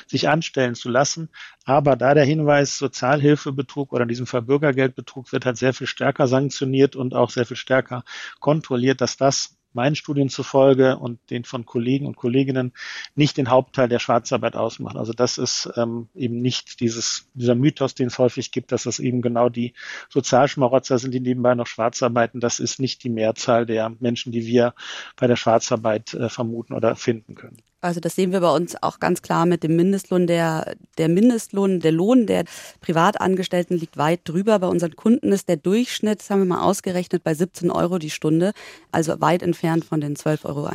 sich 0.08 0.28
anstellen 0.28 0.74
zu 0.74 0.88
lassen. 0.88 1.28
Aber 1.64 1.94
da 1.94 2.14
der 2.14 2.24
Hinweis 2.24 2.76
Sozialhilfebetrug 2.78 3.92
oder 3.92 4.02
in 4.02 4.08
diesem 4.08 4.26
Fall 4.26 4.42
Bürgergeldbetrug 4.42 5.30
wird 5.30 5.46
halt 5.46 5.58
sehr 5.58 5.74
viel 5.74 5.86
stärker 5.86 6.26
sanktioniert 6.26 6.96
und 6.96 7.14
auch 7.14 7.30
sehr 7.30 7.46
viel 7.46 7.56
stärker 7.56 8.02
kontrolliert, 8.40 9.00
dass 9.00 9.16
das 9.16 9.57
meinen 9.78 9.94
Studien 9.94 10.28
zufolge 10.28 10.96
und 10.96 11.20
den 11.30 11.44
von 11.44 11.64
Kollegen 11.64 12.06
und 12.06 12.16
Kolleginnen 12.16 12.72
nicht 13.14 13.36
den 13.36 13.48
Hauptteil 13.48 13.88
der 13.88 14.00
Schwarzarbeit 14.00 14.56
ausmachen. 14.56 14.98
Also 14.98 15.12
das 15.12 15.38
ist 15.38 15.70
ähm, 15.76 16.08
eben 16.16 16.40
nicht 16.40 16.80
dieses, 16.80 17.28
dieser 17.34 17.54
Mythos, 17.54 17.94
den 17.94 18.08
es 18.08 18.18
häufig 18.18 18.50
gibt, 18.50 18.72
dass 18.72 18.82
das 18.82 18.98
eben 18.98 19.22
genau 19.22 19.48
die 19.48 19.74
Sozialschmarotzer 20.08 20.98
sind, 20.98 21.14
die 21.14 21.20
nebenbei 21.20 21.54
noch 21.54 21.68
schwarz 21.68 22.02
arbeiten. 22.02 22.40
Das 22.40 22.58
ist 22.58 22.80
nicht 22.80 23.04
die 23.04 23.10
Mehrzahl 23.10 23.66
der 23.66 23.94
Menschen, 24.00 24.32
die 24.32 24.46
wir 24.46 24.74
bei 25.14 25.28
der 25.28 25.36
Schwarzarbeit 25.36 26.12
äh, 26.14 26.28
vermuten 26.28 26.74
oder 26.74 26.96
finden 26.96 27.36
können. 27.36 27.62
Also 27.80 28.00
das 28.00 28.16
sehen 28.16 28.32
wir 28.32 28.40
bei 28.40 28.54
uns 28.54 28.82
auch 28.82 28.98
ganz 28.98 29.22
klar 29.22 29.46
mit 29.46 29.62
dem 29.62 29.76
Mindestlohn. 29.76 30.26
Der, 30.26 30.74
der 30.96 31.08
Mindestlohn, 31.08 31.80
der 31.80 31.92
Lohn 31.92 32.26
der 32.26 32.44
Privatangestellten 32.80 33.78
liegt 33.78 33.96
weit 33.96 34.20
drüber. 34.24 34.58
Bei 34.58 34.66
unseren 34.66 34.96
Kunden 34.96 35.32
ist 35.32 35.48
der 35.48 35.56
Durchschnitt, 35.56 36.20
das 36.20 36.30
haben 36.30 36.40
wir 36.40 36.46
mal 36.56 36.62
ausgerechnet, 36.62 37.22
bei 37.22 37.34
17 37.34 37.70
Euro 37.70 37.98
die 37.98 38.10
Stunde, 38.10 38.52
also 38.90 39.20
weit 39.20 39.42
entfernt 39.42 39.84
von 39.84 40.00
den 40.00 40.16
12,41 40.16 40.44
Euro. 40.46 40.68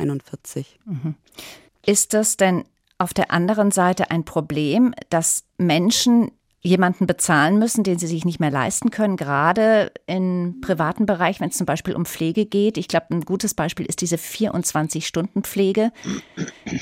Mhm. 0.86 1.14
Ist 1.84 2.14
das 2.14 2.36
denn 2.36 2.64
auf 2.96 3.12
der 3.12 3.30
anderen 3.30 3.70
Seite 3.70 4.10
ein 4.10 4.24
Problem, 4.24 4.94
dass 5.10 5.44
Menschen 5.58 6.30
jemanden 6.64 7.06
bezahlen 7.06 7.58
müssen, 7.58 7.84
den 7.84 7.98
sie 7.98 8.06
sich 8.06 8.24
nicht 8.24 8.40
mehr 8.40 8.50
leisten 8.50 8.90
können, 8.90 9.16
gerade 9.16 9.92
im 10.06 10.60
privaten 10.62 11.04
Bereich, 11.04 11.38
wenn 11.40 11.50
es 11.50 11.58
zum 11.58 11.66
Beispiel 11.66 11.94
um 11.94 12.06
Pflege 12.06 12.46
geht. 12.46 12.78
Ich 12.78 12.88
glaube, 12.88 13.06
ein 13.10 13.20
gutes 13.20 13.52
Beispiel 13.52 13.84
ist 13.84 14.00
diese 14.00 14.16
24-Stunden-Pflege. 14.16 15.92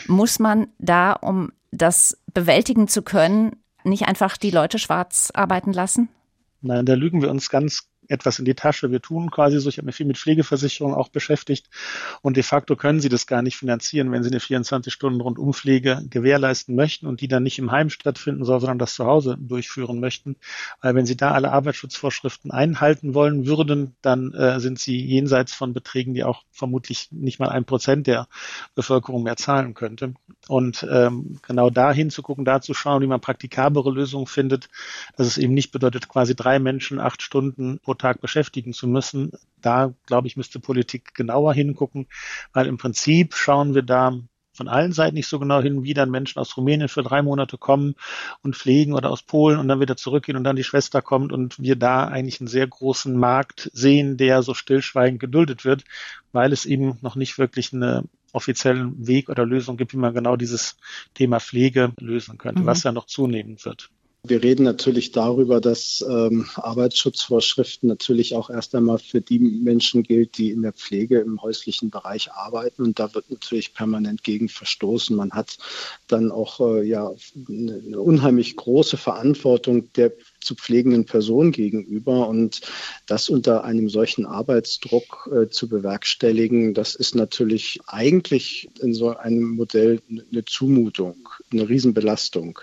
Muss 0.07 0.39
man 0.39 0.69
da, 0.79 1.13
um 1.13 1.51
das 1.73 2.17
bewältigen 2.33 2.87
zu 2.87 3.03
können, 3.03 3.57
nicht 3.83 4.07
einfach 4.07 4.37
die 4.37 4.53
Leute 4.53 4.79
schwarz 4.79 5.33
arbeiten 5.35 5.73
lassen? 5.73 6.09
Nein, 6.61 6.87
da 6.87 6.95
lügen 6.95 7.21
wir 7.21 7.31
uns 7.31 7.51
ganz 7.51 7.89
etwas 8.13 8.39
in 8.39 8.45
die 8.45 8.55
Tasche. 8.55 8.91
Wir 8.91 9.01
tun 9.01 9.31
quasi 9.31 9.59
so, 9.59 9.69
ich 9.69 9.79
habe 9.79 9.87
mich 9.87 9.97
viel 9.97 10.07
mit 10.07 10.19
Pflegeversicherung 10.19 10.95
auch 10.95 11.09
beschäftigt 11.09 11.69
und 12.21 12.37
de 12.37 12.43
facto 12.43 12.77
können 12.77 13.01
sie 13.01 13.09
das 13.09 13.27
gar 13.27 13.43
nicht 13.43 13.57
finanzieren, 13.57 14.13
wenn 14.13 14.23
sie 14.23 14.31
eine 14.31 14.39
24-Stunden-Rundumpflege 14.39 16.05
gewährleisten 16.09 16.75
möchten 16.75 17.07
und 17.07 17.21
die 17.21 17.29
dann 17.29 17.43
nicht 17.43 17.59
im 17.59 17.71
Heim 17.71 17.91
stattfinden 17.91 18.45
soll, 18.45 18.61
sondern 18.61 18.79
das 18.79 18.95
zu 18.95 19.07
Hause 19.07 19.37
durchführen 19.39 20.01
möchten. 20.01 20.37
Weil 20.81 20.95
wenn 20.95 21.07
sie 21.07 21.17
da 21.17 21.33
alle 21.33 21.53
Arbeitsschutzvorschriften 21.53 22.51
einhalten 22.51 23.15
wollen 23.15 23.47
würden, 23.47 23.97
dann 24.03 24.33
äh, 24.35 24.61
sind 24.61 24.79
sie 24.79 25.01
jenseits 25.05 25.55
von 25.55 25.73
Beträgen, 25.73 26.15
die 26.15 26.25
auch 26.25 26.43
vermutlich 26.51 27.09
nicht 27.11 27.39
mal 27.39 27.49
ein 27.49 27.65
Prozent 27.65 28.07
der 28.07 28.29
Bevölkerung 28.75 29.23
mehr 29.23 29.37
zahlen 29.37 29.75
könnte. 29.75 30.15
Und 30.49 30.87
ähm, 30.91 31.39
genau 31.47 31.71
da 31.71 31.93
hinzugucken, 31.93 32.45
da 32.45 32.61
zu 32.61 32.75
schauen, 32.75 33.03
wie 33.03 33.07
man 33.07 33.21
praktikablere 33.21 33.91
Lösungen 33.91 34.27
findet, 34.27 34.69
dass 35.17 35.27
es 35.27 35.39
eben 35.39 35.55
nicht 35.55 35.73
bedeutet, 35.73 36.09
quasi 36.09 36.35
drei 36.35 36.59
Menschen 36.59 37.01
acht 37.01 37.23
Stunden 37.23 37.79
pro 37.81 37.95
Tag 38.03 38.21
beschäftigen 38.21 38.73
zu 38.73 38.87
müssen. 38.87 39.33
Da, 39.61 39.95
glaube 40.07 40.27
ich, 40.27 40.37
müsste 40.37 40.59
Politik 40.61 41.15
genauer 41.15 41.55
hingucken, 41.55 42.09
weil 42.53 42.67
im 42.67 42.77
Prinzip 42.77 43.35
schauen 43.35 43.75
wir 43.75 43.83
da 43.83 44.19
von 44.55 44.69
allen 44.69 44.93
Seiten 44.93 45.15
nicht 45.15 45.29
so 45.29 45.39
genau 45.39 45.63
hin, 45.63 45.83
wie 45.83 45.95
dann 45.95 46.11
Menschen 46.11 46.39
aus 46.39 46.57
Rumänien 46.57 46.89
für 46.89 47.03
drei 47.03 47.23
Monate 47.23 47.57
kommen 47.57 47.95
und 48.43 48.57
pflegen 48.57 48.93
oder 48.93 49.11
aus 49.11 49.23
Polen 49.23 49.59
und 49.59 49.69
dann 49.69 49.81
wieder 49.81 49.97
zurückgehen 49.97 50.37
und 50.37 50.45
dann 50.45 50.57
die 50.57 50.65
Schwester 50.65 51.01
kommt 51.01 51.33
und 51.33 51.59
wir 51.59 51.77
da 51.77 52.07
eigentlich 52.07 52.41
einen 52.41 52.49
sehr 52.49 52.67
großen 52.67 53.17
Markt 53.17 53.71
sehen, 53.73 54.17
der 54.17 54.43
so 54.43 54.53
stillschweigend 54.53 55.21
geduldet 55.21 55.65
wird, 55.65 55.85
weil 56.33 56.53
es 56.53 56.67
eben 56.67 56.99
noch 57.01 57.17
nicht 57.17 57.39
wirklich 57.39 57.73
einen 57.73 58.11
offiziellen 58.33 59.07
Weg 59.07 59.31
oder 59.31 59.47
Lösung 59.47 59.77
gibt, 59.77 59.93
wie 59.95 59.99
man 59.99 60.15
genau 60.15 60.37
dieses 60.37 60.77
Thema 61.15 61.41
Pflege 61.41 61.93
lösen 61.99 62.37
könnte, 62.37 62.63
mhm. 62.63 62.67
was 62.67 62.83
ja 62.83 62.93
noch 62.93 63.07
zunehmen 63.07 63.57
wird. 63.65 63.91
Wir 64.25 64.41
reden 64.41 64.63
natürlich 64.63 65.11
darüber, 65.11 65.61
dass 65.61 66.05
ähm, 66.09 66.49
Arbeitsschutzvorschriften 66.55 67.89
natürlich 67.89 68.37
auch 68.37 68.51
erst 68.51 68.73
einmal 68.77 68.99
für 68.99 69.21
die 69.21 69.41
Menschen 69.41 70.05
gilt, 70.05 70.39
die 70.39 70.53
in 70.53 70.63
der 70.63 70.73
Pflege 70.73 71.19
im 71.19 71.43
häuslichen 71.43 71.91
Bereich 71.91 72.31
arbeiten. 72.31 72.83
Und 72.83 73.01
da 73.01 73.13
wird 73.15 73.33
natürlich 73.33 73.75
permanent 73.75 74.23
gegen 74.23 74.49
verstoßen. 74.49 75.17
Man 75.17 75.33
hat 75.33 75.59
dann 76.07 76.31
auch 76.31 76.61
äh, 76.61 76.87
ja 76.87 77.11
eine 77.49 78.01
unheimlich 78.01 78.55
große 78.55 78.97
Verantwortung 78.97 79.93
der 79.95 80.13
zu 80.43 80.55
pflegenden 80.55 81.05
Person 81.05 81.53
gegenüber. 81.53 82.29
Und 82.29 82.61
das 83.07 83.29
unter 83.29 83.65
einem 83.65 83.89
solchen 83.89 84.27
Arbeitsdruck 84.27 85.31
äh, 85.33 85.49
zu 85.49 85.69
bewerkstelligen, 85.69 86.75
das 86.75 86.95
ist 86.95 87.15
natürlich 87.15 87.81
eigentlich 87.87 88.69
in 88.81 88.95
so 88.95 89.17
einem 89.17 89.51
Modell 89.57 90.01
eine 90.09 90.45
Zumutung, 90.45 91.29
eine 91.53 91.69
Riesenbelastung. 91.69 92.59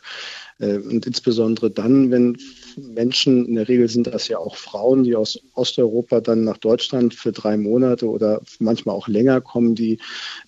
Äh, 0.60 0.78
und 0.78 1.06
insbesondere 1.06 1.72
dann, 1.72 2.12
wenn 2.12 2.38
Menschen, 2.78 3.46
in 3.46 3.56
der 3.56 3.68
Regel 3.68 3.88
sind 3.88 4.08
das 4.08 4.28
ja 4.28 4.38
auch 4.38 4.56
Frauen, 4.56 5.04
die 5.04 5.15
aus 5.15 5.39
Osteuropa 5.54 6.22
dann 6.22 6.44
nach 6.44 6.58
Deutschland 6.58 7.13
für 7.13 7.32
drei 7.32 7.58
Monate 7.58 8.08
oder 8.08 8.42
manchmal 8.60 8.96
auch 8.96 9.08
länger 9.08 9.42
kommen, 9.42 9.76
die 9.76 10.00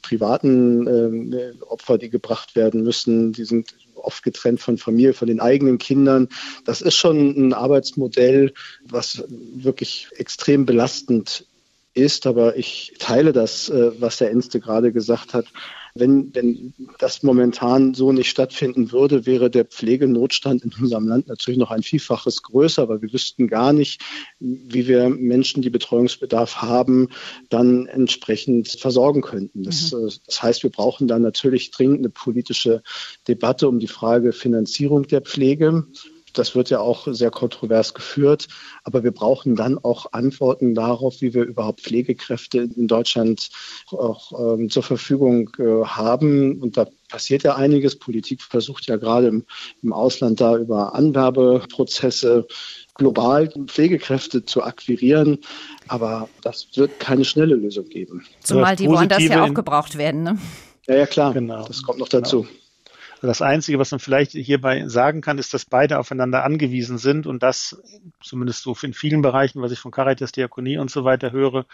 privaten 0.02 0.88
äh, 0.88 1.54
Opfer, 1.68 1.98
die 1.98 2.10
gebracht 2.10 2.56
werden 2.56 2.84
müssen, 2.84 3.34
die 3.34 3.46
sind 3.46 3.74
oft 4.02 4.24
getrennt 4.24 4.62
von 4.62 4.78
Familie, 4.78 5.14
von 5.14 5.28
den 5.28 5.40
eigenen 5.40 5.78
Kindern. 5.78 6.28
Das 6.66 6.82
ist 6.82 6.96
schon 6.96 7.30
ein 7.38 7.54
Arbeitsmodell, 7.54 8.54
was 8.84 9.24
wirklich 9.28 10.08
extrem 10.18 10.66
belastend 10.66 11.46
ist. 11.94 12.28
Aber 12.28 12.56
ich 12.58 12.94
teile 13.00 13.34
das, 13.34 13.70
äh, 13.70 13.92
was 14.00 14.18
der 14.18 14.32
Enste 14.32 14.60
gerade 14.60 14.92
gesagt 14.92 15.34
hat. 15.34 15.46
Wenn, 15.94 16.34
wenn 16.34 16.74
das 17.00 17.24
momentan 17.24 17.94
so 17.94 18.12
nicht 18.12 18.30
stattfinden 18.30 18.92
würde, 18.92 19.26
wäre 19.26 19.50
der 19.50 19.66
Pflegenotstand 19.66 20.64
in 20.64 20.72
unserem 20.80 21.08
Land 21.08 21.28
natürlich 21.28 21.60
noch 21.60 21.72
ein 21.72 21.84
Vielfaches 21.84 22.44
größer, 22.44 22.82
aber 22.82 23.02
wir 23.02 23.12
wüssten 23.12 23.48
gar 23.48 23.74
nicht, 23.74 24.02
wie 24.40 24.88
wir 24.88 25.10
Menschen, 25.10 25.62
die 25.62 25.70
Betreuungsbedarf 25.70 26.62
haben, 26.62 27.10
dann 27.50 27.88
entsprechend 27.88 28.70
versorgen 28.70 29.22
könnten. 29.22 29.64
Das, 29.64 29.92
mhm. 29.92 30.10
Das 30.26 30.42
heißt, 30.42 30.64
wir 30.64 30.70
brauchen 30.70 31.08
dann 31.08 31.22
natürlich 31.22 31.72
dringend 31.72 32.00
eine 32.00 32.10
politische 32.10 32.84
Debatte 33.28 33.68
um 33.68 33.80
die 33.80 33.88
Frage 33.88 34.34
Finanzierung 34.34 35.08
der 35.08 35.22
Pflege. 35.22 35.86
Das 36.34 36.56
wird 36.56 36.70
ja 36.70 36.80
auch 36.80 37.08
sehr 37.12 37.32
kontrovers 37.32 37.94
geführt. 37.94 38.48
Aber 38.84 39.04
wir 39.04 39.12
brauchen 39.12 39.56
dann 39.56 39.78
auch 39.78 40.14
Antworten 40.14 40.76
darauf, 40.76 41.22
wie 41.22 41.34
wir 41.34 41.44
überhaupt 41.44 41.82
Pflegekräfte 41.82 42.70
in 42.76 42.88
Deutschland 42.88 43.50
auch 43.92 44.32
ähm, 44.40 44.70
zur 44.70 44.84
Verfügung 44.84 45.50
äh, 45.60 45.86
haben. 45.86 46.62
Und 46.62 46.78
da 46.78 46.88
passiert 47.10 47.44
ja 47.44 47.56
einiges. 47.56 47.98
Politik 47.98 48.42
versucht 48.42 48.88
ja 48.88 48.98
gerade 48.98 49.28
im, 49.28 49.46
im 49.84 49.94
Ausland 49.94 50.42
da 50.42 50.58
über 50.58 50.96
Anwerbeprozesse 50.96 52.48
global 52.96 53.50
Pflegekräfte 53.68 54.46
zu 54.46 54.64
akquirieren. 54.64 55.40
Aber 55.88 56.30
das 56.42 56.68
wird 56.76 57.00
keine 57.00 57.26
schnelle 57.26 57.56
Lösung 57.56 57.86
geben. 57.90 58.26
Zumal 58.42 58.76
die 58.76 58.88
woanders 58.88 59.24
ja 59.24 59.44
auch 59.44 59.54
gebraucht 59.54 59.98
werden. 59.98 60.24
Ne? 60.24 60.38
Ja, 60.88 60.96
ja, 60.96 61.06
klar. 61.06 61.34
Genau. 61.34 61.66
Das 61.68 61.84
kommt 61.84 62.00
noch 62.00 62.10
dazu. 62.10 62.42
Genau. 62.42 62.61
Das 63.22 63.44
Einzige, 63.44 63.78
was 63.78 63.92
man 63.92 64.00
vielleicht 64.00 64.32
hierbei 64.32 64.88
sagen 64.88 65.22
kann, 65.22 65.38
ist, 65.38 65.54
dass 65.54 65.66
beide 65.66 66.00
aufeinander 66.00 66.44
angewiesen 66.44 66.98
sind 66.98 67.28
und 67.28 67.44
das, 67.44 67.80
zumindest 68.20 68.64
so 68.64 68.76
in 68.82 68.94
vielen 68.94 69.22
Bereichen, 69.22 69.62
was 69.62 69.72
ich 69.72 69.78
von 69.78 69.92
Caritas, 69.92 70.32
Diakonie 70.32 70.80
und 70.80 70.90
so 70.90 71.04
weiter 71.04 71.32
höre, 71.32 71.66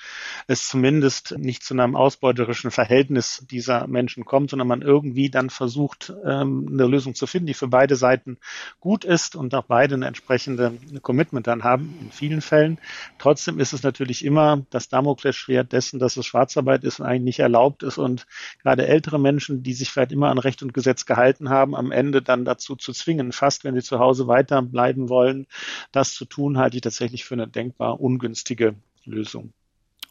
es 0.47 0.67
zumindest 0.67 1.37
nicht 1.37 1.63
zu 1.63 1.73
einem 1.73 1.95
ausbeuterischen 1.95 2.69
Verhältnis 2.69 3.45
dieser 3.49 3.87
Menschen 3.87 4.25
kommt, 4.25 4.49
sondern 4.49 4.67
man 4.67 4.81
irgendwie 4.81 5.29
dann 5.29 5.49
versucht, 5.49 6.13
ähm, 6.25 6.67
eine 6.69 6.85
Lösung 6.85 7.15
zu 7.15 7.27
finden, 7.27 7.47
die 7.47 7.53
für 7.53 7.69
beide 7.69 7.95
Seiten 7.95 8.37
gut 8.81 9.05
ist 9.05 9.37
und 9.37 9.55
auch 9.55 9.63
beide 9.63 9.95
eine 9.95 10.07
entsprechende 10.07 10.73
Commitment 11.01 11.47
dann 11.47 11.63
haben, 11.63 11.97
in 12.01 12.11
vielen 12.11 12.41
Fällen. 12.41 12.77
Trotzdem 13.19 13.61
ist 13.61 13.71
es 13.71 13.83
natürlich 13.83 14.25
immer 14.25 14.65
das 14.69 14.89
Damoklesschwert 14.89 15.71
dessen, 15.71 15.97
dass 15.97 16.17
es 16.17 16.25
Schwarzarbeit 16.25 16.83
ist 16.83 16.99
und 16.99 17.05
eigentlich 17.05 17.23
nicht 17.23 17.39
erlaubt 17.39 17.83
ist 17.83 17.97
und 17.97 18.27
gerade 18.63 18.85
ältere 18.85 19.17
Menschen, 19.17 19.63
die 19.63 19.73
sich 19.73 19.91
vielleicht 19.91 20.11
immer 20.11 20.29
an 20.29 20.39
Recht 20.39 20.61
und 20.61 20.73
Gesetz 20.73 21.05
gehalten 21.05 21.36
gehalten 21.37 21.49
haben, 21.49 21.75
am 21.75 21.91
Ende 21.91 22.21
dann 22.21 22.45
dazu 22.45 22.75
zu 22.75 22.93
zwingen, 22.93 23.31
fast 23.31 23.63
wenn 23.63 23.75
sie 23.75 23.83
zu 23.83 23.99
Hause 23.99 24.27
weiterbleiben 24.27 25.09
wollen, 25.09 25.47
das 25.91 26.13
zu 26.13 26.25
tun, 26.25 26.57
halte 26.57 26.77
ich 26.77 26.81
tatsächlich 26.81 27.25
für 27.25 27.35
eine 27.35 27.47
denkbar 27.47 27.99
ungünstige 27.99 28.75
Lösung. 29.05 29.53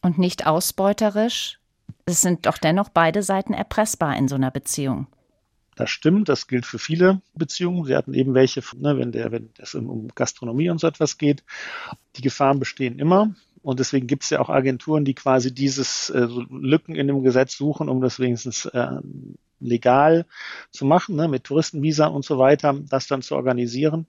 Und 0.03 0.19
nicht 0.19 0.47
ausbeuterisch? 0.47 1.59
es 2.09 2.21
sind 2.21 2.47
doch 2.47 2.59
dennoch 2.59 2.89
beide 2.89 3.23
Seiten 3.23 3.53
erpressbar 3.53 4.17
in 4.17 4.29
so 4.29 4.37
einer 4.37 4.51
Beziehung. 4.53 5.09
Das 5.75 5.91
stimmt, 5.91 6.29
das 6.29 6.47
gilt 6.47 6.67
für 6.67 6.79
viele 6.79 7.21
Beziehungen. 7.35 7.85
Sie 7.85 7.95
hatten 7.95 8.15
eben 8.15 8.33
welche, 8.35 8.63
ne, 8.77 8.97
wenn, 8.97 9.13
der, 9.13 9.31
wenn 9.31 9.51
es 9.59 9.75
um 9.75 10.09
Gastronomie 10.15 10.71
und 10.71 10.81
so 10.81 10.87
etwas 10.87 11.19
geht. 11.19 11.45
Die 12.17 12.23
Gefahren 12.23 12.59
bestehen 12.59 12.99
immer. 12.99 13.35
Und 13.63 13.81
deswegen 13.81 14.07
gibt 14.07 14.23
es 14.23 14.31
ja 14.31 14.41
auch 14.41 14.49
Agenturen, 14.49 15.05
die 15.05 15.15
quasi 15.15 15.53
dieses 15.53 16.11
äh, 16.11 16.29
Lücken 16.51 16.95
in 16.95 17.09
dem 17.09 17.23
Gesetz 17.23 17.57
suchen, 17.57 17.89
um 17.89 18.01
das 18.01 18.21
wenigstens 18.21 18.67
äh, 18.67 19.01
legal 19.61 20.27
zu 20.71 20.85
machen, 20.85 21.17
ne, 21.17 21.29
mit 21.29 21.45
Touristenvisa 21.45 22.07
und 22.07 22.25
so 22.25 22.39
weiter, 22.39 22.75
das 22.89 23.07
dann 23.07 23.23
zu 23.23 23.35
organisieren. 23.35 24.07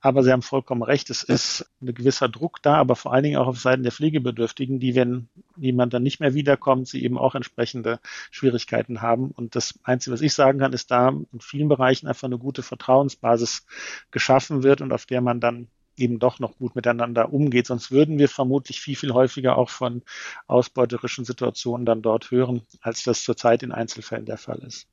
Aber 0.00 0.22
Sie 0.22 0.32
haben 0.32 0.42
vollkommen 0.42 0.82
recht, 0.82 1.10
es 1.10 1.22
ist 1.22 1.70
ein 1.80 1.94
gewisser 1.94 2.28
Druck 2.28 2.62
da, 2.62 2.74
aber 2.74 2.96
vor 2.96 3.12
allen 3.12 3.24
Dingen 3.24 3.36
auch 3.36 3.46
auf 3.46 3.58
Seiten 3.58 3.82
der 3.82 3.92
Pflegebedürftigen, 3.92 4.80
die, 4.80 4.94
wenn 4.94 5.28
jemand 5.56 5.94
dann 5.94 6.02
nicht 6.02 6.20
mehr 6.20 6.34
wiederkommt, 6.34 6.88
sie 6.88 7.02
eben 7.02 7.18
auch 7.18 7.34
entsprechende 7.34 8.00
Schwierigkeiten 8.30 9.02
haben. 9.02 9.30
Und 9.30 9.56
das 9.56 9.78
Einzige, 9.82 10.14
was 10.14 10.22
ich 10.22 10.34
sagen 10.34 10.58
kann, 10.58 10.72
ist 10.72 10.90
da 10.90 11.08
in 11.08 11.40
vielen 11.40 11.68
Bereichen 11.68 12.06
einfach 12.06 12.24
eine 12.24 12.38
gute 12.38 12.62
Vertrauensbasis 12.62 13.66
geschaffen 14.10 14.62
wird 14.62 14.80
und 14.80 14.92
auf 14.92 15.06
der 15.06 15.20
man 15.20 15.40
dann 15.40 15.68
eben 16.00 16.18
doch 16.18 16.38
noch 16.38 16.56
gut 16.58 16.74
miteinander 16.74 17.32
umgeht. 17.32 17.66
Sonst 17.66 17.90
würden 17.90 18.18
wir 18.18 18.28
vermutlich 18.28 18.80
viel, 18.80 18.96
viel 18.96 19.12
häufiger 19.12 19.56
auch 19.56 19.70
von 19.70 20.02
ausbeuterischen 20.46 21.24
Situationen 21.24 21.86
dann 21.86 22.02
dort 22.02 22.30
hören, 22.30 22.62
als 22.80 23.04
das 23.04 23.22
zurzeit 23.22 23.62
in 23.62 23.72
Einzelfällen 23.72 24.26
der 24.26 24.38
Fall 24.38 24.58
ist. 24.58 24.86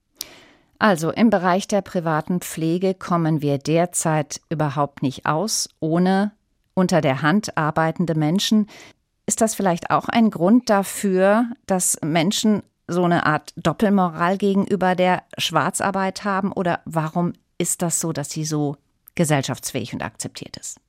Also 0.80 1.12
im 1.12 1.30
Bereich 1.30 1.68
der 1.68 1.82
privaten 1.82 2.40
Pflege 2.40 2.94
kommen 2.94 3.42
wir 3.42 3.58
derzeit 3.58 4.42
überhaupt 4.50 5.02
nicht 5.02 5.26
aus, 5.26 5.70
ohne 5.80 6.32
unter 6.76 7.02
der 7.02 7.24
Hand 7.24 7.58
arbeitende 7.58 8.14
Menschen. 8.14 8.68
Ist 9.26 9.42
das 9.42 9.56
vielleicht 9.56 9.90
auch 9.90 10.08
ein 10.08 10.30
Grund 10.30 10.70
dafür, 10.70 11.46
dass 11.66 11.98
Menschen 12.04 12.62
so 12.88 13.04
eine 13.04 13.26
Art 13.26 13.54
Doppelmoral 13.58 14.38
gegenüber 14.38 14.96
der 14.96 15.24
Schwarzarbeit 15.38 16.24
haben? 16.24 16.52
Oder 16.52 16.82
warum 16.86 17.34
ist 17.58 17.82
das 17.82 18.00
so, 18.00 18.14
dass 18.14 18.30
sie 18.30 18.46
so 18.46 18.78
gesellschaftsfähig 19.16 19.94
und 19.94 20.04
akzeptiert 20.04 20.58
ist? 20.58 20.80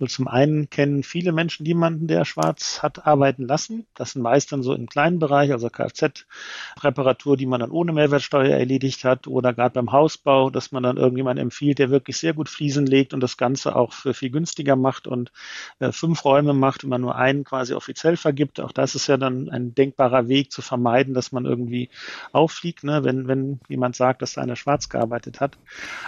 Also 0.00 0.16
zum 0.16 0.28
einen 0.28 0.70
kennen 0.70 1.02
viele 1.02 1.32
Menschen 1.32 1.66
jemanden, 1.66 2.06
der 2.06 2.24
schwarz 2.24 2.82
hat 2.82 3.06
arbeiten 3.06 3.46
lassen. 3.46 3.86
Das 3.94 4.12
sind 4.12 4.22
meist 4.22 4.52
dann 4.52 4.62
so 4.62 4.72
im 4.74 4.86
kleinen 4.86 5.18
Bereich, 5.18 5.50
also 5.50 5.68
Kfz-Reparatur, 5.68 7.36
die 7.36 7.46
man 7.46 7.60
dann 7.60 7.70
ohne 7.70 7.92
Mehrwertsteuer 7.92 8.56
erledigt 8.56 9.04
hat 9.04 9.26
oder 9.26 9.52
gerade 9.52 9.74
beim 9.74 9.90
Hausbau, 9.90 10.50
dass 10.50 10.70
man 10.70 10.84
dann 10.84 10.96
irgendjemand 10.96 11.40
empfiehlt, 11.40 11.80
der 11.80 11.90
wirklich 11.90 12.16
sehr 12.16 12.32
gut 12.32 12.48
Fliesen 12.48 12.86
legt 12.86 13.12
und 13.12 13.20
das 13.20 13.36
Ganze 13.36 13.74
auch 13.74 13.92
für 13.92 14.14
viel 14.14 14.30
günstiger 14.30 14.76
macht 14.76 15.08
und 15.08 15.32
äh, 15.80 15.90
fünf 15.90 16.24
Räume 16.24 16.54
macht 16.54 16.84
und 16.84 16.90
man 16.90 17.00
nur 17.00 17.16
einen 17.16 17.42
quasi 17.44 17.74
offiziell 17.74 18.16
vergibt. 18.16 18.60
Auch 18.60 18.72
das 18.72 18.94
ist 18.94 19.08
ja 19.08 19.16
dann 19.16 19.48
ein 19.48 19.74
denkbarer 19.74 20.28
Weg 20.28 20.52
zu 20.52 20.62
vermeiden, 20.62 21.12
dass 21.12 21.32
man 21.32 21.44
irgendwie 21.44 21.90
auffliegt, 22.32 22.84
ne, 22.84 23.02
wenn, 23.02 23.26
wenn 23.26 23.60
jemand 23.68 23.96
sagt, 23.96 24.22
dass 24.22 24.38
einer 24.38 24.56
schwarz 24.56 24.88
gearbeitet 24.88 25.40
hat. 25.40 25.58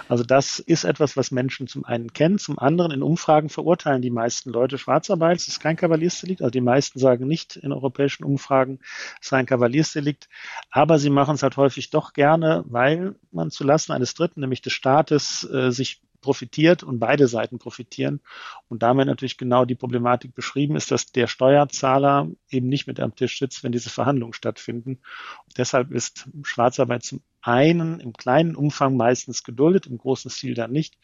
Also 0.09 0.22
das 0.22 0.61
ist 0.61 0.84
etwas, 0.84 1.16
was 1.16 1.32
Menschen 1.32 1.66
zum 1.66 1.84
einen 1.84 2.12
kennen, 2.12 2.38
zum 2.38 2.59
anderen 2.59 2.93
in 2.93 3.03
Umfragen 3.03 3.49
verurteilen 3.49 3.80
verurteilen 3.81 4.03
die 4.03 4.11
meisten 4.11 4.51
Leute 4.51 4.78
Schwarzarbeit. 4.78 5.39
Es 5.39 5.49
ist 5.49 5.61
kein 5.61 5.76
Kavaliersdelikt. 5.76 6.43
Also 6.43 6.51
die 6.51 6.61
meisten 6.61 6.99
sagen 6.99 7.26
nicht 7.26 7.57
in 7.57 7.72
europäischen 7.72 8.24
Umfragen, 8.24 8.81
es 9.20 9.28
sei 9.28 9.39
ein 9.39 9.47
Kavaliersdelikt. 9.47 10.28
Aber 10.70 10.99
sie 10.99 11.11
machen 11.11 11.35
es 11.35 11.43
halt 11.43 11.57
häufig 11.57 11.91
doch 11.91 12.12
gerne, 12.12 12.64
weil 12.66 13.16
man 13.33 13.51
zulasten 13.51 13.95
eines 13.95 14.14
Dritten, 14.14 14.41
nämlich 14.41 14.62
des 14.62 14.72
Staates, 14.72 15.49
äh, 15.51 15.70
sich 15.70 16.03
profitiert 16.20 16.83
und 16.83 16.99
beide 16.99 17.26
Seiten 17.28 17.59
profitieren. 17.59 18.20
Und 18.68 18.83
damit 18.83 19.07
natürlich 19.07 19.39
genau 19.39 19.64
die 19.64 19.74
Problematik 19.74 20.35
beschrieben 20.35 20.76
ist, 20.76 20.91
dass 20.91 21.07
der 21.07 21.26
Steuerzahler 21.26 22.28
eben 22.51 22.68
nicht 22.68 22.87
mit 22.87 23.01
am 23.01 23.14
Tisch 23.14 23.39
sitzt, 23.39 23.64
wenn 23.64 23.72
diese 23.72 23.89
Verhandlungen 23.89 24.35
stattfinden. 24.35 25.01
Und 25.47 25.57
deshalb 25.57 25.91
ist 25.91 26.28
Schwarzarbeit 26.43 27.05
zum 27.05 27.22
einen 27.43 28.01
im 28.01 28.12
kleinen 28.12 28.55
Umfang 28.55 28.97
meistens 28.97 29.45
geduldet, 29.45 29.86
im 29.86 29.99
großen 29.99 30.30
Stil 30.30 30.55
dann 30.55 30.72
nicht. 30.72 30.99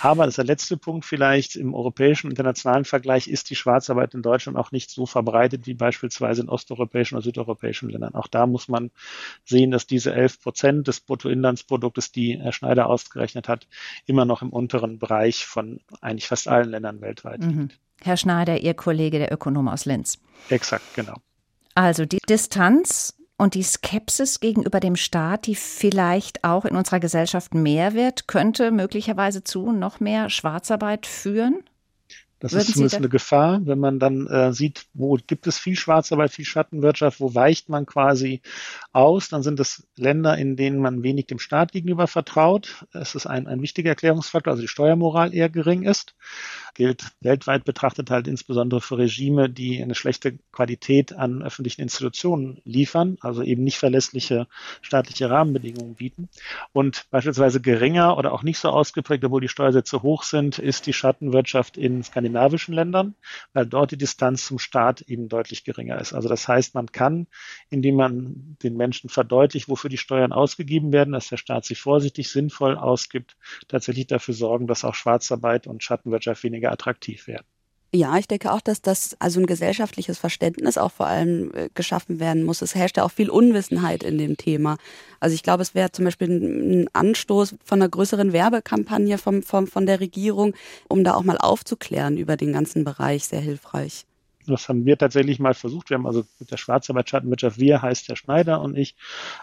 Aber 0.00 0.24
das 0.24 0.32
ist 0.32 0.38
der 0.38 0.44
letzte 0.44 0.76
Punkt 0.76 1.04
vielleicht, 1.04 1.56
im 1.56 1.74
europäischen 1.74 2.30
internationalen 2.30 2.84
Vergleich 2.84 3.28
ist 3.28 3.50
die 3.50 3.56
Schwarzarbeit 3.56 4.14
in 4.14 4.22
Deutschland 4.22 4.56
auch 4.56 4.72
nicht 4.72 4.90
so 4.90 5.06
verbreitet 5.06 5.66
wie 5.66 5.74
beispielsweise 5.74 6.42
in 6.42 6.48
osteuropäischen 6.48 7.16
oder 7.16 7.24
südeuropäischen 7.24 7.90
Ländern. 7.90 8.14
Auch 8.14 8.28
da 8.28 8.46
muss 8.46 8.68
man 8.68 8.90
sehen, 9.44 9.70
dass 9.70 9.86
diese 9.86 10.14
11 10.14 10.40
Prozent 10.40 10.88
des 10.88 11.00
Bruttoinlandsproduktes, 11.00 12.12
die 12.12 12.38
Herr 12.40 12.52
Schneider 12.52 12.86
ausgerechnet 12.86 13.48
hat, 13.48 13.66
immer 14.06 14.24
noch 14.24 14.42
im 14.42 14.50
unteren 14.50 14.98
Bereich 14.98 15.46
von 15.46 15.80
eigentlich 16.00 16.28
fast 16.28 16.48
allen 16.48 16.70
Ländern 16.70 17.00
weltweit 17.00 17.40
mhm. 17.40 17.62
liegt. 17.62 17.80
Herr 18.02 18.16
Schneider, 18.16 18.60
Ihr 18.60 18.74
Kollege, 18.74 19.18
der 19.18 19.32
Ökonom 19.32 19.68
aus 19.68 19.84
Linz. 19.84 20.18
Exakt, 20.48 20.94
genau. 20.94 21.14
Also 21.74 22.06
die 22.06 22.18
Distanz 22.28 23.19
und 23.40 23.54
die 23.54 23.62
Skepsis 23.62 24.40
gegenüber 24.40 24.80
dem 24.80 24.96
Staat, 24.96 25.46
die 25.46 25.54
vielleicht 25.54 26.44
auch 26.44 26.66
in 26.66 26.76
unserer 26.76 27.00
Gesellschaft 27.00 27.54
mehr 27.54 27.94
wird, 27.94 28.28
könnte 28.28 28.70
möglicherweise 28.70 29.42
zu 29.42 29.72
noch 29.72 29.98
mehr 29.98 30.28
Schwarzarbeit 30.28 31.06
führen? 31.06 31.64
Das 32.38 32.52
Würden 32.52 32.60
ist 32.60 32.72
zumindest 32.72 32.96
eine 32.96 33.08
Gefahr, 33.08 33.60
wenn 33.64 33.78
man 33.78 33.98
dann 33.98 34.26
äh, 34.26 34.52
sieht, 34.52 34.86
wo 34.92 35.18
gibt 35.26 35.46
es 35.46 35.58
viel 35.58 35.74
Schwarzarbeit, 35.74 36.32
viel 36.32 36.44
Schattenwirtschaft, 36.44 37.20
wo 37.20 37.34
weicht 37.34 37.70
man 37.70 37.86
quasi 37.86 38.42
aus, 38.92 39.28
dann 39.28 39.42
sind 39.42 39.60
es 39.60 39.86
Länder, 39.96 40.36
in 40.36 40.56
denen 40.56 40.80
man 40.80 41.02
wenig 41.02 41.26
dem 41.26 41.38
Staat 41.38 41.72
gegenüber 41.72 42.06
vertraut. 42.06 42.86
Es 42.92 43.14
ist 43.14 43.26
ein, 43.26 43.46
ein 43.46 43.62
wichtiger 43.62 43.90
Erklärungsfaktor, 43.90 44.52
also 44.52 44.62
die 44.62 44.68
Steuermoral 44.68 45.34
eher 45.34 45.48
gering 45.48 45.82
ist 45.82 46.14
gilt 46.74 47.12
weltweit 47.20 47.64
betrachtet 47.64 48.10
halt 48.10 48.28
insbesondere 48.28 48.80
für 48.80 48.98
Regime, 48.98 49.48
die 49.48 49.82
eine 49.82 49.94
schlechte 49.94 50.38
Qualität 50.52 51.12
an 51.12 51.42
öffentlichen 51.42 51.82
Institutionen 51.82 52.60
liefern, 52.64 53.16
also 53.20 53.42
eben 53.42 53.64
nicht 53.64 53.78
verlässliche 53.78 54.46
staatliche 54.82 55.30
Rahmenbedingungen 55.30 55.96
bieten. 55.96 56.28
Und 56.72 57.06
beispielsweise 57.10 57.60
geringer 57.60 58.16
oder 58.16 58.32
auch 58.32 58.42
nicht 58.42 58.58
so 58.58 58.68
ausgeprägt, 58.68 59.24
obwohl 59.24 59.40
die 59.40 59.48
Steuersätze 59.48 60.02
hoch 60.02 60.22
sind, 60.22 60.58
ist 60.58 60.86
die 60.86 60.92
Schattenwirtschaft 60.92 61.76
in 61.76 62.02
skandinavischen 62.02 62.74
Ländern, 62.74 63.14
weil 63.52 63.66
dort 63.66 63.90
die 63.90 63.98
Distanz 63.98 64.46
zum 64.46 64.58
Staat 64.58 65.02
eben 65.02 65.28
deutlich 65.28 65.64
geringer 65.64 66.00
ist. 66.00 66.12
Also 66.12 66.28
das 66.28 66.48
heißt, 66.48 66.74
man 66.74 66.92
kann, 66.92 67.26
indem 67.68 67.96
man 67.96 68.56
den 68.62 68.76
Menschen 68.80 69.10
verdeutlicht, 69.10 69.68
wofür 69.68 69.90
die 69.90 69.98
Steuern 69.98 70.32
ausgegeben 70.32 70.90
werden, 70.90 71.12
dass 71.12 71.28
der 71.28 71.36
Staat 71.36 71.66
sie 71.66 71.74
vorsichtig 71.74 72.30
sinnvoll 72.30 72.76
ausgibt, 72.78 73.36
tatsächlich 73.68 74.06
dafür 74.06 74.34
sorgen, 74.34 74.66
dass 74.66 74.84
auch 74.84 74.94
Schwarzarbeit 74.94 75.66
und 75.66 75.84
Schattenwirtschaft 75.84 76.42
weniger 76.42 76.72
attraktiv 76.72 77.26
werden. 77.26 77.46
Ja, 77.92 78.16
ich 78.16 78.28
denke 78.28 78.52
auch, 78.52 78.60
dass 78.60 78.82
das 78.82 79.16
also 79.18 79.40
ein 79.40 79.46
gesellschaftliches 79.46 80.16
Verständnis 80.16 80.78
auch 80.78 80.92
vor 80.92 81.08
allem 81.08 81.52
äh, 81.54 81.68
geschaffen 81.74 82.20
werden 82.20 82.44
muss. 82.44 82.62
Es 82.62 82.76
herrscht 82.76 82.96
ja 82.96 83.02
auch 83.02 83.10
viel 83.10 83.28
Unwissenheit 83.28 84.04
in 84.04 84.16
dem 84.16 84.36
Thema. 84.36 84.76
Also 85.18 85.34
ich 85.34 85.42
glaube, 85.42 85.62
es 85.62 85.74
wäre 85.74 85.90
zum 85.90 86.04
Beispiel 86.04 86.28
ein 86.28 86.88
Anstoß 86.92 87.56
von 87.64 87.82
einer 87.82 87.88
größeren 87.88 88.32
Werbekampagne 88.32 89.18
vom, 89.18 89.42
vom, 89.42 89.66
von 89.66 89.86
der 89.86 89.98
Regierung, 89.98 90.54
um 90.88 91.02
da 91.02 91.14
auch 91.14 91.24
mal 91.24 91.38
aufzuklären 91.38 92.16
über 92.16 92.36
den 92.36 92.52
ganzen 92.52 92.84
Bereich, 92.84 93.24
sehr 93.24 93.40
hilfreich. 93.40 94.06
Das 94.50 94.68
haben 94.68 94.84
wir 94.84 94.98
tatsächlich 94.98 95.38
mal 95.38 95.54
versucht. 95.54 95.90
Wir 95.90 95.96
haben 95.96 96.06
also 96.06 96.24
mit 96.38 96.50
der 96.50 96.56
Schwarzarbeit 96.56 97.08
Schattenwirtschaft, 97.08 97.58
wir 97.58 97.82
heißt 97.82 98.08
der 98.08 98.16
Schneider 98.16 98.60
und 98.60 98.76
ich, 98.76 98.96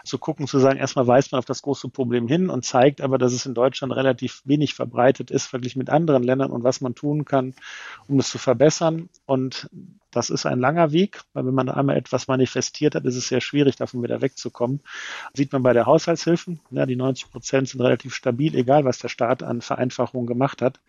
zu 0.04 0.18
gucken, 0.18 0.46
zu 0.46 0.58
sagen, 0.58 0.78
erstmal 0.78 1.06
weist 1.06 1.32
man 1.32 1.38
auf 1.38 1.44
das 1.44 1.62
große 1.62 1.88
Problem 1.88 2.28
hin 2.28 2.50
und 2.50 2.64
zeigt 2.64 3.00
aber, 3.00 3.18
dass 3.18 3.32
es 3.32 3.46
in 3.46 3.54
Deutschland 3.54 3.94
relativ 3.94 4.42
wenig 4.44 4.74
verbreitet 4.74 5.30
ist, 5.30 5.46
verglichen 5.46 5.78
mit 5.78 5.90
anderen 5.90 6.22
Ländern 6.22 6.50
und 6.50 6.64
was 6.64 6.80
man 6.80 6.94
tun 6.94 7.24
kann, 7.24 7.54
um 8.06 8.18
es 8.18 8.30
zu 8.30 8.38
verbessern. 8.38 9.08
Und 9.26 9.68
das 10.10 10.30
ist 10.30 10.46
ein 10.46 10.58
langer 10.58 10.92
Weg, 10.92 11.20
weil 11.34 11.44
wenn 11.46 11.54
man 11.54 11.68
einmal 11.68 11.96
etwas 11.96 12.28
manifestiert 12.28 12.94
hat, 12.94 13.04
ist 13.04 13.16
es 13.16 13.28
sehr 13.28 13.40
schwierig, 13.40 13.76
davon 13.76 14.02
wieder 14.02 14.22
wegzukommen. 14.22 14.80
sieht 15.34 15.52
man 15.52 15.62
bei 15.62 15.74
der 15.74 15.86
Haushaltshilfen. 15.86 16.60
Ja, 16.70 16.86
die 16.86 16.96
90 16.96 17.30
Prozent 17.30 17.68
sind 17.68 17.80
relativ 17.80 18.14
stabil, 18.14 18.54
egal 18.54 18.84
was 18.84 18.98
der 18.98 19.08
Staat 19.08 19.42
an 19.42 19.60
Vereinfachungen 19.60 20.26
gemacht 20.26 20.62
hat. 20.62 20.80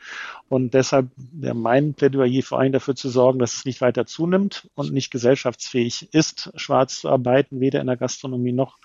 Und 0.47 0.73
deshalb 0.73 1.09
ja, 1.41 1.53
mein 1.53 1.93
Plädoyer 1.93 2.41
vor 2.43 2.59
allem 2.59 2.71
dafür 2.71 2.95
zu 2.95 3.09
sorgen, 3.09 3.39
dass 3.39 3.55
es 3.55 3.65
nicht 3.65 3.81
weiter 3.81 4.05
zunimmt 4.09 4.69
und 4.75 4.91
nicht 4.91 5.11
gesellschaftsfähig 5.11 6.09
ist, 6.11 6.51
schwarz 6.55 7.01
zu 7.01 7.09
arbeiten, 7.09 7.59
weder 7.59 7.79
in 7.79 7.87
der 7.87 7.97
Gastronomie 7.97 8.51
noch 8.51 8.77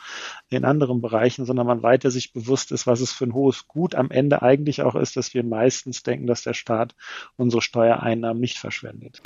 in 0.51 0.65
anderen 0.65 1.01
Bereichen, 1.01 1.45
sondern 1.45 1.67
man 1.67 1.83
weiter 1.83 2.11
sich 2.11 2.33
bewusst 2.33 2.71
ist, 2.73 2.87
was 2.87 3.01
es 3.01 3.13
für 3.13 3.25
ein 3.25 3.35
hohes 3.35 3.67
Gut 3.67 3.95
am 3.95 4.11
Ende 4.11 4.43
eigentlich 4.43 4.83
auch 4.83 4.95
ist, 4.95 5.17
dass 5.17 5.35
wir 5.35 5.43
meistens 5.43 6.03
denken, 6.03 6.27
dass 6.27 6.43
der 6.43 6.55
Staat 6.55 6.95
unsere 7.37 7.63
Steuereinnahmen 7.63 8.41
nicht 8.41 8.59
verschwendet. 8.59 9.21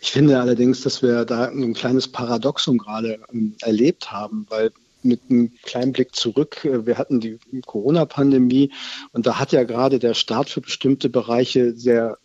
Ich 0.00 0.10
finde 0.10 0.40
allerdings, 0.40 0.80
dass 0.80 1.02
wir 1.02 1.24
da 1.24 1.44
ein 1.44 1.74
kleines 1.74 2.08
Paradoxum 2.08 2.78
gerade 2.78 3.20
ähm, 3.32 3.56
erlebt 3.60 4.10
haben, 4.10 4.46
weil 4.48 4.72
mit 5.02 5.20
einem 5.30 5.52
kleinen 5.62 5.92
Blick 5.92 6.14
zurück, 6.14 6.64
äh, 6.64 6.86
wir 6.86 6.98
hatten 6.98 7.20
die 7.20 7.38
Corona-Pandemie 7.66 8.72
und 9.12 9.26
da 9.26 9.38
hat 9.38 9.52
ja 9.52 9.64
gerade 9.64 9.98
der 9.98 10.14
Staat 10.14 10.50
für 10.50 10.60
bestimmte 10.60 11.08
Bereiche 11.08 11.74
sehr 11.74 12.18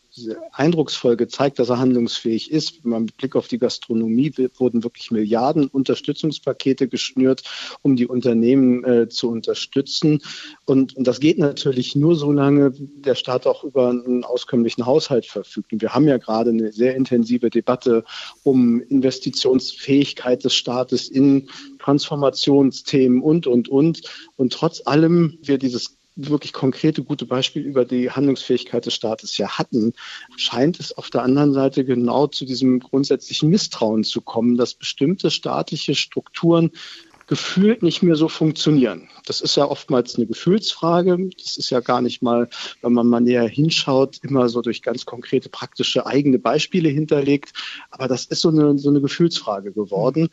eindrucksvoll 0.51 1.18
gezeigt, 1.18 1.59
dass 1.59 1.70
er 1.70 1.80
handlungsfähig 1.80 2.51
ist. 2.51 2.86
Mit 2.86 3.18
Blick 3.18 3.36
auf 3.36 3.47
die 3.47 3.57
Gastronomie 3.57 4.32
wurden 4.57 4.84
wirklich 4.84 5.11
Milliarden 5.11 5.68
Unterstützungspakete 5.68 6.88
geschnürt, 6.88 7.43
um 7.82 7.95
die 7.95 8.07
Unternehmen 8.07 8.84
äh, 8.84 9.09
zu 9.09 9.30
unterstützen. 9.30 10.22
Und, 10.66 10.95
und 10.95 11.07
das 11.07 11.20
geht 11.20 11.39
natürlich 11.39 11.95
nur 11.95 12.16
so 12.16 12.32
lange, 12.32 12.72
der 12.72 13.16
Staat 13.16 13.47
auch 13.47 13.64
über 13.64 13.89
einen 13.89 14.24
auskömmlichen 14.24 14.86
Haushalt 14.86 15.26
verfügt. 15.26 15.74
Und 15.74 15.82
wir 15.82 15.93
haben 15.93 16.07
ja 16.07 16.18
gerade 16.18 16.51
eine 16.51 16.72
sehr 16.72 16.95
intensive 16.95 17.49
Debatte 17.49 18.03
um 18.43 18.82
Investitionsfähigkeit 18.82 20.43
des 20.43 20.53
Staates 20.53 21.09
in 21.09 21.49
Transformationsthemen 21.80 23.22
und, 23.22 23.47
und, 23.47 23.68
und. 23.68 24.01
Und 24.36 24.53
trotz 24.53 24.86
allem 24.86 25.39
wir 25.41 25.57
dieses 25.57 25.97
wirklich 26.16 26.53
konkrete, 26.53 27.03
gute 27.03 27.26
Beispiel 27.26 27.64
über 27.64 27.86
die 27.86 28.11
Handlungsfähigkeit 28.11 28.86
des 28.86 28.93
Staates 28.93 29.38
ja 29.38 29.57
hatten, 29.57 29.93
scheint 30.38 30.80
es 30.80 30.95
auf 30.95 31.09
der 31.09 31.24
anderen 31.24 31.53
Seite 31.53 31.86
genau 31.86 32.28
zu 32.28 32.45
diesem 32.45 32.80
grundsätzlichen 32.80 33.49
Misstrauen 33.49 34.03
zu 34.03 34.22
kommen, 34.22 34.57
dass 34.57 34.76
bestimmte 34.76 35.32
staatliche 35.32 35.95
Strukturen 35.95 36.72
gefühlt 37.28 37.84
nicht 37.84 38.03
mehr 38.03 38.16
so 38.16 38.28
funktionieren. 38.28 39.09
Das 39.26 39.41
ist 39.41 39.55
ja 39.55 39.66
oftmals 39.66 40.16
eine 40.16 40.26
Gefühlsfrage. 40.26 41.30
Das 41.41 41.57
ist 41.57 41.70
ja 41.70 41.80
gar 41.80 42.01
nicht 42.01 42.22
mal, 42.22 42.49
wenn 42.82 42.93
man 42.93 43.07
mal 43.07 43.22
näher 43.22 43.47
hinschaut, 43.47 44.20
immer 44.24 44.49
so 44.49 44.61
durch 44.61 44.82
ganz 44.82 45.05
konkrete 45.05 45.49
praktische 45.49 46.05
eigene 46.05 46.39
Beispiele 46.39 46.89
hinterlegt. 46.89 47.53
Aber 47.91 48.07
das 48.07 48.26
ist 48.26 48.41
so 48.41 48.49
eine, 48.49 48.78
so 48.78 48.89
eine 48.89 49.01
Gefühlsfrage 49.01 49.72
geworden. 49.72 50.30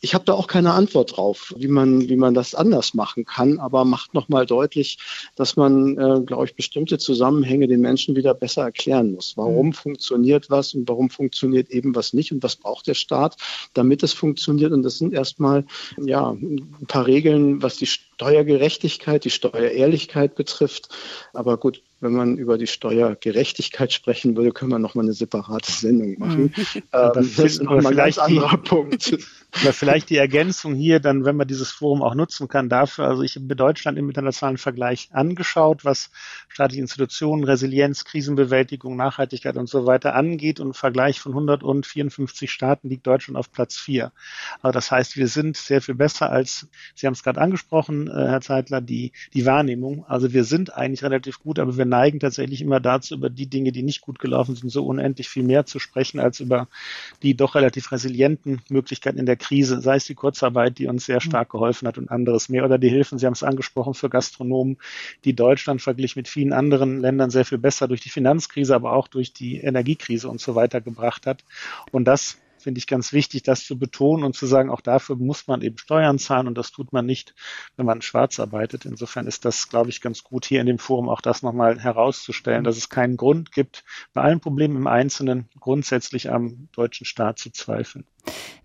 Ich 0.00 0.14
habe 0.14 0.24
da 0.24 0.34
auch 0.34 0.46
keine 0.46 0.72
Antwort 0.72 1.16
drauf, 1.16 1.52
wie 1.56 1.68
man, 1.68 2.08
wie 2.08 2.16
man 2.16 2.34
das 2.34 2.54
anders 2.54 2.94
machen 2.94 3.24
kann, 3.24 3.58
aber 3.58 3.84
macht 3.84 4.14
nochmal 4.14 4.46
deutlich, 4.46 4.98
dass 5.36 5.56
man, 5.56 5.98
äh, 5.98 6.20
glaube 6.20 6.46
ich, 6.46 6.54
bestimmte 6.54 6.98
Zusammenhänge 6.98 7.66
den 7.66 7.80
Menschen 7.80 8.16
wieder 8.16 8.34
besser 8.34 8.62
erklären 8.62 9.12
muss. 9.12 9.36
Warum 9.36 9.68
mhm. 9.68 9.72
funktioniert 9.72 10.50
was 10.50 10.74
und 10.74 10.88
warum 10.88 11.10
funktioniert 11.10 11.70
eben 11.70 11.94
was 11.94 12.12
nicht 12.12 12.32
und 12.32 12.42
was 12.42 12.56
braucht 12.56 12.86
der 12.86 12.94
Staat, 12.94 13.36
damit 13.74 14.02
es 14.02 14.12
funktioniert. 14.12 14.72
Und 14.72 14.82
das 14.82 14.98
sind 14.98 15.12
erstmal 15.12 15.64
ja, 15.96 16.30
ein 16.30 16.86
paar 16.86 17.06
Regeln, 17.06 17.62
was 17.62 17.76
die 17.76 17.86
Steuergerechtigkeit, 17.86 19.24
die 19.24 19.30
Steuerehrlichkeit 19.30 20.34
betrifft. 20.34 20.88
Aber 21.32 21.56
gut, 21.56 21.82
wenn 22.00 22.12
man 22.12 22.36
über 22.36 22.58
die 22.58 22.66
Steuergerechtigkeit 22.66 23.92
sprechen 23.92 24.36
würde, 24.36 24.52
können 24.52 24.70
wir 24.70 24.78
nochmal 24.78 25.04
eine 25.04 25.14
separate 25.14 25.70
Sendung 25.70 26.18
machen. 26.18 26.42
Mhm. 26.42 26.82
Ähm, 26.92 27.10
das 27.14 27.38
ist 27.38 27.62
nochmal 27.62 27.86
ein 27.86 27.96
ganz 27.96 28.18
anderer 28.18 28.56
Punkt. 28.56 29.18
Aber 29.60 29.72
vielleicht 29.72 30.10
die 30.10 30.16
Ergänzung 30.16 30.74
hier, 30.74 31.00
dann, 31.00 31.24
wenn 31.24 31.36
man 31.36 31.48
dieses 31.48 31.70
Forum 31.70 32.02
auch 32.02 32.14
nutzen 32.14 32.48
kann, 32.48 32.68
dafür, 32.68 33.06
also 33.06 33.22
ich 33.22 33.36
habe 33.36 33.56
Deutschland 33.56 33.98
im 33.98 34.08
internationalen 34.08 34.58
Vergleich 34.58 35.08
angeschaut, 35.12 35.84
was 35.84 36.10
staatliche 36.48 36.82
Institutionen, 36.82 37.44
Resilienz, 37.44 38.04
Krisenbewältigung, 38.04 38.96
Nachhaltigkeit 38.96 39.56
und 39.56 39.68
so 39.68 39.86
weiter 39.86 40.14
angeht 40.14 40.60
und 40.60 40.68
im 40.68 40.74
Vergleich 40.74 41.20
von 41.20 41.32
154 41.32 42.50
Staaten 42.50 42.88
liegt 42.88 43.06
Deutschland 43.06 43.38
auf 43.38 43.50
Platz 43.50 43.76
4. 43.76 44.12
Also 44.62 44.72
das 44.72 44.90
heißt, 44.90 45.16
wir 45.16 45.28
sind 45.28 45.56
sehr 45.56 45.80
viel 45.80 45.94
besser 45.94 46.30
als, 46.30 46.68
Sie 46.94 47.06
haben 47.06 47.14
es 47.14 47.22
gerade 47.22 47.40
angesprochen, 47.40 48.08
äh, 48.08 48.12
Herr 48.12 48.40
Zeitler, 48.40 48.80
die, 48.80 49.12
die 49.34 49.46
Wahrnehmung. 49.46 50.04
Also 50.06 50.32
wir 50.32 50.44
sind 50.44 50.74
eigentlich 50.74 51.02
relativ 51.02 51.40
gut, 51.40 51.58
aber 51.58 51.76
wir 51.76 51.86
neigen 51.88 52.20
tatsächlich 52.20 52.60
immer 52.60 52.80
dazu, 52.80 53.14
über 53.14 53.30
die 53.30 53.48
Dinge, 53.48 53.72
die 53.72 53.82
nicht 53.82 54.00
gut 54.00 54.18
gelaufen 54.18 54.54
sind, 54.54 54.70
so 54.70 54.84
unendlich 54.86 55.28
viel 55.28 55.42
mehr 55.42 55.66
zu 55.66 55.78
sprechen, 55.78 56.20
als 56.20 56.40
über 56.40 56.68
die 57.22 57.34
doch 57.34 57.54
relativ 57.54 57.90
resilienten 57.92 58.60
Möglichkeiten 58.68 59.18
in 59.18 59.26
der 59.26 59.36
Krise, 59.36 59.80
sei 59.80 59.96
es 59.96 60.04
die 60.04 60.14
Kurzarbeit, 60.14 60.78
die 60.78 60.86
uns 60.86 61.06
sehr 61.06 61.20
stark 61.20 61.50
geholfen 61.50 61.88
hat 61.88 61.98
und 61.98 62.10
anderes 62.10 62.48
mehr, 62.48 62.64
oder 62.64 62.78
die 62.78 62.88
Hilfen, 62.88 63.18
Sie 63.18 63.26
haben 63.26 63.32
es 63.32 63.42
angesprochen, 63.42 63.94
für 63.94 64.10
Gastronomen, 64.10 64.78
die 65.24 65.34
Deutschland 65.34 65.82
verglichen 65.82 66.20
mit 66.20 66.28
vielen 66.28 66.52
anderen 66.52 67.00
Ländern 67.00 67.30
sehr 67.30 67.44
viel 67.44 67.58
besser 67.58 67.88
durch 67.88 68.00
die 68.00 68.10
Finanzkrise, 68.10 68.74
aber 68.74 68.92
auch 68.92 69.08
durch 69.08 69.32
die 69.32 69.58
Energiekrise 69.58 70.28
und 70.28 70.40
so 70.40 70.54
weiter 70.54 70.80
gebracht 70.80 71.26
hat. 71.26 71.44
Und 71.90 72.04
das 72.04 72.38
finde 72.62 72.78
ich 72.78 72.86
ganz 72.86 73.12
wichtig, 73.12 73.42
das 73.42 73.64
zu 73.64 73.78
betonen 73.78 74.24
und 74.24 74.36
zu 74.36 74.46
sagen, 74.46 74.70
auch 74.70 74.80
dafür 74.80 75.16
muss 75.16 75.46
man 75.46 75.62
eben 75.62 75.78
Steuern 75.78 76.18
zahlen 76.18 76.48
und 76.48 76.56
das 76.56 76.70
tut 76.70 76.92
man 76.92 77.06
nicht, 77.06 77.34
wenn 77.76 77.86
man 77.86 78.02
schwarz 78.02 78.40
arbeitet. 78.40 78.84
Insofern 78.84 79.26
ist 79.26 79.44
das, 79.44 79.68
glaube 79.68 79.90
ich, 79.90 80.00
ganz 80.00 80.24
gut, 80.24 80.44
hier 80.44 80.60
in 80.60 80.66
dem 80.66 80.78
Forum 80.78 81.08
auch 81.08 81.20
das 81.20 81.42
nochmal 81.42 81.78
herauszustellen, 81.78 82.64
dass 82.64 82.76
es 82.76 82.88
keinen 82.88 83.16
Grund 83.16 83.52
gibt, 83.52 83.84
bei 84.12 84.22
allen 84.22 84.40
Problemen 84.40 84.76
im 84.76 84.86
Einzelnen 84.86 85.48
grundsätzlich 85.58 86.30
am 86.30 86.68
deutschen 86.72 87.06
Staat 87.06 87.38
zu 87.38 87.50
zweifeln. 87.50 88.04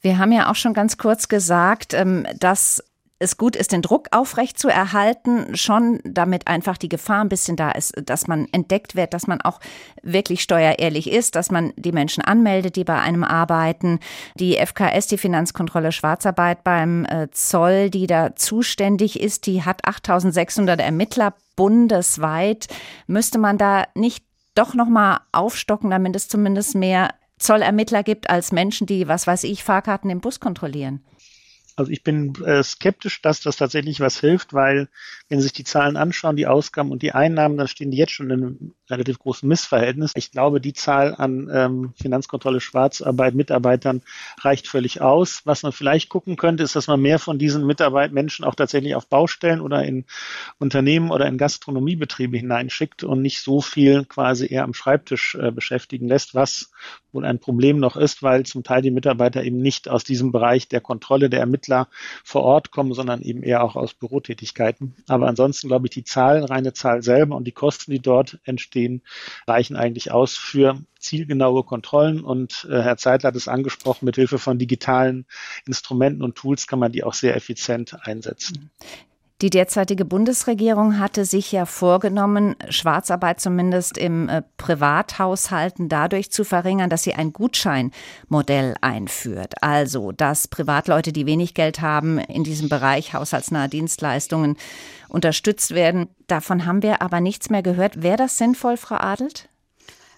Wir 0.01 0.17
haben 0.17 0.31
ja 0.31 0.51
auch 0.51 0.55
schon 0.55 0.73
ganz 0.73 0.97
kurz 0.97 1.27
gesagt, 1.27 1.93
ähm, 1.93 2.25
dass 2.39 2.83
es 3.23 3.37
gut 3.37 3.55
ist, 3.55 3.71
den 3.71 3.81
Druck 3.81 4.07
aufrecht 4.11 4.59
zu 4.59 4.67
erhalten, 4.67 5.55
schon 5.55 5.99
damit 6.03 6.47
einfach 6.47 6.77
die 6.77 6.89
Gefahr 6.89 7.21
ein 7.21 7.29
bisschen 7.29 7.55
da 7.55 7.71
ist, 7.71 7.93
dass 8.05 8.27
man 8.27 8.47
entdeckt 8.51 8.95
wird, 8.95 9.13
dass 9.13 9.27
man 9.27 9.41
auch 9.41 9.59
wirklich 10.03 10.41
steuerehrlich 10.41 11.11
ist, 11.11 11.35
dass 11.35 11.49
man 11.49 11.73
die 11.75 11.91
Menschen 11.91 12.23
anmeldet, 12.23 12.75
die 12.75 12.83
bei 12.83 12.99
einem 12.99 13.23
arbeiten. 13.23 13.99
Die 14.35 14.57
FKS, 14.57 15.07
die 15.07 15.17
Finanzkontrolle 15.17 15.91
Schwarzarbeit 15.91 16.63
beim 16.63 17.05
äh, 17.05 17.29
Zoll, 17.31 17.89
die 17.89 18.07
da 18.07 18.35
zuständig 18.35 19.19
ist, 19.19 19.47
die 19.47 19.63
hat 19.63 19.85
8600 19.85 20.79
Ermittler 20.79 21.33
bundesweit. 21.55 22.67
Müsste 23.07 23.39
man 23.39 23.57
da 23.57 23.85
nicht 23.95 24.25
doch 24.55 24.73
noch 24.73 24.87
mal 24.87 25.21
aufstocken, 25.31 25.89
damit 25.89 26.15
es 26.15 26.27
zumindest 26.27 26.75
mehr 26.75 27.09
Zollermittler 27.39 28.03
gibt 28.03 28.29
als 28.29 28.51
Menschen, 28.51 28.87
die, 28.87 29.07
was 29.07 29.27
weiß 29.27 29.43
ich, 29.43 29.63
Fahrkarten 29.63 30.09
im 30.09 30.21
Bus 30.21 30.39
kontrollieren? 30.39 31.03
Also 31.75 31.91
ich 31.91 32.03
bin 32.03 32.35
äh, 32.43 32.63
skeptisch, 32.63 33.21
dass 33.21 33.41
das 33.41 33.57
tatsächlich 33.57 33.99
was 33.99 34.19
hilft, 34.19 34.53
weil 34.53 34.89
wenn 35.33 35.39
Sie 35.39 35.45
sich 35.45 35.53
die 35.53 35.63
Zahlen 35.63 35.97
anschauen, 35.97 36.35
die 36.35 36.45
Ausgaben 36.45 36.91
und 36.91 37.01
die 37.01 37.13
Einnahmen, 37.13 37.57
dann 37.57 37.67
stehen 37.67 37.89
die 37.89 37.97
jetzt 37.97 38.11
schon 38.11 38.29
in 38.29 38.31
einem 38.33 38.73
relativ 38.87 39.17
großen 39.17 39.49
Missverhältnis. 39.49 40.11
Ich 40.13 40.29
glaube, 40.29 40.61
die 40.61 40.73
Zahl 40.73 41.15
an 41.15 41.49
ähm, 41.51 41.93
Finanzkontrolle 41.99 42.61
Schwarzarbeit 42.61 43.33
Mitarbeitern 43.33 44.03
reicht 44.41 44.67
völlig 44.67 45.01
aus. 45.01 45.41
Was 45.45 45.63
man 45.63 45.71
vielleicht 45.71 46.09
gucken 46.09 46.35
könnte, 46.35 46.61
ist, 46.61 46.75
dass 46.75 46.85
man 46.85 47.01
mehr 47.01 47.17
von 47.17 47.39
diesen 47.39 47.65
Mitarbeit 47.65 48.11
Menschen 48.11 48.45
auch 48.45 48.53
tatsächlich 48.53 48.93
auf 48.93 49.07
Baustellen 49.07 49.59
oder 49.59 49.83
in 49.83 50.05
Unternehmen 50.59 51.09
oder 51.09 51.25
in 51.25 51.39
Gastronomiebetriebe 51.39 52.37
hineinschickt 52.37 53.03
und 53.03 53.23
nicht 53.23 53.41
so 53.41 53.59
viel 53.59 54.05
quasi 54.05 54.45
eher 54.53 54.63
am 54.63 54.75
Schreibtisch 54.75 55.33
äh, 55.33 55.49
beschäftigen 55.49 56.07
lässt, 56.07 56.35
was 56.35 56.71
wohl 57.11 57.25
ein 57.25 57.39
Problem 57.39 57.79
noch 57.79 57.95
ist, 57.95 58.21
weil 58.21 58.45
zum 58.45 58.63
Teil 58.63 58.83
die 58.83 58.91
Mitarbeiter 58.91 59.43
eben 59.43 59.57
nicht 59.57 59.89
aus 59.89 60.03
diesem 60.03 60.31
Bereich 60.31 60.67
der 60.67 60.81
Kontrolle 60.81 61.29
der 61.29 61.39
Ermittler 61.39 61.87
vor 62.23 62.43
Ort 62.43 62.69
kommen, 62.69 62.93
sondern 62.93 63.21
eben 63.21 63.41
eher 63.41 63.63
auch 63.63 63.75
aus 63.75 63.93
Bürotätigkeiten. 63.93 64.95
Aber 65.07 65.22
ansonsten 65.27 65.67
glaube 65.67 65.87
ich, 65.87 65.91
die 65.91 66.03
Zahl, 66.03 66.43
reine 66.43 66.73
Zahl 66.73 67.01
selber 67.01 67.35
und 67.35 67.45
die 67.45 67.51
Kosten, 67.51 67.91
die 67.91 67.99
dort 67.99 68.39
entstehen, 68.43 69.01
reichen 69.47 69.75
eigentlich 69.75 70.11
aus 70.11 70.35
für 70.35 70.79
zielgenaue 70.99 71.63
Kontrollen. 71.63 72.23
Und 72.23 72.67
äh, 72.69 72.81
Herr 72.81 72.97
Zeitler 72.97 73.29
hat 73.29 73.35
es 73.35 73.47
angesprochen, 73.47 74.05
mit 74.05 74.15
Hilfe 74.15 74.39
von 74.39 74.57
digitalen 74.57 75.25
Instrumenten 75.65 76.23
und 76.23 76.35
Tools 76.35 76.67
kann 76.67 76.79
man 76.79 76.91
die 76.91 77.03
auch 77.03 77.13
sehr 77.13 77.35
effizient 77.35 77.95
einsetzen. 78.05 78.71
Die 79.43 79.49
derzeitige 79.49 80.05
Bundesregierung 80.05 80.99
hatte 80.99 81.25
sich 81.25 81.51
ja 81.51 81.65
vorgenommen, 81.65 82.55
Schwarzarbeit 82.69 83.41
zumindest 83.41 83.97
im 83.97 84.29
äh, 84.29 84.41
Privathaushalten 84.55 85.89
dadurch 85.89 86.31
zu 86.31 86.45
verringern, 86.45 86.89
dass 86.89 87.03
sie 87.03 87.13
ein 87.13 87.33
Gutscheinmodell 87.33 88.75
einführt. 88.79 89.55
Also, 89.61 90.13
dass 90.13 90.47
Privatleute, 90.47 91.11
die 91.11 91.25
wenig 91.25 91.55
Geld 91.55 91.81
haben, 91.81 92.19
in 92.19 92.45
diesem 92.45 92.69
Bereich 92.69 93.13
haushaltsnahe 93.13 93.67
Dienstleistungen 93.67 94.55
unterstützt 95.09 95.75
werden. 95.75 96.07
Davon 96.27 96.65
haben 96.65 96.81
wir 96.81 97.01
aber 97.01 97.19
nichts 97.19 97.49
mehr 97.49 97.63
gehört. 97.63 98.01
Wäre 98.01 98.15
das 98.15 98.37
sinnvoll, 98.37 98.77
Frau 98.77 98.95
Adelt? 98.95 99.49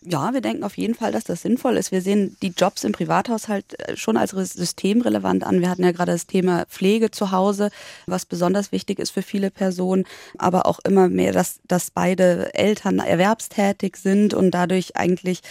Ja, 0.07 0.33
wir 0.33 0.41
denken 0.41 0.63
auf 0.63 0.77
jeden 0.77 0.93
Fall, 0.93 1.11
dass 1.11 1.23
das 1.23 1.41
sinnvoll 1.41 1.77
ist. 1.77 1.91
Wir 1.91 2.01
sehen 2.01 2.37
die 2.43 2.53
Jobs 2.55 2.83
im 2.83 2.91
Privathaushalt 2.91 3.79
äh, 3.79 3.97
schon 3.97 4.17
als 4.17 4.31
systemrelevant 4.31 5.43
an. 5.43 5.61
Wir 5.61 5.69
hatten 5.69 5.83
ja 5.83 5.91
gerade 5.91 6.11
das 6.11 6.27
Thema 6.27 6.65
Pflege 6.67 7.09
zu 7.09 7.31
Hause, 7.31 7.71
was 8.05 8.25
besonders 8.25 8.71
wichtig 8.71 8.99
ist 8.99 9.09
für 9.09 9.23
viele 9.23 9.49
Personen, 9.49 10.05
aber 10.37 10.67
auch 10.67 10.77
immer 10.83 11.09
mehr, 11.09 11.31
dass, 11.31 11.59
dass 11.67 11.89
beide 11.89 12.53
Eltern 12.53 12.99
erwerbstätig 12.99 13.95
sind 13.95 14.35
und 14.35 14.51
dadurch 14.51 14.95
eigentlich 14.95 15.41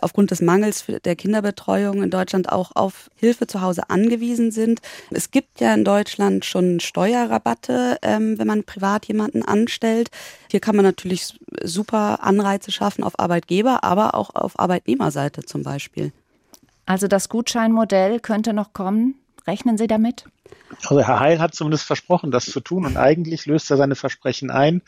aufgrund 0.00 0.30
des 0.30 0.40
Mangels 0.40 0.84
der 1.04 1.16
Kinderbetreuung 1.16 2.04
in 2.04 2.10
Deutschland 2.10 2.52
auch 2.52 2.70
auf 2.76 3.10
Hilfe 3.16 3.48
zu 3.48 3.62
Hause 3.62 3.90
angewiesen 3.90 4.52
sind. 4.52 4.80
Es 5.10 5.32
gibt 5.32 5.60
ja 5.60 5.74
in 5.74 5.84
Deutschland 5.84 6.44
schon 6.44 6.78
Steuerrabatte, 6.78 7.98
ähm, 8.02 8.38
wenn 8.38 8.46
man 8.46 8.62
privat 8.62 9.06
jemanden 9.06 9.42
anstellt. 9.42 10.10
Hier 10.50 10.60
kann 10.60 10.76
man 10.76 10.84
natürlich 10.84 11.34
super 11.64 12.22
Anreize 12.22 12.70
schaffen 12.70 13.02
auf 13.02 13.18
Arbeitgeber, 13.18 13.82
aber 13.82 14.03
auch 14.10 14.34
auf 14.34 14.58
Arbeitnehmerseite 14.58 15.42
zum 15.44 15.62
Beispiel. 15.62 16.12
Also 16.86 17.08
das 17.08 17.28
Gutscheinmodell 17.28 18.20
könnte 18.20 18.52
noch 18.52 18.72
kommen? 18.72 19.14
Rechnen 19.46 19.78
Sie 19.78 19.86
damit? 19.86 20.24
Also 20.82 21.00
Herr 21.00 21.20
Heil 21.20 21.40
hat 21.40 21.54
zumindest 21.54 21.84
versprochen, 21.84 22.30
das 22.30 22.46
zu 22.46 22.60
tun 22.60 22.84
und 22.86 22.96
eigentlich 22.96 23.46
löst 23.46 23.70
er 23.70 23.76
seine 23.76 23.94
Versprechen 23.94 24.50
ein 24.50 24.82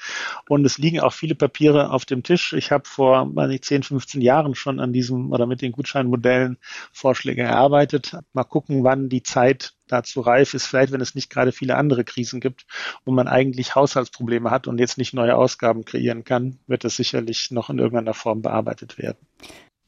und 0.49 0.65
es 0.65 0.79
liegen 0.79 1.01
auch 1.01 1.13
viele 1.13 1.35
Papiere 1.35 1.91
auf 1.91 2.05
dem 2.05 2.23
Tisch. 2.23 2.53
Ich 2.53 2.73
habe 2.73 2.89
vor 2.89 3.35
weiß 3.35 3.49
nicht, 3.49 3.65
10, 3.65 3.83
15 3.83 4.21
Jahren 4.21 4.55
schon 4.55 4.81
an 4.81 4.93
diesem 4.93 5.33
oder 5.33 5.47
mit 5.47 5.63
den 5.63 5.73
Gutscheinmodellen 5.73 6.59
Vorschläge 6.93 7.43
erarbeitet. 7.43 8.17
Mal 8.33 8.45
gucken, 8.45 8.85
wann 8.85 9.09
die 9.09 9.23
Zeit 9.23 9.75
dazu 9.89 10.21
reif 10.21 10.55
ist, 10.55 10.67
vielleicht 10.67 10.93
wenn 10.93 11.01
es 11.01 11.15
nicht 11.15 11.31
gerade 11.31 11.53
viele 11.53 11.77
andere 11.77 12.05
Krisen 12.05 12.41
gibt, 12.41 12.67
wo 13.05 13.13
man 13.13 13.29
eigentlich 13.29 13.75
Haushaltsprobleme 13.75 14.51
hat 14.51 14.67
und 14.67 14.79
jetzt 14.79 14.99
nicht 14.99 15.15
neue 15.15 15.37
Ausgaben 15.37 15.85
kreieren 15.85 16.25
kann, 16.25 16.59
wird 16.67 16.85
es 16.85 16.97
sicherlich 16.97 17.51
noch 17.51 17.71
in 17.71 17.79
irgendeiner 17.79 18.15
Form 18.15 18.43
bearbeitet 18.43 18.99
werden. 18.99 19.19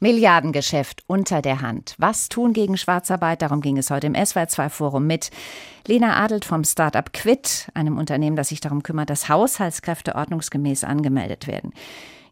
Milliardengeschäft 0.00 1.02
unter 1.06 1.42
der 1.42 1.60
Hand. 1.60 1.94
Was 1.98 2.28
tun 2.28 2.52
gegen 2.52 2.76
Schwarzarbeit? 2.76 3.42
Darum 3.42 3.60
ging 3.60 3.78
es 3.78 3.90
heute 3.90 4.06
im 4.06 4.14
SWR2-Forum 4.14 5.06
mit 5.06 5.30
Lena 5.86 6.22
Adelt 6.22 6.44
vom 6.44 6.62
Startup 6.62 7.12
Quit, 7.12 7.68
einem 7.74 7.98
Unternehmen, 7.98 8.36
das 8.36 8.50
sich 8.50 8.60
darum 8.60 8.82
kümmert, 8.82 9.10
dass 9.10 9.28
Haushaltskräfte 9.28 10.14
ordnungsgemäß 10.14 10.84
angemeldet 10.84 11.48
werden. 11.48 11.72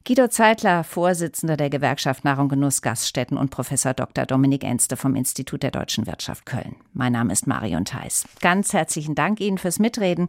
Guido 0.06 0.28
Zeitler, 0.28 0.84
Vorsitzender 0.84 1.56
der 1.56 1.68
Gewerkschaft 1.68 2.24
Nahrung 2.24 2.48
Genuss 2.48 2.80
Gaststätten 2.80 3.36
und 3.36 3.50
Professor 3.50 3.92
Dr. 3.92 4.24
Dominik 4.24 4.62
Enste 4.62 4.96
vom 4.96 5.16
Institut 5.16 5.64
der 5.64 5.72
deutschen 5.72 6.06
Wirtschaft 6.06 6.46
Köln. 6.46 6.76
Mein 6.92 7.12
Name 7.12 7.32
ist 7.32 7.48
Marion 7.48 7.84
Theis. 7.84 8.24
Ganz 8.40 8.72
herzlichen 8.72 9.16
Dank 9.16 9.40
Ihnen 9.40 9.58
fürs 9.58 9.80
Mitreden 9.80 10.28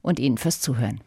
und 0.00 0.18
Ihnen 0.18 0.38
fürs 0.38 0.60
Zuhören. 0.60 0.98